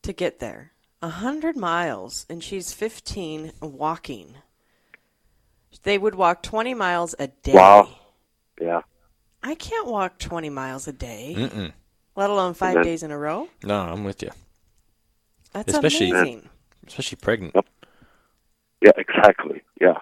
to 0.03 0.13
get 0.13 0.39
there. 0.39 0.71
A 1.03 1.09
hundred 1.09 1.57
miles, 1.57 2.25
and 2.31 2.45
she's 2.45 2.73
fifteen 2.73 3.51
walking. 3.61 4.37
They 5.83 5.99
would 5.99 6.15
walk 6.15 6.45
twenty 6.45 6.73
miles 6.73 7.17
a 7.19 7.27
day. 7.27 7.55
Wow. 7.55 7.89
Yeah. 8.61 8.83
I 9.43 9.57
can't 9.57 9.89
walk 9.89 10.19
twenty 10.21 10.51
miles 10.51 10.87
a 10.87 10.93
day, 10.93 11.35
Mm-mm. 11.37 11.73
let 12.15 12.31
alone 12.31 12.55
five 12.55 12.75
then- 12.75 12.85
days 12.85 13.03
in 13.03 13.11
a 13.11 13.19
row. 13.19 13.49
No, 13.65 13.81
I'm 13.81 14.05
with 14.05 14.23
you. 14.23 14.31
That's 15.53 15.73
especially, 15.73 16.11
amazing. 16.11 16.49
especially 16.87 17.17
pregnant. 17.21 17.57
Yeah, 18.81 18.93
exactly. 18.97 19.63
Yeah. 19.81 19.99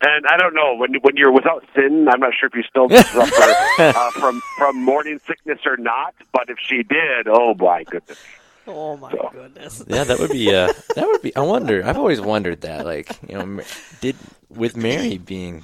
And 0.00 0.26
I 0.26 0.36
don't 0.36 0.54
know 0.54 0.76
when 0.76 0.94
when 1.02 1.16
you're 1.16 1.32
without 1.32 1.64
sin. 1.74 2.08
I'm 2.08 2.20
not 2.20 2.32
sure 2.38 2.48
if 2.48 2.54
you 2.54 2.62
still 2.62 2.88
suffer 3.02 3.82
uh, 3.82 4.10
from 4.12 4.40
from 4.56 4.82
morning 4.84 5.18
sickness 5.26 5.60
or 5.66 5.76
not. 5.76 6.14
But 6.32 6.48
if 6.50 6.58
she 6.60 6.82
did, 6.84 7.26
oh 7.26 7.54
my 7.54 7.82
goodness. 7.84 8.18
Oh 8.66 8.96
my 8.96 9.12
goodness. 9.32 9.82
Yeah, 9.88 10.04
that 10.04 10.18
would 10.20 10.30
be. 10.30 10.54
Uh, 10.54 10.72
that 10.94 11.06
would 11.06 11.22
be. 11.22 11.34
I 11.34 11.40
wonder. 11.40 11.84
I've 11.84 11.96
always 11.98 12.20
wondered 12.20 12.60
that. 12.60 12.84
Like, 12.84 13.18
you 13.28 13.36
know, 13.38 13.62
did 14.00 14.14
with 14.48 14.76
Mary 14.76 15.18
being 15.34 15.62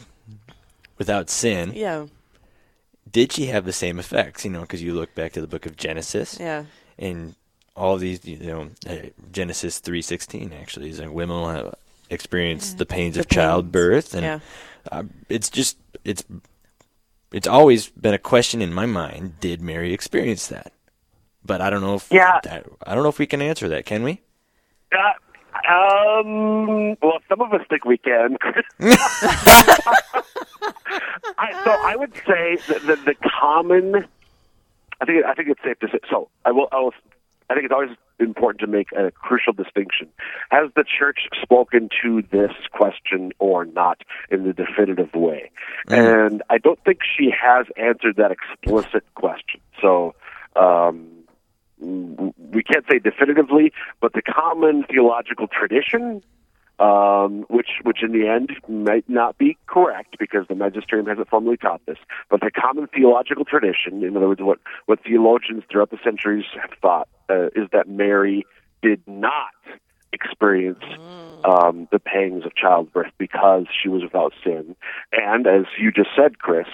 without 0.99 1.29
sin, 1.31 1.73
Yeah. 1.75 2.07
did 3.11 3.31
she 3.33 3.47
have 3.47 3.65
the 3.67 3.73
same 3.73 3.99
effects? 4.01 4.45
You 4.45 4.51
know, 4.51 4.63
because 4.63 4.83
you 4.83 4.95
look 4.95 5.15
back 5.15 5.33
to 5.33 5.41
the 5.41 5.47
book 5.47 5.67
of 5.67 5.77
Genesis, 5.77 6.39
Yeah. 6.41 6.65
and 6.99 7.35
all 7.77 7.99
these, 7.99 8.25
you 8.25 8.39
know, 8.39 8.71
uh, 8.89 9.11
Genesis 9.33 9.79
three 9.81 10.03
sixteen 10.03 10.53
actually 10.53 10.89
is 10.91 10.99
like 10.99 11.11
women 11.11 11.37
will 11.37 11.49
have 11.51 11.75
experienced 12.11 12.79
the 12.79 12.87
pains 12.87 13.15
The 13.15 13.21
of 13.21 13.29
pains. 13.29 13.35
childbirth, 13.37 14.15
and 14.15 14.23
Yeah. 14.25 14.41
uh, 14.93 15.05
it's 15.29 15.49
just 15.51 15.79
it's 16.05 16.25
it's 17.33 17.47
always 17.49 17.89
been 17.91 18.15
a 18.15 18.19
question 18.19 18.61
in 18.63 18.73
my 18.73 18.87
mind: 18.87 19.41
Did 19.41 19.61
Mary 19.61 19.93
experience 19.93 20.47
that? 20.49 20.73
But 21.45 21.61
I 21.61 21.69
don't 21.71 21.81
know 21.83 21.97
if 21.97 22.09
Yeah. 22.11 22.41
that, 22.45 22.67
I 22.87 22.95
don't 22.95 23.03
know 23.03 23.09
if 23.11 23.19
we 23.19 23.27
can 23.27 23.43
answer 23.43 23.69
that. 23.69 23.85
Can 23.87 24.03
we? 24.03 24.21
Uh, 24.93 25.13
um. 25.73 26.97
Well, 27.03 27.19
some 27.29 27.41
of 27.41 27.53
us 27.53 27.61
think 27.69 27.85
we 27.85 27.99
can. 27.99 28.37
I, 31.37 31.53
so 31.65 31.71
I 31.85 31.97
would 31.97 32.13
say 32.27 32.59
that 32.69 32.83
the, 32.87 32.97
the 32.97 33.15
common. 33.41 34.07
I 35.01 35.05
think 35.05 35.25
I 35.25 35.35
think 35.35 35.49
it's 35.49 35.63
safe 35.63 35.79
to 35.81 35.89
say. 35.89 35.99
So 36.11 36.29
I 36.45 36.53
will. 36.53 36.69
I 36.73 36.81
will. 36.81 36.93
I 37.51 37.55
think 37.55 37.65
it's 37.67 37.73
always 37.73 37.91
important 38.19 38.61
to 38.61 38.67
make 38.67 38.93
a 38.93 39.11
crucial 39.11 39.53
distinction. 39.53 40.09
Has 40.51 40.71
the 40.77 40.85
church 40.85 41.21
spoken 41.43 41.89
to 42.03 42.23
this 42.31 42.53
question 42.73 43.33
or 43.39 43.65
not 43.65 44.03
in 44.31 44.45
the 44.45 44.53
definitive 44.53 45.15
way? 45.15 45.51
And 45.89 46.43
I 46.51 46.59
don't 46.59 46.83
think 46.85 47.01
she 47.17 47.31
has 47.31 47.67
answered 47.77 48.17
that 48.17 48.31
explicit 48.31 49.05
question. 49.15 49.61
So. 49.81 50.15
Um, 50.57 51.11
we 51.81 52.63
can't 52.63 52.85
say 52.91 52.99
definitively, 52.99 53.73
but 54.01 54.13
the 54.13 54.23
common 54.23 54.85
theological 54.85 55.49
tradition, 55.49 56.23
um, 56.79 57.45
which 57.49 57.69
which 57.83 58.03
in 58.03 58.13
the 58.13 58.29
end 58.29 58.51
might 58.69 59.09
not 59.09 59.39
be 59.39 59.57
correct 59.67 60.17
because 60.19 60.47
the 60.49 60.55
magisterium 60.55 61.07
hasn't 61.07 61.29
formally 61.29 61.57
taught 61.57 61.85
this, 61.87 61.99
but 62.31 62.41
the 62.41 62.51
common 62.51 62.87
theological 62.89 63.45
tradition, 63.45 64.03
in 64.03 64.17
other 64.17 64.29
words, 64.29 64.41
what 64.41 64.59
what 64.87 65.01
theologians 65.03 65.63
throughout 65.71 65.91
the 65.91 65.99
centuries 66.03 66.45
have 66.61 66.71
thought 66.81 67.09
uh, 67.29 67.47
is 67.55 67.69
that 67.73 67.89
Mary 67.89 68.47
did 68.83 69.03
not 69.07 69.51
experience 70.13 70.85
um, 71.45 71.89
the 71.91 71.99
pangs 71.99 72.45
of 72.45 72.55
childbirth 72.55 73.13
because 73.19 73.67
she 73.83 73.89
was 73.89 74.03
without 74.03 74.33
sin, 74.45 74.77
and 75.13 75.47
as 75.47 75.65
you 75.79 75.91
just 75.91 76.11
said, 76.17 76.39
Chris, 76.39 76.69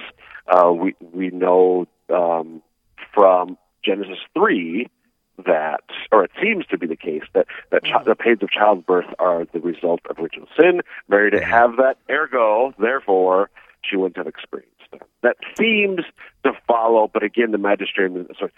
uh, 0.48 0.70
we 0.72 0.94
we 1.12 1.30
know 1.30 1.86
um, 2.14 2.62
from 3.14 3.56
Genesis 3.84 4.18
three 4.34 4.88
that, 5.46 5.84
or 6.12 6.24
it 6.24 6.30
seems 6.42 6.66
to 6.66 6.78
be 6.78 6.86
the 6.86 6.96
case 6.96 7.22
that 7.34 7.46
that 7.70 7.82
chi- 7.84 8.04
the 8.04 8.14
pains 8.14 8.42
of 8.42 8.50
childbirth 8.50 9.06
are 9.18 9.46
the 9.52 9.60
result 9.60 10.00
of 10.10 10.18
original 10.18 10.48
sin. 10.58 10.82
Mary 11.08 11.30
didn't 11.30 11.48
have 11.48 11.76
that, 11.76 11.96
ergo, 12.10 12.74
therefore, 12.78 13.50
she 13.82 13.96
wouldn't 13.96 14.16
have 14.18 14.26
experienced 14.26 14.79
that. 14.92 15.02
That 15.22 15.36
seems 15.58 16.00
to 16.44 16.52
follow, 16.66 17.10
but 17.12 17.22
again, 17.22 17.50
the 17.50 17.58
magisterium 17.58 18.26
of 18.40 18.50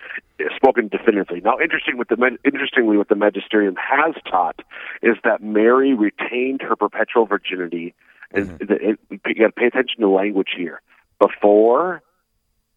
spoken 0.57 0.89
definitively. 0.89 1.41
Now, 1.41 1.59
interesting 1.59 1.99
with 1.99 2.09
the 2.09 2.39
interestingly, 2.45 2.97
what 2.97 3.09
the 3.09 3.17
magisterium 3.17 3.77
has 3.77 4.15
taught 4.31 4.61
is 5.03 5.17
that 5.25 5.43
Mary 5.43 5.95
retained 5.95 6.63
her 6.63 6.77
perpetual 6.77 7.27
virginity. 7.27 7.95
And 8.31 8.59
the- 8.59 8.91
it, 8.91 8.99
you 9.11 9.35
got 9.35 9.47
to 9.47 9.53
pay 9.53 9.67
attention 9.67 10.01
to 10.01 10.09
language 10.09 10.51
here: 10.57 10.81
before, 11.19 12.03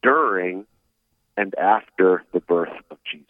during, 0.01 0.65
and 1.37 1.53
after 1.55 2.23
the 2.33 2.39
birth 2.39 2.73
of 2.91 2.97
Jesus. 3.09 3.27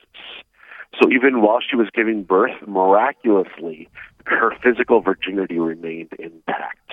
So 1.01 1.11
even 1.11 1.41
while 1.41 1.59
she 1.59 1.75
was 1.75 1.89
giving 1.93 2.23
birth, 2.23 2.55
miraculously, 2.65 3.89
her 4.25 4.55
physical 4.63 5.01
virginity 5.01 5.59
remained 5.59 6.13
intact 6.17 6.91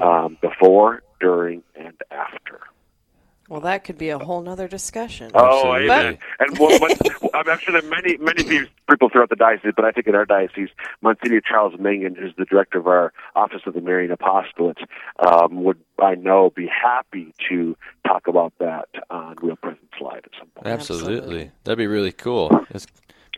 um, 0.00 0.38
before, 0.40 1.02
during, 1.20 1.62
and 1.74 1.94
after. 2.10 2.60
Well, 3.48 3.60
that 3.60 3.84
could 3.84 3.96
be 3.96 4.08
a 4.08 4.18
whole 4.18 4.42
nother 4.42 4.66
discussion. 4.66 5.30
Oh, 5.32 5.72
amen. 5.76 6.18
But- 6.38 6.48
And 6.48 6.58
what, 6.58 6.80
what, 6.80 7.34
I'm 7.48 7.58
sure 7.60 7.80
that 7.80 7.88
many 7.88 8.16
many 8.16 8.42
people 8.88 9.08
throughout 9.08 9.28
the 9.30 9.36
diocese, 9.36 9.72
but 9.76 9.84
I 9.84 9.92
think 9.92 10.08
in 10.08 10.16
our 10.16 10.24
diocese, 10.24 10.70
Monsignor 11.00 11.40
Charles 11.42 11.74
Mangan, 11.78 12.16
who's 12.16 12.34
the 12.36 12.44
director 12.44 12.78
of 12.78 12.88
our 12.88 13.12
Office 13.36 13.60
of 13.66 13.74
the 13.74 13.80
Marian 13.80 14.10
Apostolate, 14.10 14.78
um, 15.20 15.62
would 15.62 15.78
I 16.02 16.16
know 16.16 16.50
be 16.56 16.66
happy 16.66 17.32
to 17.48 17.76
talk 18.04 18.26
about 18.26 18.52
that 18.58 18.88
on 19.10 19.36
Real 19.40 19.54
Presence 19.54 19.82
Live 20.00 20.22
at 20.24 20.30
some 20.36 20.48
point. 20.48 20.66
Absolutely. 20.66 21.52
That'd 21.62 21.78
be 21.78 21.86
really 21.86 22.12
cool. 22.12 22.48
It's- 22.70 22.86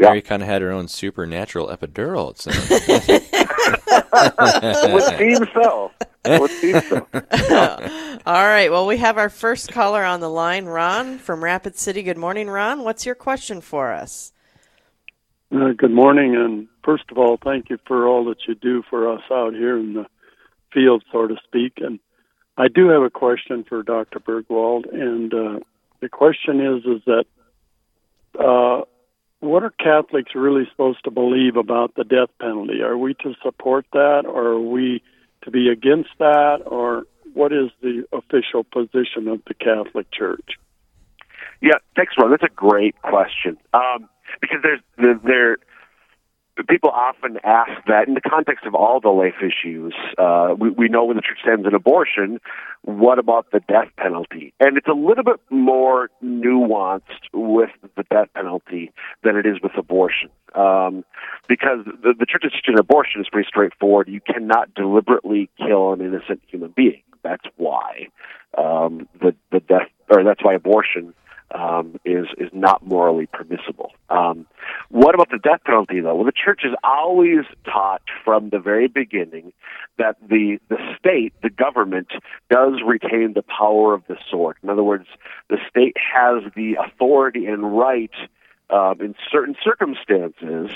Mary 0.01 0.22
kind 0.22 0.43
of 0.43 0.49
had 0.49 0.62
her 0.62 0.70
own 0.70 0.87
supernatural 0.87 1.66
epidural. 1.66 2.31
It 2.31 2.39
sounds. 2.39 3.24
Would 4.92 5.18
seem 5.18 5.46
so. 5.55 5.90
Would 6.26 6.51
seem 6.51 6.80
so. 6.80 7.07
All 8.26 8.46
right. 8.46 8.70
Well, 8.70 8.86
we 8.86 8.99
have 8.99 9.18
our 9.18 9.28
first 9.28 9.72
caller 9.72 10.05
on 10.05 10.20
the 10.20 10.28
line, 10.28 10.66
Ron 10.66 11.18
from 11.18 11.42
Rapid 11.42 11.76
City. 11.76 12.03
Good 12.03 12.18
morning, 12.18 12.49
Ron. 12.49 12.84
What's 12.84 13.07
your 13.07 13.14
question 13.14 13.61
for 13.61 13.92
us? 13.92 14.32
Uh, 15.51 15.72
good 15.76 15.90
morning, 15.90 16.36
and 16.36 16.68
first 16.84 17.05
of 17.11 17.16
all, 17.16 17.38
thank 17.42 17.70
you 17.70 17.78
for 17.86 18.07
all 18.07 18.26
that 18.26 18.46
you 18.46 18.55
do 18.55 18.82
for 18.90 19.11
us 19.11 19.22
out 19.30 19.55
here 19.55 19.78
in 19.78 19.94
the 19.94 20.05
field, 20.74 21.03
so 21.11 21.26
to 21.26 21.36
speak. 21.44 21.74
And 21.78 21.99
I 22.59 22.68
do 22.68 22.88
have 22.88 23.03
a 23.03 23.09
question 23.09 23.64
for 23.64 23.82
Dr. 23.82 24.20
Burgwald, 24.20 24.92
and 24.92 25.32
uh, 25.32 25.61
the 26.01 26.09
question 26.11 26.61
is: 26.61 26.84
is 26.84 27.03
that 27.07 27.24
uh, 28.38 28.82
what 29.41 29.62
are 29.62 29.70
Catholics 29.70 30.32
really 30.34 30.66
supposed 30.70 31.05
to 31.05 31.11
believe 31.11 31.57
about 31.57 31.95
the 31.95 32.05
death 32.05 32.30
penalty? 32.41 32.82
Are 32.82 32.99
we 32.99 33.14
to 33.14 33.34
support 33.43 33.86
that, 33.93 34.24
or 34.26 34.47
are 34.49 34.61
we 34.61 35.03
to 35.43 35.51
be 35.51 35.68
against 35.68 36.11
that, 36.18 36.62
or 36.66 37.05
what 37.34 37.53
is 37.53 37.70
the 37.80 38.05
official 38.12 38.64
position 38.64 39.28
of 39.28 39.41
the 39.47 39.55
Catholic 39.55 40.11
Church? 40.12 40.59
Yeah, 41.61 41.78
thanks, 41.97 42.14
Ron. 42.18 42.30
That's 42.30 42.43
a 42.43 42.55
great 42.55 43.01
question. 43.03 43.57
Um, 43.72 44.09
because 44.41 44.59
there's 44.62 44.80
there, 44.97 45.20
there 45.24 45.57
people 46.66 46.90
often 46.90 47.38
ask 47.44 47.70
that 47.86 48.09
in 48.09 48.14
the 48.14 48.20
context 48.20 48.64
of 48.66 48.74
all 48.74 49.00
the 49.00 49.09
life 49.09 49.40
issues. 49.40 49.94
Uh, 50.16 50.54
we, 50.59 50.70
we 50.70 50.88
know 50.88 51.04
when 51.04 51.16
the 51.16 51.22
church 51.22 51.38
stands 51.42 51.66
in 51.66 51.74
abortion, 51.74 52.40
what 52.82 53.18
about 53.18 53.50
the 53.52 53.61
death 53.68 53.88
penalty? 53.96 54.52
And 54.61 54.76
it's 54.76 54.88
a 54.88 54.92
little 54.92 55.24
bit 55.24 55.40
more 55.50 56.11
nuanced 56.22 57.02
with 57.32 57.70
the 57.96 58.04
death 58.11 58.28
penalty 58.34 58.92
than 59.22 59.36
it 59.36 59.46
is 59.46 59.56
with 59.62 59.72
abortion. 59.76 60.30
Um, 60.54 61.04
because 61.48 61.84
the, 61.84 62.14
the 62.18 62.26
church's 62.26 62.52
teaching 62.52 62.74
on 62.74 62.80
abortion 62.80 63.20
is 63.20 63.28
pretty 63.30 63.46
straightforward. 63.48 64.09
You 64.09 64.20
cannot 64.20 64.74
deliberately 64.74 65.50
kill 65.59 65.92
an 65.92 66.00
innocent 66.00 66.42
human 66.48 66.72
being. 66.74 67.02
That's 67.22 67.44
why 67.56 68.09
um, 68.56 69.09
the 69.20 69.34
the 69.50 69.61
death, 69.61 69.88
or 70.09 70.24
that's 70.24 70.42
why 70.42 70.54
abortion 70.54 71.12
um, 71.55 71.99
is 72.05 72.26
is 72.36 72.51
not 72.53 72.86
morally 72.86 73.26
permissible. 73.26 73.92
Um, 74.11 74.46
what 74.90 75.14
about 75.14 75.30
the 75.30 75.38
death 75.38 75.61
penalty, 75.64 76.01
though? 76.01 76.14
Well, 76.14 76.24
the 76.24 76.32
church 76.32 76.61
has 76.64 76.74
always 76.84 77.44
taught 77.64 78.03
from 78.24 78.51
the 78.51 78.59
very 78.59 78.88
beginning 78.88 79.53
that 79.99 80.16
the 80.26 80.59
the 80.68 80.78
state, 80.99 81.32
the 81.42 81.51
government, 81.51 82.09
does 82.51 82.80
retain 82.86 83.32
the 83.34 83.42
power 83.42 83.94
of 83.94 84.03
the 84.09 84.16
sword. 84.30 84.57
In 84.62 84.70
other 84.70 84.82
words, 84.84 85.07
the 85.49 85.59
state 85.68 85.96
has 85.96 86.42
the 86.55 86.76
authority 86.84 87.46
and 87.46 87.76
right 87.78 88.12
um, 88.70 89.01
in 89.01 89.14
certain 89.30 89.57
circumstances 89.62 90.70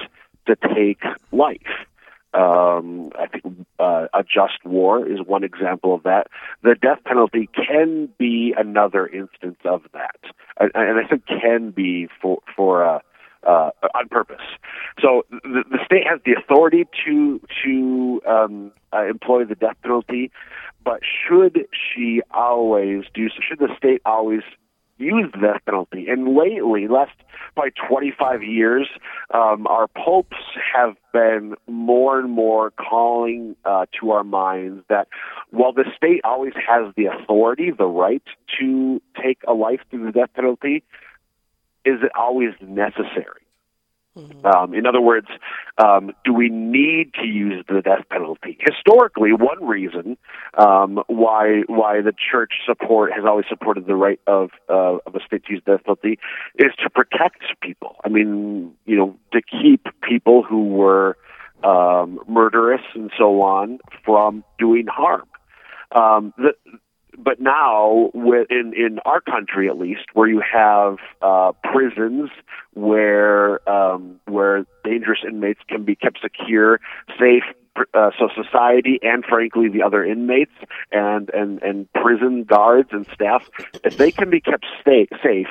to 0.47 0.57
take 0.75 1.03
life. 1.31 1.87
Um, 2.35 3.11
I 3.19 3.27
think 3.27 3.67
uh, 3.79 4.07
a 4.15 4.23
just 4.23 4.65
war 4.65 5.07
is 5.07 5.19
one 5.25 5.45
example 5.45 5.95
of 5.95 6.05
that. 6.05 6.29
The 6.63 6.75
death 6.75 7.01
penalty 7.05 7.49
can 7.55 8.09
be 8.19 8.55
another 8.57 9.07
instance 9.07 9.59
of 9.65 9.83
that, 9.93 10.17
and, 10.59 10.73
I 10.75 11.07
think 11.07 11.27
can 11.27 11.71
be 11.71 12.09
for 12.23 12.41
for 12.57 12.85
uh, 12.85 12.99
uh, 13.47 13.71
on 13.95 14.09
purpose. 14.09 14.41
So 15.01 15.25
the, 15.31 15.65
the 15.71 15.79
state 15.85 16.07
has 16.09 16.21
the 16.25 16.33
authority 16.33 16.87
to 17.05 17.41
to 17.65 18.23
um, 18.27 18.73
uh, 18.95 19.05
employ 19.05 19.45
the 19.45 19.55
death 19.55 19.77
penalty, 19.83 20.31
but 20.85 21.01
should 21.05 21.67
she 21.73 22.23
always 22.31 23.05
do 23.13 23.29
so? 23.29 23.37
Should 23.47 23.59
the 23.59 23.75
state 23.77 24.01
always 24.07 24.43
use 25.03 25.31
the 25.33 25.41
death 25.41 25.61
penalty? 25.65 26.07
And 26.09 26.37
lately, 26.37 26.89
last 26.89 27.13
probably 27.55 27.73
25 27.89 28.43
years, 28.43 28.89
um, 29.33 29.67
our 29.67 29.89
popes 29.89 30.37
have 30.75 30.97
been 31.13 31.55
more 31.67 32.19
and 32.19 32.31
more 32.31 32.71
calling 32.71 33.57
uh, 33.65 33.87
to 34.01 34.11
our 34.13 34.25
minds 34.25 34.85
that 34.89 35.09
while 35.51 35.73
the 35.73 35.85
state 35.97 36.21
always 36.25 36.55
has 36.55 36.93
the 36.97 37.07
authority, 37.07 37.71
the 37.71 37.87
right 37.87 38.23
to 38.59 39.01
take 39.23 39.39
a 39.47 39.53
life 39.53 39.81
through 39.91 40.07
the 40.07 40.13
death 40.13 40.31
penalty, 40.35 40.83
is 41.85 41.99
it 42.03 42.13
always 42.17 42.51
necessary? 42.61 43.42
Um, 44.45 44.75
in 44.75 44.87
other 44.87 45.01
words, 45.01 45.29
um, 45.79 46.13
do 46.25 46.35
we 46.35 46.51
need 46.51 47.15
to 47.15 47.27
use 47.27 47.65
the 47.67 47.81
death 47.81 48.05
penalty? 48.11 48.59
Historically, 48.61 49.33
one 49.33 49.65
reason 49.65 50.19
um, 50.59 51.03
why 51.07 51.63
why 51.67 52.03
the 52.03 52.13
church 52.13 52.53
support 52.67 53.13
has 53.13 53.25
always 53.27 53.47
supported 53.49 53.87
the 53.87 53.95
right 53.95 54.21
of 54.27 54.51
uh, 54.69 54.99
of 55.07 55.15
a 55.15 55.21
state 55.27 55.45
to 55.47 55.55
use 55.55 55.63
death 55.65 55.83
penalty 55.85 56.19
is 56.59 56.73
to 56.83 56.91
protect 56.91 57.43
people. 57.63 57.97
I 58.05 58.11
mean, 58.11 58.73
you 58.85 58.97
know, 58.97 59.17
to 59.33 59.41
keep 59.41 59.87
people 60.03 60.43
who 60.43 60.69
were 60.69 61.17
um, 61.65 62.21
murderous 62.29 62.83
and 62.95 63.11
so 63.17 63.41
on 63.41 63.79
from 64.05 64.45
doing 64.59 64.87
harm. 64.89 65.27
Um, 65.95 66.35
the, 66.37 66.55
but 67.19 67.41
now, 67.41 68.11
in 68.15 68.73
in 68.77 68.99
our 69.05 69.21
country 69.21 69.69
at 69.69 69.79
least, 69.79 70.07
where 70.15 70.29
you 70.29 70.41
have 70.41 70.99
uh, 71.21 71.53
prisons 71.63 72.31
where 72.75 73.69
um, 73.69 74.21
where 74.27 74.67
dangerous 74.85 75.21
inmates 75.27 75.61
can 75.69 75.85
be 75.85 75.95
kept 75.95 76.21
secure, 76.21 76.81
safe. 77.19 77.45
Uh, 77.95 78.11
so 78.19 78.29
society 78.35 79.01
and 79.01 79.25
frankly 79.25 79.67
the 79.67 79.83
other 79.83 80.05
inmates 80.05 80.53
and 80.91 81.31
and 81.31 81.63
and 81.63 81.91
prison 81.95 82.45
guards 82.45 82.91
and 82.93 83.07
staff, 83.15 83.49
if 83.83 83.97
they 83.97 84.11
can 84.11 84.29
be 84.29 84.41
kept 84.41 84.67
stay, 84.83 85.09
safe, 85.23 85.49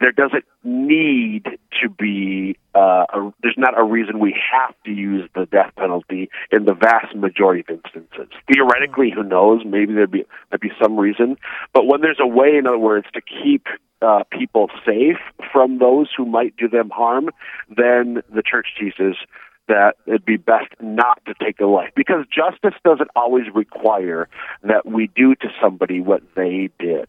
there 0.00 0.12
doesn't 0.12 0.44
need 0.64 1.44
to 1.82 1.88
be 1.88 2.56
uh, 2.74 3.04
a, 3.12 3.32
there's 3.42 3.56
not 3.56 3.78
a 3.78 3.84
reason 3.84 4.18
we 4.18 4.34
have 4.52 4.74
to 4.84 4.90
use 4.90 5.28
the 5.34 5.46
death 5.46 5.72
penalty 5.76 6.28
in 6.50 6.64
the 6.64 6.74
vast 6.74 7.14
majority 7.14 7.64
of 7.68 7.80
instances. 7.82 8.28
Theoretically, 8.52 9.10
who 9.14 9.22
knows? 9.22 9.62
Maybe 9.64 9.94
there'd 9.94 10.10
be 10.10 10.24
might 10.50 10.60
be 10.60 10.72
some 10.80 10.98
reason, 10.98 11.36
but 11.72 11.86
when 11.86 12.00
there's 12.00 12.20
a 12.20 12.26
way, 12.26 12.56
in 12.56 12.66
other 12.66 12.78
words, 12.78 13.06
to 13.14 13.20
keep 13.20 13.66
uh, 14.02 14.24
people 14.30 14.68
safe 14.84 15.18
from 15.52 15.78
those 15.78 16.08
who 16.16 16.26
might 16.26 16.56
do 16.56 16.68
them 16.68 16.90
harm, 16.90 17.30
then 17.74 18.22
the 18.34 18.42
church 18.42 18.68
teaches 18.78 19.16
that 19.68 19.94
it'd 20.06 20.24
be 20.24 20.36
best 20.36 20.68
not 20.80 21.20
to 21.26 21.34
take 21.42 21.58
a 21.60 21.66
life 21.66 21.90
because 21.96 22.24
justice 22.26 22.78
doesn't 22.84 23.10
always 23.16 23.46
require 23.54 24.28
that 24.62 24.86
we 24.86 25.10
do 25.16 25.34
to 25.34 25.48
somebody 25.60 26.00
what 26.00 26.22
they 26.36 26.70
did. 26.78 27.08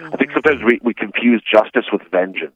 I 0.00 0.16
think 0.16 0.32
sometimes 0.32 0.62
we, 0.64 0.80
we 0.82 0.94
confuse 0.94 1.42
justice 1.42 1.86
with 1.92 2.02
vengeance 2.10 2.54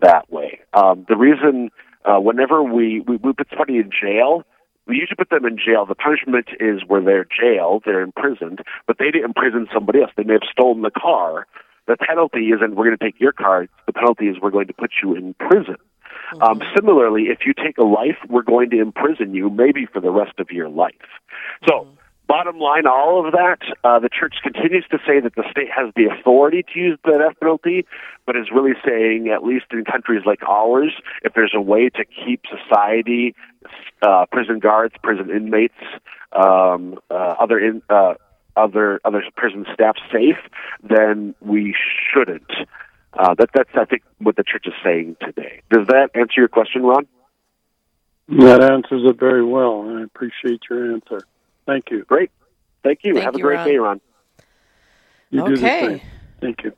that 0.00 0.30
way. 0.32 0.60
Um, 0.72 1.04
the 1.08 1.16
reason, 1.16 1.70
uh, 2.04 2.18
whenever 2.18 2.62
we, 2.62 3.00
we, 3.00 3.16
we 3.16 3.32
put 3.32 3.48
somebody 3.50 3.76
in 3.78 3.90
jail, 3.90 4.44
we 4.86 4.96
usually 4.96 5.16
put 5.16 5.30
them 5.30 5.44
in 5.44 5.56
jail. 5.56 5.86
The 5.86 5.94
punishment 5.94 6.48
is 6.58 6.82
where 6.86 7.02
they're 7.02 7.26
jailed, 7.26 7.82
they're 7.84 8.00
imprisoned, 8.02 8.60
but 8.86 8.98
they 8.98 9.06
didn't 9.06 9.26
imprison 9.26 9.68
somebody 9.72 10.00
else. 10.00 10.10
They 10.16 10.24
may 10.24 10.34
have 10.34 10.48
stolen 10.50 10.82
the 10.82 10.90
car. 10.90 11.46
The 11.86 11.96
penalty 11.96 12.50
isn't 12.50 12.76
we're 12.76 12.86
going 12.86 12.98
to 12.98 13.04
take 13.04 13.20
your 13.20 13.32
car. 13.32 13.66
The 13.86 13.92
penalty 13.92 14.26
is 14.26 14.36
we're 14.40 14.50
going 14.50 14.68
to 14.68 14.72
put 14.72 14.90
you 15.02 15.14
in 15.14 15.34
prison. 15.34 15.76
Um, 16.40 16.62
similarly, 16.76 17.24
if 17.24 17.40
you 17.44 17.52
take 17.52 17.78
a 17.78 17.84
life, 17.84 18.16
we're 18.28 18.42
going 18.42 18.70
to 18.70 18.80
imprison 18.80 19.34
you 19.34 19.50
maybe 19.50 19.86
for 19.86 20.00
the 20.00 20.10
rest 20.10 20.38
of 20.38 20.50
your 20.50 20.68
life. 20.68 20.94
So, 21.68 21.88
bottom 22.30 22.60
line, 22.60 22.86
all 22.86 23.26
of 23.26 23.32
that, 23.32 23.58
uh, 23.82 23.98
the 23.98 24.08
church 24.08 24.36
continues 24.40 24.84
to 24.92 24.98
say 25.04 25.18
that 25.18 25.34
the 25.34 25.42
state 25.50 25.68
has 25.76 25.92
the 25.96 26.04
authority 26.06 26.64
to 26.72 26.78
use 26.78 26.98
the 27.04 27.18
death 27.18 27.36
penalty, 27.40 27.84
but 28.24 28.36
is 28.36 28.46
really 28.54 28.74
saying, 28.86 29.28
at 29.34 29.42
least 29.42 29.66
in 29.72 29.84
countries 29.84 30.22
like 30.24 30.40
ours, 30.48 30.92
if 31.24 31.34
there's 31.34 31.54
a 31.56 31.60
way 31.60 31.88
to 31.88 32.04
keep 32.04 32.42
society, 32.46 33.34
uh, 34.02 34.26
prison 34.30 34.60
guards, 34.60 34.94
prison 35.02 35.28
inmates, 35.28 35.74
um, 36.32 37.00
uh, 37.10 37.34
other 37.40 37.58
in, 37.58 37.82
uh, 37.90 38.14
other 38.56 39.00
other 39.04 39.24
prison 39.36 39.66
staff 39.74 39.96
safe, 40.12 40.38
then 40.88 41.34
we 41.40 41.74
shouldn't. 42.12 42.50
Uh, 43.12 43.34
that, 43.34 43.48
that's, 43.52 43.70
I 43.74 43.86
think, 43.86 44.02
what 44.18 44.36
the 44.36 44.44
church 44.44 44.66
is 44.66 44.74
saying 44.84 45.16
today. 45.20 45.62
Does 45.68 45.88
that 45.88 46.10
answer 46.14 46.34
your 46.36 46.48
question, 46.48 46.84
Ron? 46.84 47.08
That 48.28 48.62
answers 48.62 49.02
it 49.04 49.18
very 49.18 49.44
well. 49.44 49.82
and 49.82 49.98
I 49.98 50.02
appreciate 50.04 50.60
your 50.70 50.92
answer. 50.92 51.26
Thank 51.70 51.90
you. 51.92 52.04
Great. 52.04 52.30
Thank 52.82 53.04
you. 53.04 53.14
Thank 53.14 53.24
Have 53.24 53.36
a 53.36 53.38
great 53.38 53.58
Ron. 53.58 53.68
day, 53.68 53.76
Ron. 53.76 54.00
You 55.30 55.44
Okay. 55.44 56.02
Thank 56.40 56.64
you. 56.64 56.72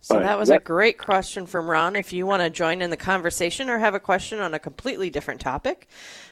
So 0.00 0.14
Bye. 0.14 0.22
that 0.22 0.38
was 0.38 0.50
a 0.50 0.60
great 0.60 0.98
question 0.98 1.46
from 1.46 1.68
Ron. 1.68 1.96
If 1.96 2.12
you 2.12 2.26
want 2.26 2.42
to 2.42 2.50
join 2.50 2.80
in 2.80 2.90
the 2.90 2.96
conversation 2.96 3.68
or 3.68 3.78
have 3.78 3.94
a 3.94 3.98
question 3.98 4.38
on 4.38 4.54
a 4.54 4.60
completely 4.60 5.10
different 5.10 5.40
topic, 5.40 5.88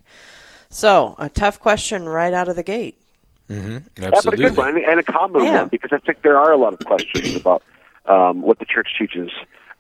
So, 0.75 1.15
a 1.21 1.29
tough 1.29 1.61
question 1.61 2.09
right 2.09 2.35
out 2.35 2.49
of 2.49 2.57
the 2.57 2.65
gate. 2.65 3.01
Mm-hmm. 3.49 4.03
Yeah, 4.03 4.11
but 4.11 4.35
a 4.35 4.37
good 4.37 4.57
one 4.57 4.77
and 4.83 4.99
a 4.99 5.05
common 5.05 5.45
Yeah. 5.45 5.61
one 5.61 5.69
because 5.69 5.91
I 5.93 5.99
think 5.99 6.23
there 6.23 6.37
are 6.37 6.51
a 6.51 6.57
lot 6.57 6.73
of 6.73 6.81
questions 6.81 7.37
about 7.41 7.63
um, 8.07 8.43
what 8.43 8.59
the 8.59 8.65
church 8.65 8.89
teaches. 8.99 9.31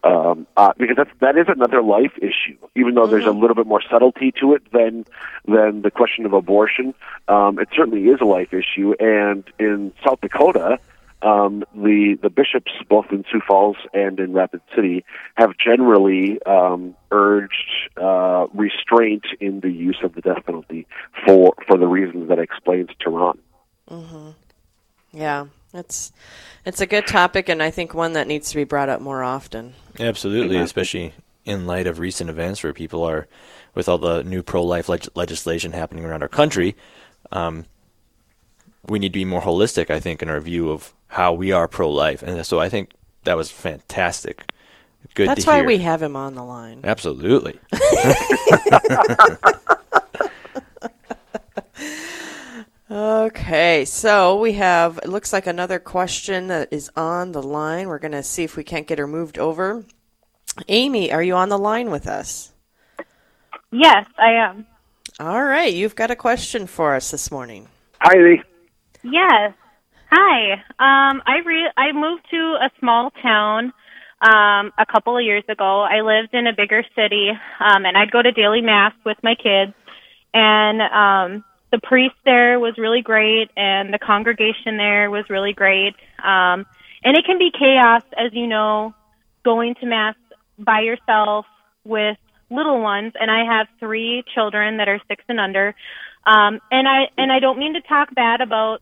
Um, 0.04 0.46
uh, 0.56 0.72
because 0.76 0.96
that's, 0.96 1.10
that 1.18 1.36
is 1.36 1.46
another 1.48 1.82
life 1.82 2.12
issue, 2.18 2.56
even 2.76 2.94
though 2.94 3.08
there's 3.08 3.26
a 3.26 3.32
little 3.32 3.56
bit 3.56 3.66
more 3.66 3.82
subtlety 3.90 4.32
to 4.38 4.54
it 4.54 4.70
than 4.70 5.04
than 5.46 5.82
the 5.82 5.90
question 5.90 6.26
of 6.26 6.32
abortion. 6.32 6.94
Um, 7.26 7.58
it 7.58 7.70
certainly 7.74 8.04
is 8.04 8.20
a 8.20 8.24
life 8.26 8.52
issue, 8.54 8.94
and 9.00 9.42
in 9.58 9.92
South 10.06 10.20
Dakota, 10.20 10.78
um, 11.24 11.64
the 11.74 12.18
the 12.22 12.30
bishops, 12.30 12.70
both 12.88 13.06
in 13.10 13.24
Sioux 13.30 13.40
Falls 13.46 13.76
and 13.92 14.20
in 14.20 14.32
Rapid 14.32 14.60
City, 14.74 15.04
have 15.36 15.52
generally 15.56 16.40
um, 16.42 16.94
urged 17.10 17.90
uh, 17.96 18.46
restraint 18.52 19.24
in 19.40 19.60
the 19.60 19.70
use 19.70 19.98
of 20.04 20.14
the 20.14 20.20
death 20.20 20.44
penalty 20.44 20.86
for 21.26 21.54
for 21.66 21.78
the 21.78 21.86
reasons 21.86 22.28
that 22.28 22.38
I 22.38 22.42
explained 22.42 22.94
to 23.00 23.10
Ron. 23.10 23.38
hmm 23.88 24.30
Yeah, 25.12 25.46
it's 25.72 26.12
it's 26.66 26.80
a 26.80 26.86
good 26.86 27.06
topic, 27.06 27.48
and 27.48 27.62
I 27.62 27.70
think 27.70 27.94
one 27.94 28.12
that 28.12 28.26
needs 28.26 28.50
to 28.50 28.56
be 28.56 28.64
brought 28.64 28.88
up 28.88 29.00
more 29.00 29.22
often. 29.22 29.74
Absolutely, 29.98 30.58
especially 30.58 31.14
in 31.44 31.66
light 31.66 31.86
of 31.86 31.98
recent 31.98 32.30
events 32.30 32.62
where 32.62 32.72
people 32.72 33.02
are, 33.02 33.26
with 33.74 33.88
all 33.88 33.98
the 33.98 34.22
new 34.24 34.42
pro-life 34.42 34.88
leg- 34.88 35.08
legislation 35.14 35.72
happening 35.72 36.04
around 36.04 36.22
our 36.22 36.28
country, 36.28 36.74
um, 37.32 37.66
we 38.88 38.98
need 38.98 39.12
to 39.12 39.18
be 39.18 39.24
more 39.24 39.42
holistic. 39.42 39.90
I 39.90 40.00
think 40.00 40.22
in 40.22 40.28
our 40.28 40.40
view 40.40 40.70
of 40.70 40.92
how 41.08 41.32
we 41.32 41.52
are 41.52 41.68
pro-life, 41.68 42.22
and 42.22 42.44
so 42.44 42.60
I 42.60 42.68
think 42.68 42.90
that 43.24 43.36
was 43.36 43.50
fantastic. 43.50 44.44
Good. 45.14 45.28
That's 45.28 45.44
to 45.44 45.50
why 45.50 45.56
hear. 45.58 45.66
we 45.66 45.78
have 45.78 46.02
him 46.02 46.16
on 46.16 46.34
the 46.34 46.44
line. 46.44 46.80
Absolutely. 46.82 47.58
Okay, 52.90 53.84
so 53.86 54.38
we 54.38 54.52
have 54.52 54.98
it 54.98 55.08
looks 55.08 55.32
like 55.32 55.48
another 55.48 55.80
question 55.80 56.46
that 56.48 56.68
is 56.70 56.90
on 56.94 57.32
the 57.32 57.42
line. 57.42 57.88
We're 57.88 57.98
going 57.98 58.12
to 58.12 58.22
see 58.22 58.44
if 58.44 58.56
we 58.56 58.62
can't 58.62 58.86
get 58.86 58.98
her 58.98 59.06
moved 59.08 59.36
over. 59.36 59.84
Amy, 60.68 61.10
are 61.10 61.22
you 61.22 61.34
on 61.34 61.48
the 61.48 61.58
line 61.58 61.90
with 61.90 62.06
us? 62.06 62.52
Yes, 63.72 64.06
I 64.16 64.32
am. 64.34 64.66
All 65.18 65.42
right, 65.42 65.72
you've 65.74 65.96
got 65.96 66.12
a 66.12 66.16
question 66.16 66.66
for 66.68 66.94
us 66.94 67.10
this 67.10 67.32
morning. 67.32 67.66
Hi, 68.00 68.16
Lee. 68.16 68.42
Yes. 69.04 69.52
Hi. 70.10 70.52
Um, 70.78 71.22
I 71.26 71.38
re- 71.44 71.72
I 71.76 71.92
moved 71.92 72.22
to 72.30 72.56
a 72.60 72.70
small 72.80 73.10
town 73.22 73.72
um, 74.22 74.72
a 74.78 74.86
couple 74.90 75.18
of 75.18 75.22
years 75.22 75.44
ago. 75.48 75.82
I 75.82 76.00
lived 76.00 76.32
in 76.32 76.46
a 76.46 76.54
bigger 76.56 76.82
city, 76.96 77.30
um, 77.60 77.84
and 77.84 77.96
I'd 77.98 78.10
go 78.10 78.22
to 78.22 78.32
daily 78.32 78.62
mass 78.62 78.94
with 79.04 79.18
my 79.22 79.34
kids. 79.34 79.74
And 80.32 80.80
um, 80.80 81.44
the 81.70 81.80
priest 81.82 82.14
there 82.24 82.58
was 82.58 82.78
really 82.78 83.02
great, 83.02 83.50
and 83.56 83.92
the 83.92 83.98
congregation 83.98 84.78
there 84.78 85.10
was 85.10 85.28
really 85.28 85.52
great. 85.52 85.94
Um, 86.18 86.64
and 87.04 87.18
it 87.18 87.26
can 87.26 87.38
be 87.38 87.50
chaos, 87.52 88.02
as 88.16 88.32
you 88.32 88.46
know, 88.46 88.94
going 89.44 89.74
to 89.80 89.86
mass 89.86 90.14
by 90.58 90.80
yourself 90.80 91.44
with 91.84 92.16
little 92.50 92.80
ones. 92.80 93.12
And 93.20 93.30
I 93.30 93.44
have 93.44 93.66
three 93.78 94.24
children 94.34 94.78
that 94.78 94.88
are 94.88 95.00
six 95.08 95.22
and 95.28 95.38
under. 95.38 95.74
Um, 96.26 96.60
and 96.70 96.88
I 96.88 97.10
and 97.18 97.30
I 97.30 97.38
don't 97.38 97.58
mean 97.58 97.74
to 97.74 97.82
talk 97.82 98.14
bad 98.14 98.40
about 98.40 98.80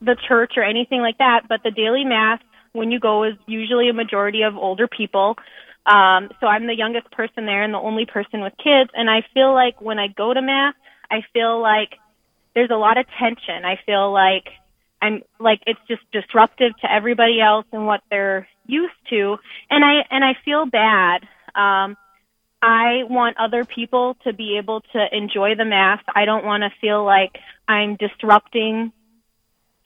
the 0.00 0.16
church 0.28 0.52
or 0.56 0.62
anything 0.62 1.00
like 1.00 1.18
that, 1.18 1.42
but 1.48 1.62
the 1.62 1.70
daily 1.70 2.04
mass 2.04 2.40
when 2.72 2.90
you 2.90 3.00
go 3.00 3.24
is 3.24 3.34
usually 3.46 3.88
a 3.88 3.92
majority 3.92 4.42
of 4.42 4.56
older 4.56 4.88
people. 4.88 5.36
Um, 5.86 6.30
so 6.40 6.46
I'm 6.46 6.66
the 6.66 6.74
youngest 6.74 7.10
person 7.12 7.46
there 7.46 7.62
and 7.62 7.72
the 7.72 7.78
only 7.78 8.06
person 8.06 8.40
with 8.40 8.52
kids. 8.56 8.90
And 8.94 9.08
I 9.08 9.22
feel 9.34 9.52
like 9.52 9.80
when 9.80 9.98
I 9.98 10.08
go 10.08 10.32
to 10.32 10.42
mass, 10.42 10.74
I 11.10 11.22
feel 11.32 11.60
like 11.60 11.90
there's 12.54 12.70
a 12.70 12.76
lot 12.76 12.98
of 12.98 13.06
tension. 13.18 13.64
I 13.64 13.78
feel 13.84 14.12
like 14.12 14.48
I'm 15.02 15.22
like 15.38 15.60
it's 15.66 15.80
just 15.86 16.02
disruptive 16.12 16.72
to 16.80 16.90
everybody 16.90 17.40
else 17.40 17.66
and 17.72 17.86
what 17.86 18.00
they're 18.10 18.48
used 18.66 18.94
to. 19.10 19.36
And 19.70 19.84
I 19.84 20.04
and 20.10 20.24
I 20.24 20.32
feel 20.44 20.64
bad. 20.66 21.22
Um, 21.54 21.96
I 22.62 23.04
want 23.04 23.36
other 23.38 23.64
people 23.66 24.16
to 24.24 24.32
be 24.32 24.56
able 24.56 24.80
to 24.80 25.06
enjoy 25.12 25.54
the 25.54 25.66
mass. 25.66 26.00
I 26.14 26.24
don't 26.24 26.46
want 26.46 26.62
to 26.62 26.70
feel 26.80 27.04
like 27.04 27.36
I'm 27.68 27.96
disrupting 27.96 28.92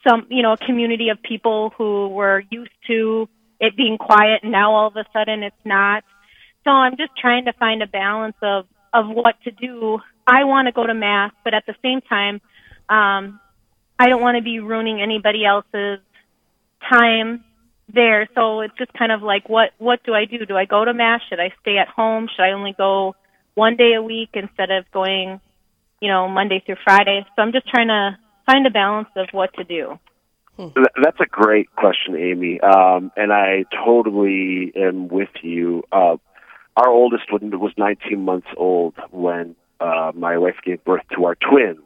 some, 0.06 0.26
you 0.30 0.42
know, 0.42 0.52
a 0.52 0.56
community 0.56 1.08
of 1.10 1.22
people 1.22 1.72
who 1.76 2.08
were 2.08 2.42
used 2.50 2.70
to 2.86 3.28
it 3.60 3.76
being 3.76 3.98
quiet 3.98 4.40
and 4.42 4.52
now 4.52 4.74
all 4.74 4.88
of 4.88 4.96
a 4.96 5.04
sudden 5.12 5.42
it's 5.42 5.64
not. 5.64 6.04
so 6.64 6.70
I'm 6.70 6.96
just 6.96 7.16
trying 7.16 7.46
to 7.46 7.52
find 7.52 7.82
a 7.82 7.86
balance 7.86 8.36
of 8.42 8.66
of 8.92 9.06
what 9.08 9.34
to 9.44 9.50
do. 9.50 9.98
I 10.26 10.44
want 10.44 10.66
to 10.66 10.72
go 10.72 10.86
to 10.86 10.94
mass, 10.94 11.32
but 11.44 11.54
at 11.54 11.64
the 11.66 11.74
same 11.82 12.00
time, 12.00 12.40
um, 12.88 13.40
I 13.98 14.08
don't 14.08 14.22
want 14.22 14.36
to 14.36 14.42
be 14.42 14.60
ruining 14.60 15.02
anybody 15.02 15.44
else's 15.44 16.00
time 16.88 17.44
there. 17.92 18.28
So 18.34 18.60
it's 18.60 18.76
just 18.78 18.92
kind 18.92 19.12
of 19.12 19.22
like, 19.22 19.48
what 19.48 19.70
what 19.78 20.02
do 20.04 20.14
I 20.14 20.24
do? 20.24 20.46
Do 20.46 20.56
I 20.56 20.64
go 20.64 20.84
to 20.84 20.94
mass? 20.94 21.20
Should 21.28 21.40
I 21.40 21.52
stay 21.60 21.78
at 21.78 21.88
home? 21.88 22.28
Should 22.34 22.42
I 22.42 22.52
only 22.52 22.74
go 22.76 23.14
one 23.54 23.76
day 23.76 23.94
a 23.94 24.02
week 24.02 24.30
instead 24.34 24.70
of 24.70 24.90
going, 24.92 25.40
you 26.00 26.08
know, 26.08 26.28
Monday 26.28 26.62
through 26.64 26.76
Friday? 26.84 27.26
So 27.34 27.42
I'm 27.42 27.52
just 27.52 27.68
trying 27.68 27.88
to 27.88 28.18
find 28.48 28.66
a 28.66 28.70
balance 28.70 29.08
of 29.16 29.28
what 29.32 29.52
to 29.54 29.64
do. 29.64 29.98
That's 30.58 31.20
a 31.20 31.26
great 31.26 31.72
question, 31.76 32.16
Amy, 32.16 32.60
um, 32.60 33.12
and 33.16 33.32
I 33.32 33.64
totally 33.84 34.72
am 34.74 35.06
with 35.06 35.28
you. 35.40 35.84
Uh, 35.92 36.16
our 36.76 36.88
oldest 36.88 37.30
was 37.30 37.42
was 37.42 37.72
19 37.76 38.24
months 38.24 38.48
old 38.56 38.94
when 39.10 39.54
uh, 39.80 40.10
my 40.14 40.36
wife 40.38 40.56
gave 40.64 40.82
birth 40.84 41.02
to 41.14 41.26
our 41.26 41.36
twins. 41.36 41.80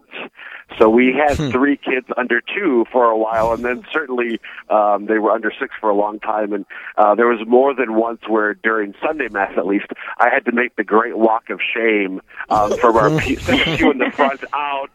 So 0.78 0.88
we 0.88 1.12
had 1.12 1.36
three 1.50 1.76
kids 1.76 2.06
under 2.16 2.40
two 2.40 2.86
for 2.90 3.04
a 3.04 3.18
while, 3.18 3.52
and 3.52 3.62
then 3.62 3.84
certainly 3.92 4.40
um, 4.70 5.04
they 5.04 5.18
were 5.18 5.30
under 5.30 5.52
six 5.60 5.74
for 5.78 5.90
a 5.90 5.94
long 5.94 6.18
time. 6.20 6.54
And 6.54 6.64
uh, 6.96 7.14
there 7.14 7.26
was 7.26 7.46
more 7.46 7.74
than 7.74 7.94
once 7.94 8.20
where 8.26 8.54
during 8.54 8.94
Sunday 9.04 9.28
mass, 9.28 9.52
at 9.58 9.66
least, 9.66 9.86
I 10.18 10.30
had 10.32 10.46
to 10.46 10.52
make 10.52 10.76
the 10.76 10.84
great 10.84 11.16
walk 11.16 11.50
of 11.50 11.60
shame 11.74 12.22
um, 12.48 12.76
from 12.78 12.96
our 12.96 13.10
pew, 13.20 13.36
pew 13.76 13.90
in 13.90 13.98
the 13.98 14.10
front 14.14 14.42
out. 14.54 14.90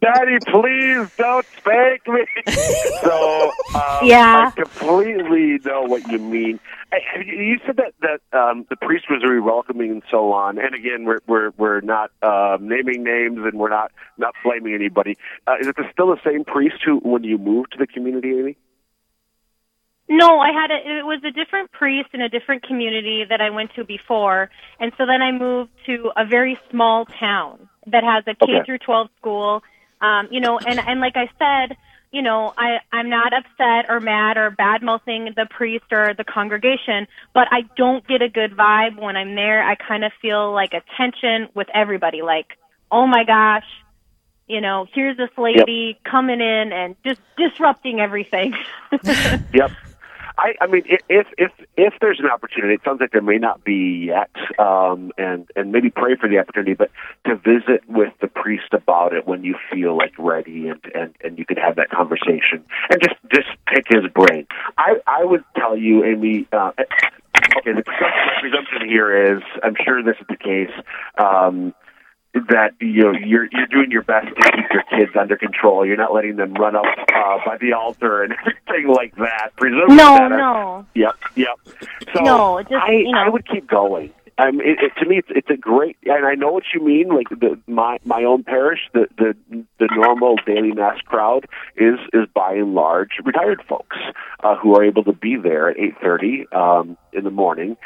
Daddy, 0.00 0.38
please 0.46 1.08
don't 1.16 1.46
spank 1.58 2.06
me. 2.08 2.24
so 3.02 3.52
um, 3.74 3.98
Yeah. 4.02 4.50
I 4.50 4.50
completely 4.54 5.58
know 5.64 5.82
what 5.82 6.06
you 6.10 6.18
mean. 6.18 6.60
I- 6.92 7.00
You 7.24 7.42
you 7.42 7.58
said 7.66 7.76
that 7.76 7.94
that 8.00 8.38
um, 8.38 8.66
the 8.70 8.76
priest 8.76 9.06
was 9.10 9.20
very 9.22 9.40
welcoming 9.40 9.90
and 9.90 10.02
so 10.10 10.32
on. 10.32 10.58
And 10.58 10.74
again, 10.74 11.04
we're 11.04 11.18
we're 11.26 11.50
we're 11.56 11.80
not 11.80 12.10
um, 12.22 12.68
naming 12.68 13.02
names 13.02 13.38
and 13.38 13.54
we're 13.54 13.68
not 13.70 13.90
not 14.18 14.34
blaming 14.44 14.74
anybody. 14.74 15.16
Uh, 15.46 15.56
is 15.60 15.66
it 15.66 15.76
still 15.92 16.08
the 16.08 16.20
same 16.24 16.44
priest 16.44 16.76
who, 16.84 16.98
when 16.98 17.24
you 17.24 17.38
moved 17.38 17.72
to 17.72 17.78
the 17.78 17.86
community, 17.86 18.30
Amy? 18.38 18.56
No, 20.08 20.38
I 20.38 20.52
had 20.52 20.70
a, 20.70 20.98
it 21.00 21.04
was 21.04 21.20
a 21.24 21.32
different 21.32 21.72
priest 21.72 22.10
in 22.12 22.20
a 22.20 22.28
different 22.28 22.62
community 22.62 23.24
that 23.28 23.40
I 23.40 23.50
went 23.50 23.74
to 23.74 23.84
before, 23.84 24.50
and 24.78 24.92
so 24.96 25.04
then 25.04 25.20
I 25.20 25.32
moved 25.32 25.72
to 25.86 26.12
a 26.16 26.24
very 26.24 26.56
small 26.70 27.06
town 27.06 27.68
that 27.86 28.04
has 28.04 28.24
a 28.26 28.34
K 28.34 28.52
Okay. 28.52 28.66
through 28.66 28.78
12 28.78 29.08
school. 29.18 29.62
Um, 30.00 30.28
you 30.30 30.40
know, 30.40 30.58
and 30.58 30.78
and 30.78 31.00
like 31.00 31.16
I 31.16 31.28
said, 31.38 31.76
you 32.12 32.22
know, 32.22 32.52
I 32.56 32.78
I'm 32.92 33.08
not 33.08 33.32
upset 33.32 33.90
or 33.90 34.00
mad 34.00 34.36
or 34.36 34.50
bad 34.50 34.82
mouthing 34.82 35.32
the 35.36 35.46
priest 35.48 35.86
or 35.90 36.14
the 36.14 36.24
congregation, 36.24 37.06
but 37.34 37.48
I 37.50 37.62
don't 37.76 38.06
get 38.06 38.22
a 38.22 38.28
good 38.28 38.52
vibe 38.56 39.00
when 39.00 39.16
I'm 39.16 39.34
there. 39.34 39.62
I 39.62 39.74
kind 39.74 40.04
of 40.04 40.12
feel 40.20 40.52
like 40.52 40.72
a 40.74 40.82
tension 40.96 41.48
with 41.54 41.68
everybody, 41.74 42.22
like, 42.22 42.46
oh 42.90 43.06
my 43.06 43.24
gosh, 43.24 43.64
you 44.46 44.60
know, 44.60 44.86
here's 44.94 45.16
this 45.16 45.30
lady 45.36 45.98
coming 46.08 46.40
in 46.40 46.72
and 46.72 46.96
just 47.04 47.20
disrupting 47.36 48.00
everything. 48.00 48.54
Yep. 49.54 49.70
I, 50.38 50.54
I 50.60 50.66
mean, 50.66 50.82
if 50.86 51.26
if 51.38 51.50
if 51.76 51.94
there's 52.00 52.20
an 52.20 52.26
opportunity, 52.26 52.74
it 52.74 52.80
sounds 52.84 53.00
like 53.00 53.12
there 53.12 53.22
may 53.22 53.38
not 53.38 53.64
be 53.64 54.06
yet, 54.06 54.30
um, 54.58 55.12
and 55.16 55.50
and 55.56 55.72
maybe 55.72 55.90
pray 55.90 56.16
for 56.16 56.28
the 56.28 56.38
opportunity, 56.38 56.74
but 56.74 56.90
to 57.26 57.36
visit 57.36 57.82
with 57.88 58.12
the 58.20 58.28
priest 58.28 58.72
about 58.72 59.14
it 59.14 59.26
when 59.26 59.44
you 59.44 59.56
feel 59.72 59.96
like 59.96 60.12
ready, 60.18 60.68
and 60.68 60.80
and 60.94 61.14
and 61.24 61.38
you 61.38 61.46
can 61.46 61.56
have 61.56 61.76
that 61.76 61.88
conversation, 61.90 62.64
and 62.90 63.00
just 63.02 63.16
just 63.32 63.48
pick 63.66 63.86
his 63.88 64.04
brain. 64.12 64.46
I 64.76 64.96
I 65.06 65.24
would 65.24 65.44
tell 65.56 65.76
you, 65.76 66.04
Amy. 66.04 66.46
Uh, 66.52 66.72
okay, 67.58 67.72
the 67.72 67.82
presumption, 68.40 68.88
here 68.88 69.36
is, 69.36 69.42
I'm 69.62 69.76
sure 69.84 70.02
this 70.02 70.16
is 70.20 70.26
the 70.28 70.36
case. 70.36 70.70
Um, 71.18 71.74
that 72.48 72.74
you 72.80 73.04
know 73.04 73.12
you're 73.12 73.48
you're 73.50 73.66
doing 73.66 73.90
your 73.90 74.02
best 74.02 74.28
to 74.28 74.34
keep 74.52 74.70
your 74.72 74.82
kids 74.90 75.12
under 75.18 75.36
control. 75.36 75.86
You're 75.86 75.96
not 75.96 76.12
letting 76.12 76.36
them 76.36 76.54
run 76.54 76.76
up 76.76 76.84
uh, 76.84 77.38
by 77.44 77.56
the 77.60 77.72
altar 77.72 78.22
and 78.22 78.32
everything 78.68 78.88
like 78.88 79.16
that. 79.16 79.50
Presumably 79.56 79.96
No, 79.96 80.16
that 80.16 80.30
no. 80.30 80.86
Yep, 80.94 81.14
yep. 81.36 81.58
So 82.14 82.20
No, 82.22 82.62
just, 82.62 82.74
I 82.74 82.92
you 82.92 83.12
know. 83.12 83.18
I 83.18 83.28
would 83.28 83.48
keep 83.48 83.66
going. 83.66 84.12
Um, 84.38 84.60
it, 84.60 84.78
it, 84.82 84.92
to 85.00 85.08
me, 85.08 85.16
it's, 85.16 85.28
it's 85.30 85.48
a 85.48 85.56
great, 85.56 85.96
and 86.04 86.26
I 86.26 86.34
know 86.34 86.52
what 86.52 86.64
you 86.74 86.84
mean. 86.84 87.08
Like 87.08 87.30
the 87.30 87.58
my 87.66 87.98
my 88.04 88.24
own 88.24 88.44
parish, 88.44 88.80
the 88.92 89.06
the 89.16 89.34
the 89.78 89.88
normal 89.96 90.36
daily 90.46 90.72
mass 90.72 91.00
crowd 91.06 91.46
is 91.76 91.98
is 92.12 92.28
by 92.34 92.52
and 92.52 92.74
large 92.74 93.12
retired 93.24 93.62
folks 93.66 93.96
uh, 94.44 94.56
who 94.56 94.76
are 94.76 94.84
able 94.84 95.04
to 95.04 95.14
be 95.14 95.36
there 95.36 95.70
at 95.70 95.78
eight 95.78 95.94
thirty 96.02 96.46
um, 96.52 96.98
in 97.14 97.24
the 97.24 97.30
morning. 97.30 97.78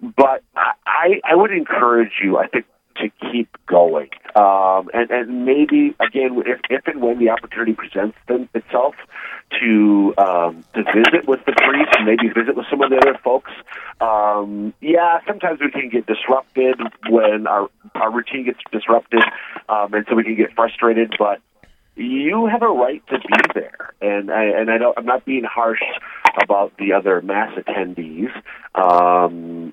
But 0.00 0.42
I 0.56 1.20
I 1.24 1.36
would 1.36 1.52
encourage 1.52 2.14
you. 2.20 2.36
I 2.36 2.48
think 2.48 2.66
to 2.96 3.10
keep 3.30 3.48
going. 3.66 4.10
Um, 4.34 4.88
and, 4.94 5.10
and 5.10 5.44
maybe 5.44 5.94
again, 6.00 6.42
if, 6.46 6.60
if 6.70 6.86
and 6.86 7.02
when 7.02 7.18
the 7.18 7.30
opportunity 7.30 7.74
presents 7.74 8.16
them, 8.28 8.48
itself, 8.54 8.94
to 9.60 10.14
um, 10.18 10.64
to 10.74 10.82
visit 10.84 11.26
with 11.26 11.40
the 11.46 11.52
priest 11.52 11.90
and 11.98 12.06
maybe 12.06 12.28
visit 12.28 12.56
with 12.56 12.66
some 12.70 12.82
of 12.82 12.90
the 12.90 12.96
other 12.96 13.18
folks. 13.22 13.50
Um, 14.00 14.72
yeah, 14.80 15.20
sometimes 15.26 15.60
we 15.60 15.70
can 15.70 15.88
get 15.90 16.06
disrupted 16.06 16.80
when 17.08 17.46
our 17.46 17.68
our 17.94 18.10
routine 18.10 18.44
gets 18.44 18.60
disrupted, 18.70 19.22
um, 19.68 19.92
and 19.94 20.06
so 20.08 20.14
we 20.14 20.24
can 20.24 20.36
get 20.36 20.52
frustrated. 20.54 21.14
But 21.18 21.40
you 21.94 22.46
have 22.46 22.62
a 22.62 22.68
right 22.68 23.06
to 23.08 23.18
be 23.18 23.52
there, 23.54 23.92
and 24.00 24.30
I, 24.30 24.44
and 24.44 24.70
I 24.70 24.78
don't. 24.78 24.96
I'm 24.98 25.06
not 25.06 25.24
being 25.24 25.44
harsh 25.44 25.82
about 26.42 26.76
the 26.78 26.94
other 26.94 27.20
mass 27.20 27.52
attendees. 27.58 28.30
Um, 28.74 29.72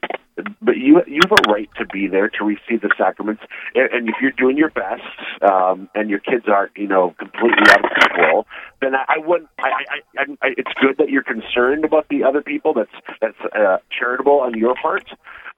but 0.62 0.78
you 0.78 1.02
you 1.08 1.20
have 1.24 1.32
a 1.32 1.52
right 1.52 1.70
to 1.78 1.86
be 1.86 2.08
there 2.08 2.30
to 2.30 2.44
receive 2.44 2.82
the 2.82 2.94
sacraments, 2.98 3.44
and, 3.76 3.92
and 3.92 4.10
if 4.10 4.16
you're 4.22 4.32
doing 4.32 4.58
your 4.58 4.70
best, 4.70 5.04
um, 5.42 5.90
and 5.96 6.10
your 6.10 6.20
kids 6.20 6.46
aren't 6.48 6.76
you 6.76 6.88
know 6.88 7.16
completely 7.18 7.64
out 7.70 7.84
of 7.84 7.92
control, 7.92 8.48
then 8.82 8.96
I, 8.96 9.16
I 9.16 9.18
wouldn't. 9.18 9.50
I, 9.60 9.70
I, 9.70 10.22
I, 10.22 10.26
I, 10.42 10.48
it's 10.58 10.72
good 10.82 10.98
that 10.98 11.10
you're 11.10 11.24
concerned 11.24 11.86
about 11.86 12.08
the 12.10 12.24
other 12.24 12.42
people. 12.42 12.74
That's 12.74 13.18
that's 13.22 13.54
uh, 13.56 13.78
charitable 13.98 14.40
on 14.42 14.58
your 14.58 14.76
part, 14.82 15.10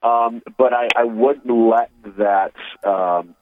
um, 0.02 0.42
but 0.58 0.72
I, 0.72 0.88
I 0.96 1.04
wouldn't 1.04 1.46
let 1.46 1.90
that. 2.18 2.54
Um, 2.84 3.34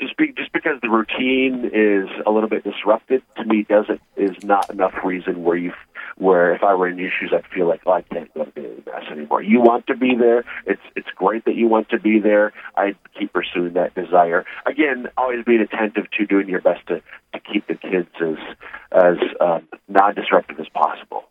just, 0.00 0.16
be, 0.16 0.32
just 0.36 0.52
because 0.52 0.80
the 0.82 0.88
routine 0.88 1.70
is 1.72 2.08
a 2.26 2.30
little 2.30 2.48
bit 2.48 2.64
disrupted 2.64 3.22
to 3.36 3.44
me 3.44 3.64
doesn't 3.68 4.00
is 4.16 4.36
not 4.42 4.70
enough 4.70 4.94
reason 5.04 5.44
where 5.44 5.56
you 5.56 5.72
where 6.16 6.54
if 6.54 6.62
I 6.62 6.74
were 6.74 6.88
in 6.88 6.98
your 6.98 7.10
shoes 7.10 7.32
I'd 7.34 7.46
feel 7.46 7.68
like 7.68 7.82
oh, 7.86 7.92
I 7.92 8.02
can't 8.02 8.32
go 8.34 8.44
to 8.44 8.50
daily 8.52 8.82
mass 8.86 9.04
anymore. 9.10 9.42
You 9.42 9.60
want 9.60 9.86
to 9.88 9.96
be 9.96 10.14
there. 10.18 10.44
It's 10.66 10.80
it's 10.96 11.08
great 11.16 11.44
that 11.44 11.54
you 11.54 11.68
want 11.68 11.88
to 11.90 11.98
be 11.98 12.18
there. 12.18 12.52
I 12.76 12.94
keep 13.18 13.32
pursuing 13.32 13.74
that 13.74 13.94
desire. 13.94 14.44
Again, 14.66 15.08
always 15.16 15.44
being 15.44 15.60
attentive 15.60 16.10
to 16.18 16.26
doing 16.26 16.48
your 16.48 16.60
best 16.60 16.86
to, 16.88 17.00
to 17.32 17.40
keep 17.40 17.66
the 17.66 17.74
kids 17.74 18.08
as 18.20 18.56
as 18.92 19.16
um, 19.40 19.68
non 19.88 20.14
disruptive 20.14 20.58
as 20.60 20.68
possible. 20.68 21.24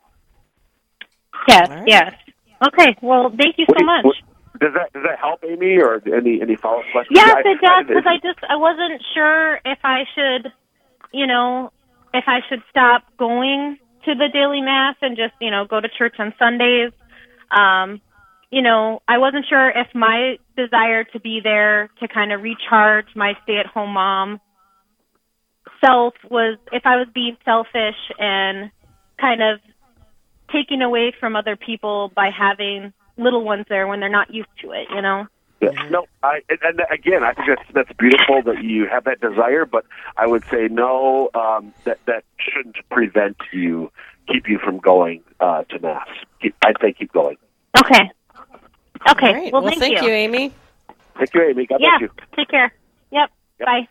Yes, 1.48 1.84
yes. 1.88 2.14
Okay, 2.68 2.96
well, 3.02 3.30
thank 3.30 3.58
you 3.58 3.66
so 3.68 3.84
much. 3.84 4.06
Does 4.64 4.74
that 4.76 4.94
does 4.94 5.04
that 5.04 5.20
help, 5.20 5.44
Amy, 5.44 5.78
or 5.78 6.02
any 6.08 6.42
any 6.42 6.56
follow 6.56 6.80
up 6.80 6.86
questions? 6.94 7.18
Yes, 7.20 7.36
it 7.44 7.60
does. 7.60 7.86
Because 7.88 8.04
I- 8.06 8.14
I 8.14 8.18
just 8.18 8.40
I 8.48 8.56
wasn't 8.56 9.04
sure 9.14 9.60
if 9.66 9.80
I 9.84 10.06
should, 10.16 10.54
you 11.12 11.28
know, 11.28 11.72
if 12.14 12.24
I 12.28 12.40
should 12.48 12.64
stop 12.70 13.04
going 13.18 13.78
to 14.06 14.16
the 14.16 14.30
daily 14.32 14.62
mass 14.62 14.96
and 15.02 15.18
just 15.18 15.34
you 15.42 15.52
know 15.52 15.66
go 15.66 15.82
to 15.82 15.90
church 15.90 16.16
on 16.18 16.34
Sundays. 16.40 16.94
Um, 17.52 18.00
you 18.52 18.62
know, 18.62 19.02
I 19.06 19.18
wasn't 19.18 19.46
sure 19.50 19.70
if 19.70 19.88
my 19.94 20.38
desire 20.56 21.04
to 21.04 21.20
be 21.20 21.42
there 21.44 21.90
to 22.00 22.08
kind 22.08 22.32
of 22.32 22.42
recharge 22.42 23.08
my 23.16 23.34
stay 23.44 23.58
at 23.58 23.66
home 23.66 23.92
mom 23.94 24.40
self 25.84 26.14
was 26.30 26.58
if 26.72 26.84
I 26.86 26.96
was 26.96 27.08
being 27.14 27.36
selfish 27.44 27.98
and 28.18 28.72
kind 29.20 29.42
of 29.42 29.60
taking 30.52 30.82
away 30.82 31.14
from 31.20 31.36
other 31.36 31.58
people 31.58 32.12
by 32.16 32.30
having 32.30 32.94
little 33.18 33.44
ones 33.44 33.66
there 33.70 33.88
when 33.88 34.00
they're 34.00 34.10
not 34.10 34.34
used 34.34 34.50
to 34.62 34.72
it, 34.72 34.88
you 34.94 35.02
know? 35.02 35.28
Yeah, 35.62 35.72
no, 35.90 36.06
I 36.24 36.42
and, 36.50 36.60
and 36.62 36.82
again, 36.92 37.24
I 37.24 37.34
think 37.34 37.48
that's 37.48 37.74
that's 37.74 37.98
beautiful 37.98 38.42
that 38.44 38.62
you 38.64 38.86
have 38.88 39.06
that 39.06 39.22
desire, 39.22 39.66
but 39.66 39.86
I 40.18 40.28
would 40.28 40.44
say 40.52 40.68
no. 40.70 41.30
Um, 41.34 41.74
that 41.86 42.00
that 42.06 42.26
shouldn't 42.38 42.78
prevent 42.90 43.38
you, 43.54 43.90
keep 44.28 44.50
you 44.50 44.60
from 44.60 44.80
going 44.80 45.24
uh, 45.40 45.64
to 45.64 45.80
mass. 45.80 46.08
Keep, 46.42 46.56
I'd 46.66 46.76
say 46.82 46.92
keep 46.92 47.14
going. 47.14 47.38
Okay. 47.78 48.12
Okay. 49.10 49.28
All 49.28 49.34
right. 49.34 49.54
Well, 49.54 49.62
Well, 49.62 49.72
thank, 49.72 49.80
thank 49.80 50.02
you, 50.02 50.10
Amy. 50.10 50.54
Thank 51.16 51.34
you, 51.34 51.44
Amy. 51.44 51.66
God 51.66 51.80
yeah. 51.80 51.98
bless 51.98 52.02
you. 52.10 52.26
Take 52.36 52.50
care. 52.50 52.74
Yep. 53.12 53.30
Bye. 53.60 53.88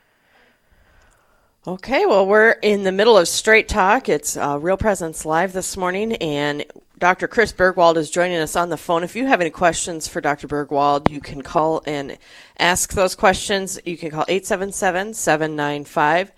Okay, 1.64 2.06
well, 2.06 2.26
we're 2.26 2.56
in 2.62 2.82
the 2.82 2.90
middle 2.90 3.16
of 3.16 3.28
Straight 3.28 3.68
Talk. 3.68 4.08
It's 4.08 4.36
uh, 4.36 4.58
Real 4.60 4.76
Presence 4.76 5.24
Live 5.24 5.52
this 5.52 5.76
morning, 5.76 6.14
and 6.14 6.64
Dr. 7.02 7.26
Chris 7.26 7.52
Burgwald 7.52 7.96
is 7.96 8.10
joining 8.10 8.36
us 8.36 8.54
on 8.54 8.68
the 8.68 8.76
phone. 8.76 9.02
If 9.02 9.16
you 9.16 9.26
have 9.26 9.40
any 9.40 9.50
questions 9.50 10.06
for 10.06 10.20
Dr. 10.20 10.46
Burgwald, 10.46 11.10
you 11.10 11.20
can 11.20 11.42
call 11.42 11.82
and 11.84 12.16
ask 12.60 12.92
those 12.92 13.16
questions. 13.16 13.76
You 13.84 13.96
can 13.96 14.12
call 14.12 14.24
877 14.28 15.12
795 15.12 16.30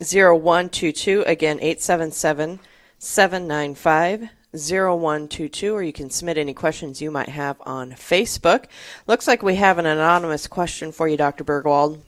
0122. 0.00 1.22
Again, 1.28 1.58
877 1.60 2.58
795 2.98 4.30
0122, 4.50 5.72
or 5.72 5.82
you 5.84 5.92
can 5.92 6.10
submit 6.10 6.38
any 6.38 6.54
questions 6.54 7.00
you 7.00 7.12
might 7.12 7.28
have 7.28 7.56
on 7.60 7.92
Facebook. 7.92 8.64
Looks 9.06 9.28
like 9.28 9.44
we 9.44 9.54
have 9.54 9.78
an 9.78 9.86
anonymous 9.86 10.48
question 10.48 10.90
for 10.90 11.06
you, 11.06 11.16
Dr. 11.16 11.44
Burgwald. 11.44 12.00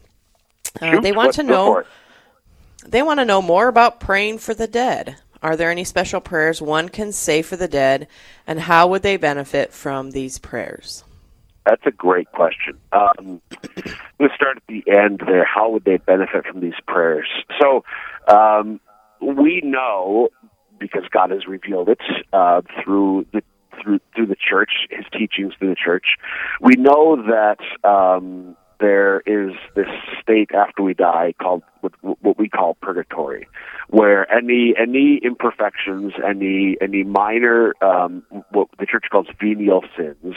Uh, 0.80 0.98
they 0.98 1.12
want 1.12 1.34
to 1.34 1.44
know 1.44 1.84
they 2.84 3.02
want 3.02 3.20
to 3.20 3.24
know 3.24 3.40
more 3.40 3.68
about 3.68 4.00
praying 4.00 4.38
for 4.38 4.54
the 4.54 4.66
dead. 4.66 5.18
Are 5.44 5.56
there 5.56 5.70
any 5.70 5.84
special 5.84 6.22
prayers 6.22 6.62
one 6.62 6.88
can 6.88 7.12
say 7.12 7.42
for 7.42 7.56
the 7.56 7.68
dead, 7.68 8.08
and 8.46 8.58
how 8.58 8.86
would 8.88 9.02
they 9.02 9.18
benefit 9.18 9.74
from 9.74 10.12
these 10.12 10.38
prayers? 10.38 11.04
That's 11.66 11.84
a 11.84 11.90
great 11.90 12.32
question. 12.32 12.78
Um, 12.92 13.42
let's 14.18 14.34
start 14.34 14.56
at 14.56 14.62
the 14.68 14.82
end 14.90 15.20
there. 15.26 15.44
How 15.44 15.68
would 15.68 15.84
they 15.84 15.98
benefit 15.98 16.46
from 16.46 16.60
these 16.60 16.80
prayers? 16.88 17.28
So, 17.60 17.84
um, 18.26 18.80
we 19.20 19.60
know 19.62 20.30
because 20.78 21.02
God 21.10 21.30
has 21.30 21.46
revealed 21.46 21.90
it 21.90 22.00
uh, 22.32 22.62
through 22.82 23.26
the 23.34 23.42
through 23.82 24.00
through 24.16 24.26
the 24.26 24.36
church, 24.36 24.70
His 24.88 25.04
teachings 25.12 25.52
through 25.58 25.68
the 25.68 25.76
church. 25.76 26.06
We 26.62 26.76
know 26.76 27.16
that 27.16 27.58
um, 27.86 28.56
there 28.80 29.20
is 29.20 29.54
this 29.74 29.88
state 30.22 30.50
after 30.52 30.82
we 30.82 30.94
die 30.94 31.34
called 31.40 31.62
what, 31.80 32.38
we 32.38 32.48
call 32.48 32.74
purgatory, 32.74 33.46
where 33.88 34.30
any 34.32 34.74
any 34.78 35.20
imperfections, 35.22 36.12
any 36.26 36.76
any 36.80 37.02
minor 37.02 37.74
um, 37.82 38.22
what 38.50 38.68
the 38.78 38.86
church 38.86 39.04
calls 39.10 39.26
venial 39.40 39.84
sins, 39.96 40.34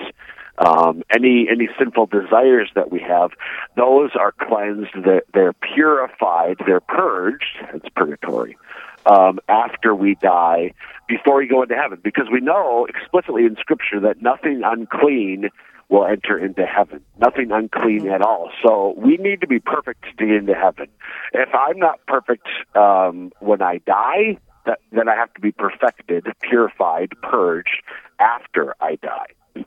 um, 0.57 1.03
any 1.13 1.47
any 1.49 1.69
sinful 1.77 2.07
desires 2.07 2.69
that 2.75 2.91
we 2.91 2.99
have, 2.99 3.31
those 3.75 4.11
are 4.19 4.33
cleansed. 4.33 4.91
They're, 5.05 5.23
they're 5.33 5.53
purified. 5.53 6.57
They're 6.65 6.79
purged. 6.79 7.57
It's 7.73 7.89
purgatory. 7.95 8.57
Um, 9.05 9.39
after 9.47 9.95
we 9.95 10.15
die, 10.15 10.73
before 11.07 11.37
we 11.37 11.47
go 11.47 11.61
into 11.61 11.75
heaven, 11.75 11.99
because 12.03 12.25
we 12.29 12.41
know 12.41 12.85
explicitly 12.89 13.45
in 13.45 13.55
Scripture 13.55 14.01
that 14.01 14.21
nothing 14.21 14.63
unclean 14.65 15.49
will 15.89 16.05
enter 16.05 16.37
into 16.37 16.65
heaven. 16.65 17.01
Nothing 17.17 17.51
unclean 17.51 18.09
at 18.09 18.21
all. 18.21 18.51
So 18.65 18.93
we 18.97 19.17
need 19.17 19.41
to 19.41 19.47
be 19.47 19.59
perfect 19.59 20.03
to 20.17 20.25
get 20.25 20.35
into 20.35 20.53
heaven. 20.53 20.87
If 21.33 21.49
I'm 21.53 21.79
not 21.79 22.05
perfect 22.07 22.47
um, 22.75 23.31
when 23.39 23.61
I 23.61 23.79
die, 23.85 24.37
that, 24.65 24.79
then 24.91 25.07
I 25.07 25.15
have 25.15 25.33
to 25.35 25.41
be 25.41 25.51
perfected, 25.51 26.27
purified, 26.41 27.13
purged 27.23 27.83
after 28.19 28.75
I 28.81 28.97
die. 29.01 29.63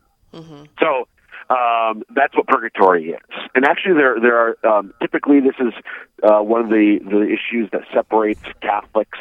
So 0.79 1.09
um, 1.49 2.05
that's 2.15 2.37
what 2.37 2.47
purgatory 2.47 3.11
is. 3.11 3.21
And 3.55 3.65
actually, 3.65 3.95
there 3.95 4.21
there 4.21 4.37
are 4.37 4.67
um, 4.67 4.95
typically 5.01 5.41
this 5.41 5.57
is 5.59 5.73
uh, 6.23 6.41
one 6.41 6.61
of 6.61 6.69
the 6.69 7.01
the 7.03 7.23
issues 7.23 7.71
that 7.73 7.83
separates 7.93 8.43
Catholics 8.63 9.19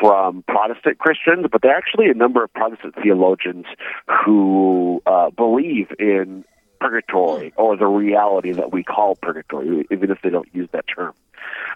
from 0.00 0.42
Protestant 0.46 0.98
Christians. 0.98 1.46
But 1.50 1.62
there 1.62 1.72
are 1.72 1.78
actually 1.78 2.10
a 2.10 2.14
number 2.14 2.42
of 2.44 2.52
Protestant 2.52 2.94
theologians 3.02 3.66
who 4.24 5.02
uh, 5.06 5.30
believe 5.30 5.88
in 5.98 6.44
purgatory 6.80 7.52
or 7.56 7.76
the 7.76 7.86
reality 7.86 8.52
that 8.52 8.72
we 8.72 8.84
call 8.84 9.16
purgatory, 9.16 9.86
even 9.90 10.10
if 10.10 10.18
they 10.22 10.30
don't 10.30 10.48
use 10.54 10.68
that 10.72 10.84
term. 10.94 11.12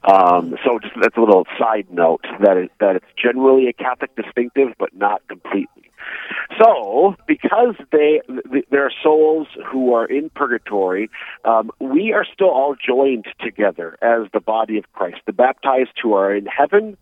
Um, 0.04 0.56
so 0.64 0.78
just 0.78 0.94
that's 1.00 1.16
a 1.16 1.20
little 1.20 1.46
side 1.58 1.86
note 1.90 2.24
that 2.40 2.56
it, 2.56 2.72
that 2.80 2.96
it's 2.96 3.06
generally 3.20 3.68
a 3.68 3.72
Catholic 3.72 4.14
distinctive, 4.16 4.74
but 4.78 4.94
not 4.94 5.26
completely. 5.28 5.90
So, 6.60 7.14
because 7.26 7.74
they 7.92 8.20
th- 8.50 8.66
there 8.70 8.84
are 8.84 8.92
souls 9.02 9.46
who 9.70 9.94
are 9.94 10.04
in 10.04 10.30
purgatory, 10.30 11.10
um, 11.44 11.70
we 11.78 12.12
are 12.12 12.24
still 12.24 12.50
all 12.50 12.74
joined 12.74 13.26
together 13.40 13.96
as 14.02 14.30
the 14.32 14.40
body 14.40 14.78
of 14.78 14.92
Christ. 14.92 15.18
The 15.26 15.32
baptized 15.32 15.92
who 16.02 16.14
are 16.14 16.34
in 16.34 16.46
heaven, 16.46 16.96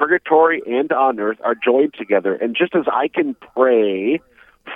purgatory, 0.00 0.62
and 0.66 0.90
on 0.92 1.20
earth 1.20 1.36
are 1.44 1.54
joined 1.54 1.92
together. 1.92 2.34
And 2.34 2.56
just 2.56 2.74
as 2.74 2.84
I 2.90 3.08
can 3.08 3.34
pray 3.54 4.20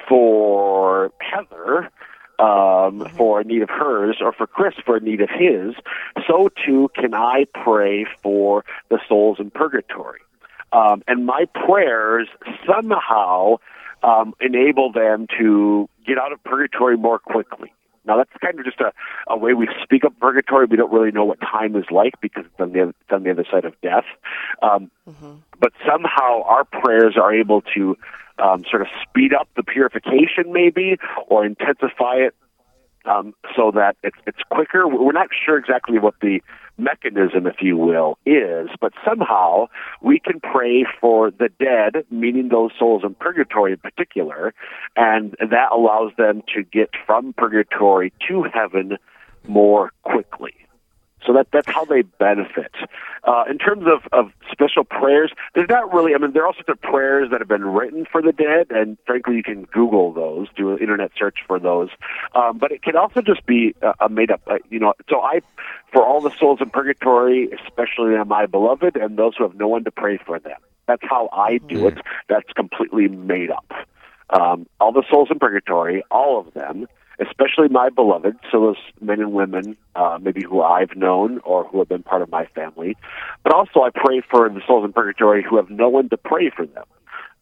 for 0.06 1.12
Heather 1.18 1.90
um, 2.38 3.08
for 3.16 3.40
a 3.40 3.44
need 3.44 3.62
of 3.62 3.70
hers, 3.70 4.18
or 4.20 4.32
for 4.32 4.46
Chris 4.46 4.74
for 4.84 4.96
a 4.96 5.00
need 5.00 5.22
of 5.22 5.30
his, 5.30 5.74
so 6.26 6.50
too 6.66 6.90
can 6.94 7.14
I 7.14 7.46
pray 7.54 8.06
for 8.22 8.64
the 8.90 8.98
souls 9.08 9.38
in 9.40 9.50
purgatory. 9.50 10.20
Um, 10.72 11.02
and 11.06 11.24
my 11.24 11.46
prayers 11.54 12.28
somehow 12.66 13.56
um, 14.02 14.34
enable 14.40 14.92
them 14.92 15.26
to 15.38 15.88
get 16.06 16.18
out 16.18 16.32
of 16.32 16.42
purgatory 16.44 16.98
more 16.98 17.18
quickly. 17.18 17.72
Now 18.06 18.16
that's 18.16 18.30
kind 18.40 18.58
of 18.58 18.64
just 18.64 18.80
a, 18.80 18.92
a 19.28 19.36
way 19.36 19.54
we 19.54 19.68
speak 19.82 20.04
of 20.04 20.18
purgatory. 20.18 20.66
We 20.66 20.76
don't 20.76 20.92
really 20.92 21.10
know 21.10 21.24
what 21.24 21.40
time 21.40 21.76
is 21.76 21.84
like 21.90 22.14
because 22.20 22.44
it's 22.46 22.60
on 22.60 22.72
the, 22.72 22.88
it's 22.88 23.12
on 23.12 23.22
the 23.22 23.30
other 23.30 23.44
side 23.50 23.64
of 23.64 23.74
death. 23.80 24.04
Um, 24.62 24.90
But 25.60 25.72
somehow 25.86 26.42
our 26.42 26.64
prayers 26.64 27.16
are 27.16 27.32
able 27.32 27.62
to 27.74 27.96
um, 28.38 28.64
sort 28.68 28.82
of 28.82 28.88
speed 29.02 29.32
up 29.32 29.48
the 29.56 29.62
purification, 29.62 30.52
maybe, 30.52 30.98
or 31.28 31.46
intensify 31.46 32.16
it 32.16 32.34
um, 33.06 33.34
so 33.56 33.70
that 33.72 33.96
it's 34.02 34.16
it's 34.26 34.38
quicker. 34.50 34.86
We're 34.88 35.12
not 35.12 35.28
sure 35.44 35.56
exactly 35.56 35.98
what 35.98 36.14
the 36.20 36.40
mechanism, 36.76 37.46
if 37.46 37.56
you 37.60 37.76
will, 37.76 38.18
is, 38.26 38.68
but 38.80 38.92
somehow 39.04 39.66
we 40.02 40.18
can 40.18 40.40
pray 40.40 40.84
for 41.00 41.30
the 41.30 41.48
dead, 41.58 42.04
meaning 42.10 42.48
those 42.48 42.72
souls 42.78 43.02
in 43.04 43.14
purgatory 43.14 43.72
in 43.72 43.78
particular, 43.78 44.54
and 44.96 45.36
that 45.38 45.72
allows 45.72 46.12
them 46.18 46.42
to 46.54 46.62
get 46.62 46.90
from 47.06 47.32
purgatory 47.32 48.12
to 48.28 48.44
heaven 48.52 48.96
more 49.46 49.92
quickly. 50.02 50.54
So 51.26 51.32
that 51.32 51.48
that's 51.52 51.68
how 51.68 51.84
they 51.84 52.02
benefit. 52.02 52.72
Uh, 53.24 53.44
in 53.48 53.58
terms 53.58 53.84
of, 53.86 54.06
of 54.12 54.30
special 54.50 54.84
prayers, 54.84 55.32
there's 55.54 55.68
not 55.68 55.92
really. 55.92 56.14
I 56.14 56.18
mean, 56.18 56.32
there 56.32 56.42
are 56.42 56.46
all 56.48 56.54
sorts 56.54 56.68
of 56.68 56.80
prayers 56.80 57.30
that 57.30 57.40
have 57.40 57.48
been 57.48 57.64
written 57.64 58.06
for 58.10 58.20
the 58.20 58.32
dead, 58.32 58.66
and 58.70 58.98
frankly, 59.06 59.36
you 59.36 59.42
can 59.42 59.64
Google 59.64 60.12
those, 60.12 60.48
do 60.56 60.72
an 60.72 60.78
internet 60.78 61.12
search 61.16 61.38
for 61.46 61.58
those. 61.58 61.88
Um, 62.34 62.58
but 62.58 62.72
it 62.72 62.82
can 62.82 62.96
also 62.96 63.22
just 63.22 63.46
be 63.46 63.74
a, 63.80 64.04
a 64.04 64.08
made 64.08 64.30
up. 64.30 64.42
Uh, 64.46 64.58
you 64.68 64.78
know, 64.78 64.92
so 65.08 65.20
I, 65.20 65.40
for 65.92 66.04
all 66.04 66.20
the 66.20 66.32
souls 66.38 66.60
in 66.60 66.70
purgatory, 66.70 67.48
especially 67.52 68.14
my 68.26 68.46
beloved, 68.46 68.96
and 68.96 69.16
those 69.16 69.36
who 69.36 69.44
have 69.44 69.54
no 69.54 69.68
one 69.68 69.84
to 69.84 69.90
pray 69.90 70.18
for 70.18 70.38
them. 70.38 70.58
That's 70.86 71.02
how 71.02 71.30
I 71.32 71.58
do 71.58 71.86
it. 71.86 71.98
That's 72.28 72.52
completely 72.54 73.08
made 73.08 73.50
up. 73.50 73.72
Um, 74.28 74.66
all 74.80 74.92
the 74.92 75.04
souls 75.10 75.28
in 75.30 75.38
purgatory, 75.38 76.02
all 76.10 76.38
of 76.40 76.52
them 76.52 76.86
especially 77.18 77.68
my 77.68 77.90
beloved, 77.90 78.36
so 78.50 78.60
those 78.60 78.76
men 79.00 79.20
and 79.20 79.32
women, 79.32 79.76
uh, 79.94 80.18
maybe 80.20 80.42
who 80.42 80.62
I've 80.62 80.96
known 80.96 81.38
or 81.44 81.64
who 81.64 81.78
have 81.78 81.88
been 81.88 82.02
part 82.02 82.22
of 82.22 82.30
my 82.30 82.46
family. 82.46 82.96
But 83.42 83.52
also, 83.52 83.82
I 83.82 83.90
pray 83.94 84.22
for 84.30 84.48
the 84.48 84.60
souls 84.66 84.84
in 84.84 84.92
purgatory 84.92 85.42
who 85.48 85.56
have 85.56 85.70
no 85.70 85.88
one 85.88 86.08
to 86.10 86.16
pray 86.16 86.50
for 86.50 86.66
them. 86.66 86.84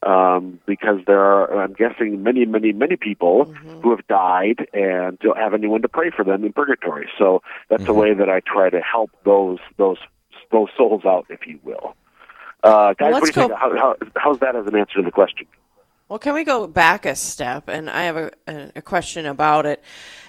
Um, 0.04 0.58
because 0.66 0.98
there 1.06 1.20
are, 1.20 1.62
I'm 1.62 1.74
guessing, 1.74 2.24
many, 2.24 2.44
many, 2.44 2.72
many 2.72 2.96
people 2.96 3.44
who 3.44 3.90
have 3.90 4.04
died 4.08 4.66
and 4.74 5.16
don't 5.20 5.38
have 5.38 5.54
anyone 5.54 5.82
to 5.82 5.88
pray 5.88 6.10
for 6.10 6.24
them 6.24 6.44
in 6.44 6.52
purgatory. 6.52 7.08
So 7.16 7.40
that's 7.68 7.86
a 7.86 7.92
way 7.92 8.12
that 8.12 8.28
I 8.28 8.40
try 8.40 8.68
to 8.68 8.80
help 8.80 9.12
those 9.24 9.60
those 9.76 9.98
those 10.50 10.70
souls 10.76 11.02
out, 11.06 11.26
if 11.28 11.46
you 11.46 11.60
will. 11.62 11.94
Uh, 12.64 12.94
guys, 12.94 13.12
what 13.12 13.22
do 13.22 13.26
you 13.28 13.32
think? 13.32 13.52
How, 13.52 13.76
how, 13.76 13.96
how's 14.16 14.38
that 14.40 14.56
as 14.56 14.66
an 14.66 14.74
answer 14.74 14.94
to 14.96 15.02
the 15.02 15.12
question? 15.12 15.46
Well, 16.12 16.18
can 16.18 16.34
we 16.34 16.44
go 16.44 16.66
back 16.66 17.06
a 17.06 17.16
step? 17.16 17.68
And 17.68 17.88
I 17.88 18.02
have 18.02 18.18
a, 18.18 18.30
a, 18.46 18.72
a 18.76 18.82
question 18.82 19.24
about 19.24 19.64
it. 19.64 19.82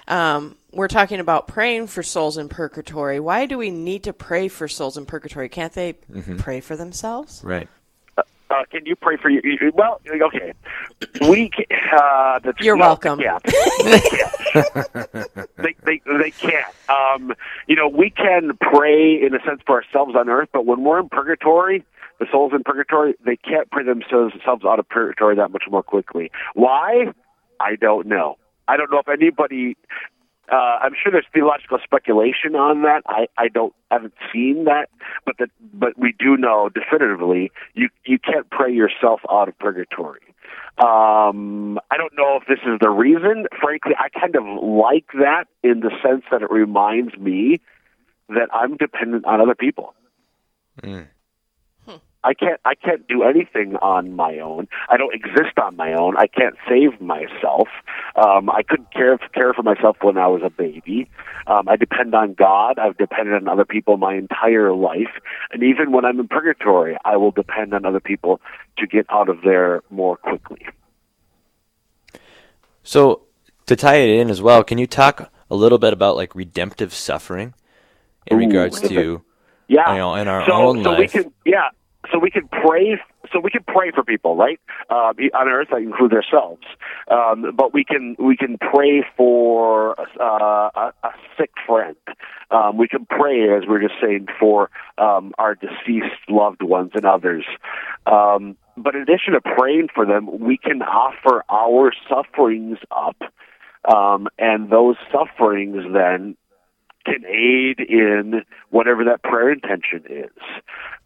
Um, 0.08 0.56
we're 0.72 0.88
talking 0.88 1.20
about 1.20 1.46
praying 1.46 1.88
for 1.88 2.02
souls 2.02 2.38
in 2.38 2.48
purgatory. 2.48 3.20
Why 3.20 3.44
do 3.44 3.58
we 3.58 3.68
need 3.70 4.04
to 4.04 4.14
pray 4.14 4.48
for 4.48 4.66
souls 4.66 4.96
in 4.96 5.04
purgatory? 5.04 5.50
Can't 5.50 5.74
they 5.74 5.92
Mhm. 6.10 6.38
pray 6.38 6.60
for 6.60 6.74
themselves? 6.74 7.42
Right. 7.44 7.68
Uh, 8.16 8.64
can 8.70 8.86
you 8.86 8.96
pray 8.96 9.18
for 9.18 9.28
you? 9.28 9.42
you- 9.44 9.72
Well, 9.74 10.00
okay. 10.10 10.54
We 11.20 11.50
can, 11.50 11.66
uh, 11.92 12.38
that's, 12.38 12.58
You're 12.62 12.76
no, 12.76 12.80
welcome. 12.86 13.20
Yeah, 13.20 13.38
they 13.84 14.00
can't. 14.00 15.48
they, 15.58 15.74
they 15.84 16.00
they 16.18 16.30
can't. 16.30 16.66
Um, 16.88 17.34
you 17.66 17.76
know, 17.76 17.88
we 17.88 18.08
can 18.08 18.56
pray 18.58 19.20
in 19.20 19.34
a 19.34 19.44
sense 19.44 19.60
for 19.66 19.82
ourselves 19.82 20.14
on 20.16 20.30
earth, 20.30 20.48
but 20.50 20.64
when 20.64 20.82
we're 20.82 21.00
in 21.00 21.10
purgatory, 21.10 21.84
the 22.18 22.26
souls 22.30 22.52
in 22.54 22.62
purgatory, 22.62 23.14
they 23.24 23.36
can't 23.36 23.70
pray 23.70 23.84
themselves 23.84 24.34
out 24.46 24.78
of 24.78 24.88
purgatory 24.88 25.36
that 25.36 25.50
much 25.50 25.64
more 25.70 25.82
quickly. 25.82 26.30
Why? 26.54 27.12
I 27.60 27.76
don't 27.76 28.06
know. 28.06 28.36
I 28.68 28.76
don't 28.76 28.90
know 28.90 28.98
if 28.98 29.08
anybody. 29.08 29.76
Uh, 30.52 30.56
I'm 30.82 30.92
sure 31.00 31.10
there's 31.10 31.26
theological 31.32 31.78
speculation 31.82 32.54
on 32.54 32.82
that. 32.82 33.02
I, 33.06 33.28
I 33.38 33.48
don't 33.48 33.72
I 33.90 33.94
haven't 33.94 34.14
seen 34.32 34.64
that, 34.64 34.90
but 35.24 35.36
that 35.38 35.48
but 35.72 35.98
we 35.98 36.14
do 36.18 36.36
know 36.36 36.68
definitively 36.68 37.50
you 37.74 37.88
you 38.04 38.18
can't 38.18 38.48
pray 38.50 38.72
yourself 38.72 39.20
out 39.30 39.48
of 39.48 39.58
purgatory. 39.58 40.20
Um, 40.76 41.78
I 41.90 41.96
don't 41.96 42.12
know 42.16 42.38
if 42.40 42.48
this 42.48 42.58
is 42.66 42.78
the 42.80 42.90
reason. 42.90 43.46
Frankly, 43.60 43.92
I 43.98 44.08
kind 44.08 44.36
of 44.36 44.44
like 44.62 45.06
that 45.14 45.44
in 45.62 45.80
the 45.80 45.90
sense 46.02 46.24
that 46.30 46.42
it 46.42 46.50
reminds 46.50 47.16
me 47.16 47.60
that 48.28 48.48
I'm 48.52 48.76
dependent 48.76 49.24
on 49.24 49.40
other 49.40 49.54
people. 49.54 49.94
I 52.24 52.32
can't 52.34 52.60
I 52.64 52.74
can't 52.74 53.06
do 53.06 53.22
anything 53.22 53.76
on 53.76 54.16
my 54.16 54.38
own. 54.38 54.66
I 54.88 54.96
don't 54.96 55.14
exist 55.14 55.58
on 55.62 55.76
my 55.76 55.92
own. 55.92 56.16
I 56.16 56.26
can't 56.26 56.56
save 56.68 57.00
myself. 57.00 57.68
Um, 58.16 58.48
I 58.48 58.62
couldn't 58.62 58.92
care 58.92 59.18
care 59.32 59.52
for 59.52 59.62
myself 59.62 59.98
when 60.00 60.16
I 60.16 60.26
was 60.26 60.40
a 60.42 60.50
baby. 60.50 61.08
Um, 61.46 61.68
I 61.68 61.76
depend 61.76 62.14
on 62.14 62.32
God. 62.32 62.78
I've 62.78 62.96
depended 62.96 63.34
on 63.34 63.46
other 63.46 63.66
people 63.66 63.98
my 63.98 64.14
entire 64.14 64.72
life, 64.72 65.20
and 65.52 65.62
even 65.62 65.92
when 65.92 66.04
I'm 66.04 66.18
in 66.18 66.28
purgatory, 66.28 66.96
I 67.04 67.16
will 67.18 67.30
depend 67.30 67.74
on 67.74 67.84
other 67.84 68.00
people 68.00 68.40
to 68.78 68.86
get 68.86 69.06
out 69.10 69.28
of 69.28 69.42
there 69.42 69.82
more 69.90 70.16
quickly. 70.16 70.66
So 72.82 73.22
to 73.66 73.76
tie 73.76 73.96
it 73.96 74.20
in 74.20 74.30
as 74.30 74.40
well, 74.40 74.64
can 74.64 74.78
you 74.78 74.86
talk 74.86 75.30
a 75.50 75.54
little 75.54 75.78
bit 75.78 75.92
about 75.92 76.16
like 76.16 76.34
redemptive 76.34 76.94
suffering 76.94 77.54
in 78.26 78.38
Ooh, 78.38 78.46
regards 78.46 78.80
to 78.80 79.22
yeah, 79.68 79.92
you 79.92 79.98
know 79.98 80.14
in 80.14 80.28
our 80.28 80.46
so, 80.46 80.52
own 80.52 80.82
so 80.82 80.90
life? 80.90 80.98
we 80.98 81.08
can 81.08 81.32
yeah, 81.44 81.68
so 82.12 82.18
we 82.18 82.30
can 82.30 82.48
pray. 82.48 83.00
So 83.32 83.40
we 83.40 83.50
can 83.50 83.64
pray 83.64 83.90
for 83.90 84.04
people, 84.04 84.36
right? 84.36 84.60
Uh, 84.90 85.12
on 85.34 85.48
earth, 85.48 85.68
I 85.72 85.78
include 85.78 86.12
ourselves. 86.12 86.62
Um, 87.10 87.52
but 87.56 87.72
we 87.72 87.84
can 87.84 88.16
we 88.18 88.36
can 88.36 88.58
pray 88.58 89.04
for 89.16 89.98
uh, 90.20 90.70
a, 90.74 90.92
a 91.02 91.10
sick 91.38 91.50
friend. 91.66 91.96
Um, 92.50 92.76
we 92.76 92.88
can 92.88 93.06
pray, 93.06 93.56
as 93.56 93.66
we 93.68 93.76
are 93.76 93.80
just 93.80 94.00
saying, 94.00 94.26
for 94.38 94.70
um, 94.98 95.32
our 95.38 95.54
deceased 95.54 96.28
loved 96.28 96.62
ones 96.62 96.92
and 96.94 97.04
others. 97.04 97.44
Um, 98.06 98.56
but 98.76 98.94
in 98.94 99.02
addition 99.02 99.34
to 99.34 99.40
praying 99.40 99.88
for 99.94 100.04
them, 100.04 100.40
we 100.40 100.56
can 100.58 100.82
offer 100.82 101.44
our 101.48 101.92
sufferings 102.08 102.78
up, 102.90 103.16
um, 103.92 104.28
and 104.38 104.70
those 104.70 104.96
sufferings 105.12 105.84
then 105.92 106.36
can 107.04 107.24
aid 107.26 107.80
in 107.80 108.42
whatever 108.70 109.04
that 109.04 109.22
prayer 109.22 109.50
intention 109.50 110.04
is. 110.08 110.30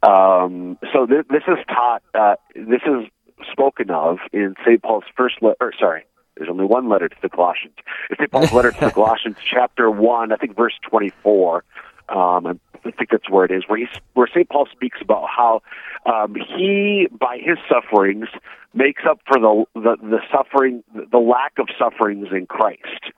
Um, 0.02 0.78
so 0.92 1.06
th- 1.06 1.26
this 1.28 1.42
is 1.48 1.58
taught. 1.68 2.02
Uh, 2.14 2.36
this 2.54 2.82
is 2.86 3.08
spoken 3.52 3.90
of 3.90 4.18
in 4.32 4.54
St. 4.64 4.82
Paul's 4.82 5.04
first 5.16 5.42
letter. 5.42 5.72
Sorry, 5.78 6.04
there's 6.36 6.50
only 6.50 6.64
one 6.64 6.88
letter 6.88 7.08
to 7.08 7.16
the 7.20 7.28
Colossians. 7.28 7.74
It's 8.10 8.20
St. 8.20 8.30
Paul's 8.30 8.52
letter 8.52 8.72
to 8.72 8.80
the 8.80 8.90
Colossians, 8.94 9.36
chapter 9.48 9.90
one, 9.90 10.32
I 10.32 10.36
think 10.36 10.56
verse 10.56 10.74
24. 10.88 11.64
Um, 12.08 12.60
I 12.84 12.90
think 12.92 13.10
that's 13.10 13.28
where 13.28 13.44
it 13.44 13.50
is, 13.50 13.64
where 13.66 13.78
he, 13.78 13.86
where 14.14 14.28
St. 14.28 14.48
Paul 14.48 14.66
speaks 14.72 14.98
about 15.02 15.26
how 15.28 15.62
um, 16.06 16.34
he, 16.34 17.08
by 17.10 17.38
his 17.38 17.58
sufferings, 17.68 18.28
makes 18.72 19.02
up 19.08 19.20
for 19.26 19.38
the, 19.38 19.64
the 19.74 19.96
the 20.00 20.18
suffering, 20.32 20.82
the 20.94 21.18
lack 21.18 21.52
of 21.58 21.68
sufferings 21.78 22.28
in 22.32 22.46
Christ. 22.46 23.12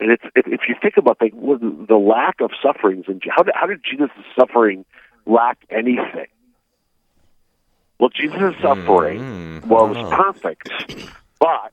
And 0.00 0.10
it's 0.10 0.22
if, 0.34 0.46
if 0.46 0.60
you 0.68 0.74
think 0.80 0.94
about 0.96 1.18
the 1.18 1.30
the 1.88 1.96
lack 1.96 2.40
of 2.40 2.50
sufferings 2.62 3.06
and 3.08 3.22
how 3.34 3.42
did, 3.42 3.54
how 3.54 3.66
did 3.66 3.80
Jesus' 3.88 4.10
suffering 4.38 4.84
lack 5.26 5.58
anything? 5.70 6.26
Well, 7.98 8.10
Jesus' 8.10 8.54
suffering 8.60 9.26
Mm, 9.64 9.70
was 9.70 9.96
perfect, 10.10 10.68
but 11.40 11.72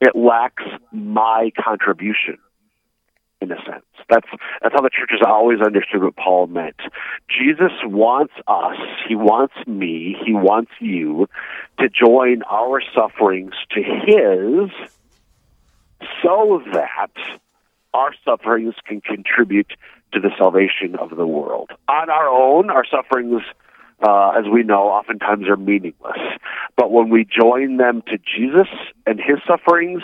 it 0.00 0.16
lacks 0.16 0.64
my 0.92 1.50
contribution. 1.62 2.38
In 3.40 3.52
a 3.52 3.56
sense, 3.64 3.84
that's 4.10 4.26
that's 4.60 4.74
how 4.74 4.80
the 4.80 4.90
church 4.90 5.10
has 5.12 5.20
always 5.24 5.60
understood 5.60 6.02
what 6.02 6.16
Paul 6.16 6.48
meant. 6.48 6.80
Jesus 7.30 7.70
wants 7.84 8.34
us, 8.48 8.76
he 9.08 9.14
wants 9.14 9.54
me, 9.64 10.16
he 10.26 10.32
wants 10.32 10.72
you 10.80 11.28
to 11.78 11.88
join 11.88 12.42
our 12.50 12.82
sufferings 12.92 13.54
to 13.70 13.80
his 13.80 14.70
so 16.22 16.62
that 16.72 17.10
our 17.94 18.14
sufferings 18.24 18.74
can 18.86 19.00
contribute 19.00 19.72
to 20.12 20.20
the 20.20 20.30
salvation 20.38 20.94
of 20.96 21.16
the 21.16 21.26
world. 21.26 21.70
On 21.88 22.10
our 22.10 22.28
own, 22.28 22.70
our 22.70 22.84
sufferings, 22.84 23.42
uh, 24.02 24.30
as 24.30 24.44
we 24.50 24.62
know, 24.62 24.88
oftentimes 24.88 25.48
are 25.48 25.56
meaningless. 25.56 26.18
But 26.76 26.92
when 26.92 27.08
we 27.10 27.24
join 27.24 27.76
them 27.76 28.02
to 28.08 28.18
Jesus 28.18 28.68
and 29.06 29.18
his 29.18 29.38
sufferings, 29.46 30.02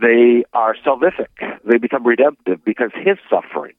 they 0.00 0.44
are 0.52 0.76
salvific. 0.84 1.58
They 1.64 1.78
become 1.78 2.06
redemptive 2.06 2.64
because 2.64 2.90
his 2.94 3.18
suffering 3.28 3.74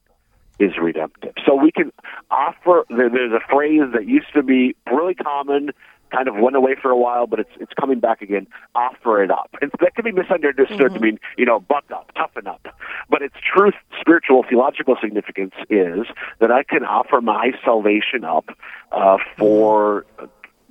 is 0.59 0.71
redemptive. 0.81 1.33
So 1.45 1.55
we 1.55 1.71
can 1.71 1.91
offer, 2.31 2.85
there's 2.89 3.33
a 3.33 3.53
phrase 3.53 3.81
that 3.93 4.07
used 4.07 4.33
to 4.33 4.43
be 4.43 4.75
really 4.89 5.15
common 5.15 5.71
kind 6.15 6.27
of 6.27 6.35
went 6.35 6.55
away 6.55 6.75
for 6.81 6.91
a 6.91 6.97
while, 6.97 7.27
but 7.27 7.39
it's 7.39 7.49
it's 7.59 7.73
coming 7.79 7.99
back 7.99 8.21
again. 8.21 8.47
Offer 8.73 9.23
it 9.23 9.31
up, 9.31 9.49
and 9.61 9.71
that 9.81 9.95
can 9.95 10.05
be 10.05 10.11
misunderstood 10.11 10.93
to 10.93 10.99
mean 10.99 11.19
you 11.37 11.45
know 11.45 11.59
buck 11.59 11.85
up, 11.93 12.11
toughen 12.15 12.47
up. 12.47 12.65
But 13.09 13.21
its 13.21 13.35
truth, 13.53 13.73
spiritual, 13.99 14.43
theological 14.47 14.95
significance 15.01 15.53
is 15.69 16.05
that 16.39 16.51
I 16.51 16.63
can 16.63 16.83
offer 16.83 17.21
my 17.21 17.51
salvation 17.63 18.23
up 18.23 18.49
uh, 18.91 19.17
for 19.37 20.05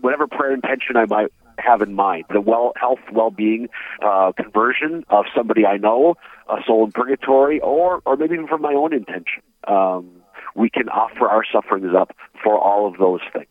whatever 0.00 0.26
prayer 0.26 0.52
intention 0.52 0.96
I 0.96 1.04
might 1.06 1.32
have 1.58 1.82
in 1.82 1.94
mind. 1.94 2.24
The 2.30 2.40
well 2.40 2.72
health, 2.76 3.00
well 3.12 3.30
being, 3.30 3.68
uh, 4.02 4.32
conversion 4.32 5.04
of 5.08 5.26
somebody 5.36 5.66
I 5.66 5.76
know, 5.76 6.16
a 6.48 6.56
soul 6.66 6.84
in 6.84 6.92
purgatory, 6.92 7.60
or 7.60 8.00
or 8.04 8.16
maybe 8.16 8.34
even 8.34 8.48
for 8.48 8.58
my 8.58 8.72
own 8.72 8.92
intention. 8.92 9.42
Um, 9.66 10.10
we 10.56 10.70
can 10.70 10.88
offer 10.88 11.28
our 11.28 11.44
sufferings 11.50 11.94
up 11.96 12.14
for 12.42 12.56
all 12.58 12.86
of 12.86 12.98
those 12.98 13.20
things. 13.32 13.48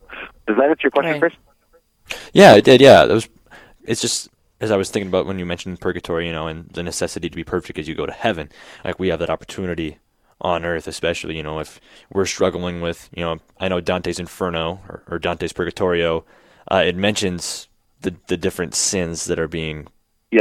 Does 0.48 0.56
that 0.58 0.70
answer 0.70 0.84
your 0.84 0.92
question, 0.92 1.14
Right. 1.14 1.20
Chris? 1.20 1.34
Yeah, 2.34 2.56
it 2.56 2.64
did. 2.64 2.82
Yeah, 2.82 3.06
that 3.06 3.14
was. 3.14 3.30
It's 3.84 4.02
just 4.02 4.30
as 4.60 4.72
I 4.72 4.78
was 4.78 4.90
thinking 4.90 5.10
about 5.10 5.26
when 5.26 5.40
you 5.40 5.46
mentioned 5.46 5.82
purgatory, 5.82 6.28
you 6.28 6.34
know, 6.34 6.48
and 6.48 6.70
the 6.70 6.84
necessity 6.84 7.30
to 7.30 7.36
be 7.36 7.44
perfect 7.44 7.78
as 7.80 7.88
you 7.88 7.96
go 7.96 8.06
to 8.06 8.14
heaven. 8.14 8.50
Like 8.86 9.00
we 9.00 9.10
have 9.10 9.20
that 9.20 9.30
opportunity 9.30 9.98
on 10.40 10.66
earth, 10.66 10.88
especially, 10.88 11.38
you 11.38 11.44
know, 11.44 11.60
if 11.60 11.80
we're 12.12 12.26
struggling 12.26 12.82
with, 12.82 13.10
you 13.16 13.24
know, 13.24 13.40
I 13.60 13.68
know 13.68 13.82
Dante's 13.82 14.20
Inferno 14.20 14.80
or, 14.88 15.04
or 15.10 15.20
Dante's 15.20 15.54
Purgatorio. 15.54 16.26
Uh, 16.72 16.84
it 16.86 16.96
mentions 16.96 17.68
the 18.02 18.16
the 18.28 18.38
different 18.38 18.74
sins 18.74 19.26
that 19.26 19.40
are 19.40 19.48
being 19.48 19.88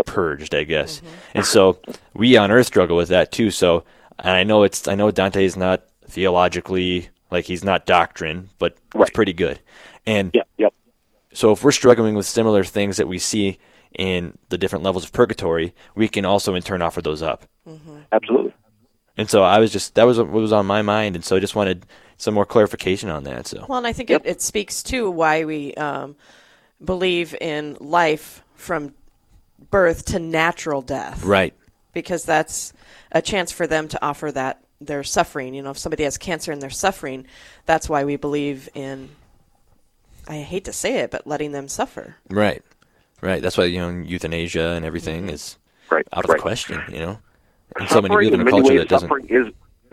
purged, 0.06 0.54
I 0.54 0.64
guess, 0.64 1.02
and 1.34 1.44
so 1.44 1.78
we 2.14 2.36
on 2.36 2.50
earth 2.50 2.66
struggle 2.66 2.96
with 2.96 3.08
that 3.08 3.32
too. 3.32 3.50
So, 3.50 3.84
and 4.20 4.30
I 4.30 4.44
know 4.44 4.62
it's 4.62 4.86
I 4.86 4.94
know 4.94 5.10
Dante 5.10 5.44
is 5.44 5.56
not 5.56 5.82
theologically 6.06 7.08
like 7.30 7.46
he's 7.46 7.64
not 7.64 7.86
doctrine, 7.86 8.50
but 8.58 8.76
it's 8.94 9.10
pretty 9.10 9.32
good. 9.32 9.58
And 10.06 10.30
yep, 10.32 10.48
yep. 10.58 10.74
So 11.32 11.52
if 11.52 11.64
we're 11.64 11.72
struggling 11.72 12.14
with 12.14 12.26
similar 12.26 12.64
things 12.64 12.96
that 12.96 13.08
we 13.08 13.18
see 13.18 13.58
in 13.94 14.36
the 14.48 14.58
different 14.58 14.84
levels 14.84 15.04
of 15.04 15.12
purgatory, 15.12 15.74
we 15.94 16.08
can 16.08 16.24
also 16.24 16.54
in 16.54 16.62
turn 16.62 16.82
offer 16.82 17.02
those 17.02 17.22
up. 17.22 17.44
Absolutely. 18.10 18.54
And 19.16 19.28
so 19.28 19.42
I 19.42 19.58
was 19.58 19.72
just 19.72 19.94
that 19.94 20.04
was 20.04 20.18
what 20.18 20.30
was 20.30 20.52
on 20.52 20.66
my 20.66 20.82
mind, 20.82 21.16
and 21.16 21.24
so 21.24 21.36
I 21.36 21.40
just 21.40 21.54
wanted 21.54 21.86
some 22.16 22.34
more 22.34 22.46
clarification 22.46 23.10
on 23.10 23.24
that. 23.24 23.46
So 23.46 23.66
Well, 23.68 23.78
and 23.78 23.86
I 23.86 23.92
think 23.92 24.10
it, 24.10 24.22
it 24.24 24.40
speaks 24.40 24.82
to 24.84 25.10
why 25.10 25.44
we 25.44 25.74
um, 25.74 26.16
believe 26.82 27.34
in 27.40 27.76
life 27.80 28.42
from 28.54 28.94
birth 29.70 30.06
to 30.06 30.18
natural 30.18 30.82
death. 30.82 31.24
right, 31.24 31.54
Because 31.92 32.24
that's 32.24 32.72
a 33.10 33.20
chance 33.20 33.52
for 33.52 33.66
them 33.66 33.88
to 33.88 34.02
offer 34.04 34.32
that 34.32 34.62
their 34.80 35.04
suffering. 35.04 35.54
You 35.54 35.62
know, 35.62 35.70
if 35.70 35.78
somebody 35.78 36.04
has 36.04 36.16
cancer 36.16 36.52
and 36.52 36.62
they're 36.62 36.70
suffering, 36.70 37.26
that's 37.66 37.88
why 37.88 38.04
we 38.04 38.16
believe 38.16 38.68
in. 38.74 39.10
I 40.28 40.38
hate 40.38 40.64
to 40.64 40.72
say 40.72 40.98
it, 40.98 41.10
but 41.10 41.26
letting 41.26 41.52
them 41.52 41.68
suffer. 41.68 42.16
right, 42.30 42.62
right. 43.20 43.42
That's 43.42 43.58
why 43.58 43.64
you 43.64 43.78
know 43.78 43.90
euthanasia 43.90 44.70
and 44.76 44.84
everything 44.84 45.28
is 45.28 45.58
right, 45.90 46.06
out 46.12 46.24
of 46.24 46.30
right. 46.30 46.36
the 46.38 46.42
question. 46.42 46.80
You 46.88 46.98
know, 47.00 47.18
and 47.76 47.88
so 47.88 48.00
many 48.02 48.12
suffering 48.14 48.28
in 48.34 48.40
in 48.40 48.46
a 48.46 48.50
culture 48.50 48.72
ways, 48.74 48.80
that 48.80 48.88
doesn't. 48.88 49.08
suffering 49.08 49.28
is 49.28 49.46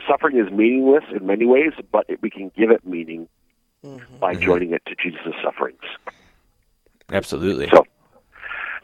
suffering 0.07 0.37
is 0.37 0.51
meaningless 0.51 1.03
in 1.15 1.25
many 1.25 1.45
ways, 1.45 1.71
but 1.91 2.05
it, 2.09 2.21
we 2.21 2.29
can 2.29 2.51
give 2.57 2.71
it 2.71 2.85
meaning 2.85 3.27
by 4.19 4.33
Mm-hmm. 4.35 4.43
joining 4.43 4.73
it 4.73 4.81
to 4.87 4.95
Jesus' 5.01 5.33
sufferings. 5.43 5.79
Absolutely. 7.11 7.69
So, 7.69 7.85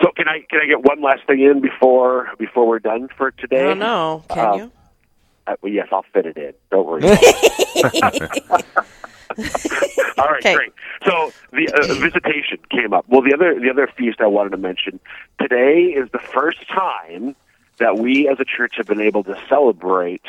so 0.01 0.11
can 0.15 0.27
I 0.27 0.39
can 0.49 0.61
I 0.63 0.67
get 0.67 0.83
one 0.83 1.01
last 1.01 1.25
thing 1.27 1.41
in 1.41 1.61
before 1.61 2.29
before 2.39 2.67
we're 2.67 2.79
done 2.79 3.09
for 3.17 3.31
today? 3.31 3.65
I 3.65 3.67
don't 3.69 3.79
know. 3.79 4.23
Can 4.29 4.39
Uh, 4.47 4.55
you? 4.55 4.71
Uh, 5.47 5.55
well, 5.61 5.71
yes, 5.71 5.87
I'll 5.91 6.05
fit 6.13 6.25
it 6.25 6.37
in. 6.37 6.53
Don't 6.71 6.87
worry. 6.87 7.03
All 10.17 10.31
right, 10.31 10.41
great. 10.43 10.71
So 11.05 11.31
the 11.51 11.69
uh, 11.71 11.93
visitation 11.95 12.57
came 12.69 12.93
up. 12.93 13.05
Well, 13.07 13.21
the 13.21 13.33
other 13.33 13.59
the 13.59 13.69
other 13.69 13.87
feast 13.87 14.19
I 14.19 14.27
wanted 14.27 14.51
to 14.51 14.57
mention 14.57 14.99
today 15.39 15.93
is 15.95 16.09
the 16.11 16.19
first 16.19 16.67
time 16.67 17.35
that 17.77 17.97
we 17.97 18.27
as 18.27 18.39
a 18.39 18.45
church 18.45 18.75
have 18.77 18.87
been 18.87 19.01
able 19.01 19.23
to 19.25 19.37
celebrate 19.47 20.25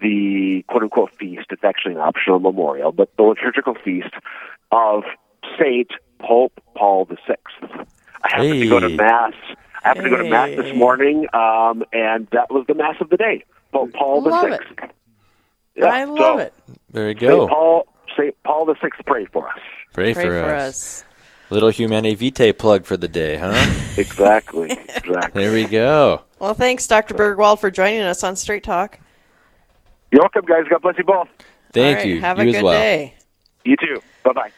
the 0.00 0.64
quote 0.68 0.82
unquote 0.82 1.14
feast. 1.16 1.46
It's 1.50 1.64
actually 1.64 1.94
an 1.94 2.00
optional 2.00 2.38
memorial, 2.38 2.92
but 2.92 3.14
the 3.16 3.22
liturgical 3.22 3.74
feast 3.74 4.14
of 4.70 5.04
Saint 5.60 5.90
Pope 6.18 6.60
Paul 6.74 7.04
the 7.04 7.18
Sixth. 7.26 7.88
I 8.22 8.30
happened 8.30 8.60
to 8.60 8.68
go 8.68 8.80
to 8.80 8.88
mass. 8.88 9.34
I 9.84 9.88
happened 9.88 10.04
to 10.04 10.10
go 10.10 10.16
to 10.16 10.30
mass 10.30 10.56
this 10.56 10.74
morning, 10.74 11.26
um, 11.34 11.84
and 11.92 12.26
that 12.32 12.50
was 12.50 12.64
the 12.66 12.74
mass 12.74 12.96
of 13.00 13.10
the 13.10 13.18
day. 13.18 13.44
Pope 13.72 13.92
Paul 13.92 14.22
the 14.22 14.30
Love 14.30 14.50
Sixth. 14.50 14.70
it. 14.82 14.90
Yeah, 15.76 15.86
I 15.86 16.04
love 16.04 16.16
so 16.18 16.38
it. 16.38 16.54
There 16.90 17.08
you 17.08 17.14
Saint 17.14 17.20
go. 17.20 17.48
Paul, 17.48 17.86
Saint 18.16 18.34
Paul 18.44 18.66
the 18.66 18.76
Sixth, 18.82 19.00
pray 19.06 19.26
for 19.26 19.48
us. 19.48 19.58
Pray, 19.92 20.14
Pray 20.14 20.24
for, 20.24 20.30
for 20.42 20.54
us. 20.54 21.02
us. 21.02 21.04
Little 21.50 21.68
Humanae 21.68 22.14
Vitae 22.14 22.52
plug 22.52 22.84
for 22.84 22.96
the 22.96 23.08
day, 23.08 23.36
huh? 23.36 23.52
Exactly. 23.96 24.72
exactly. 24.72 25.40
there 25.44 25.52
we 25.52 25.66
go. 25.66 26.22
Well, 26.40 26.54
thanks, 26.54 26.84
Dr. 26.88 27.14
Burgwald, 27.14 27.60
for 27.60 27.70
joining 27.70 28.00
us 28.00 28.24
on 28.24 28.34
Straight 28.34 28.64
Talk. 28.64 28.98
You're 30.10 30.22
welcome, 30.22 30.44
guys. 30.46 30.64
God 30.68 30.82
bless 30.82 30.98
you 30.98 31.04
both. 31.04 31.28
Thank 31.72 31.98
All 31.98 32.02
right, 32.02 32.06
you. 32.08 32.20
Have 32.20 32.38
you 32.38 32.44
a 32.44 32.48
as 32.48 32.52
good 32.54 32.62
well. 32.64 32.72
day. 32.72 33.14
You 33.64 33.76
too. 33.76 34.00
Bye 34.24 34.32
bye. 34.32 34.50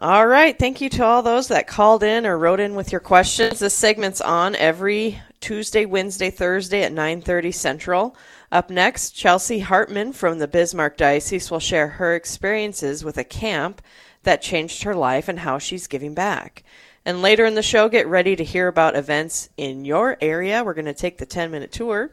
All 0.00 0.26
right. 0.26 0.56
Thank 0.58 0.80
you 0.80 0.88
to 0.90 1.04
all 1.04 1.22
those 1.22 1.48
that 1.48 1.66
called 1.66 2.02
in 2.02 2.26
or 2.26 2.38
wrote 2.38 2.60
in 2.60 2.74
with 2.74 2.92
your 2.92 3.00
questions. 3.00 3.58
This 3.58 3.74
segment's 3.74 4.20
on 4.20 4.54
every 4.56 5.20
Tuesday, 5.40 5.86
Wednesday, 5.86 6.30
Thursday 6.30 6.82
at 6.82 6.92
9:30 6.92 7.52
Central. 7.52 8.16
Up 8.50 8.70
next, 8.70 9.10
Chelsea 9.10 9.58
Hartman 9.58 10.12
from 10.14 10.38
the 10.38 10.48
Bismarck 10.48 10.96
Diocese 10.96 11.50
will 11.50 11.60
share 11.60 11.88
her 11.88 12.14
experiences 12.14 13.04
with 13.04 13.18
a 13.18 13.24
camp 13.24 13.82
that 14.22 14.40
changed 14.40 14.84
her 14.84 14.94
life 14.94 15.28
and 15.28 15.40
how 15.40 15.58
she's 15.58 15.86
giving 15.86 16.14
back. 16.14 16.64
And 17.04 17.20
later 17.20 17.44
in 17.44 17.54
the 17.54 17.62
show, 17.62 17.88
get 17.88 18.06
ready 18.06 18.36
to 18.36 18.44
hear 18.44 18.66
about 18.66 18.96
events 18.96 19.50
in 19.58 19.84
your 19.84 20.16
area. 20.20 20.64
We're 20.64 20.74
going 20.74 20.86
to 20.86 20.94
take 20.94 21.18
the 21.18 21.26
10 21.26 21.50
minute 21.50 21.72
tour, 21.72 22.10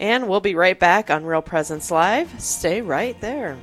and 0.00 0.28
we'll 0.28 0.40
be 0.40 0.56
right 0.56 0.78
back 0.78 1.08
on 1.08 1.24
Real 1.24 1.42
Presence 1.42 1.90
Live. 1.90 2.40
Stay 2.40 2.82
right 2.82 3.20
there. 3.20 3.56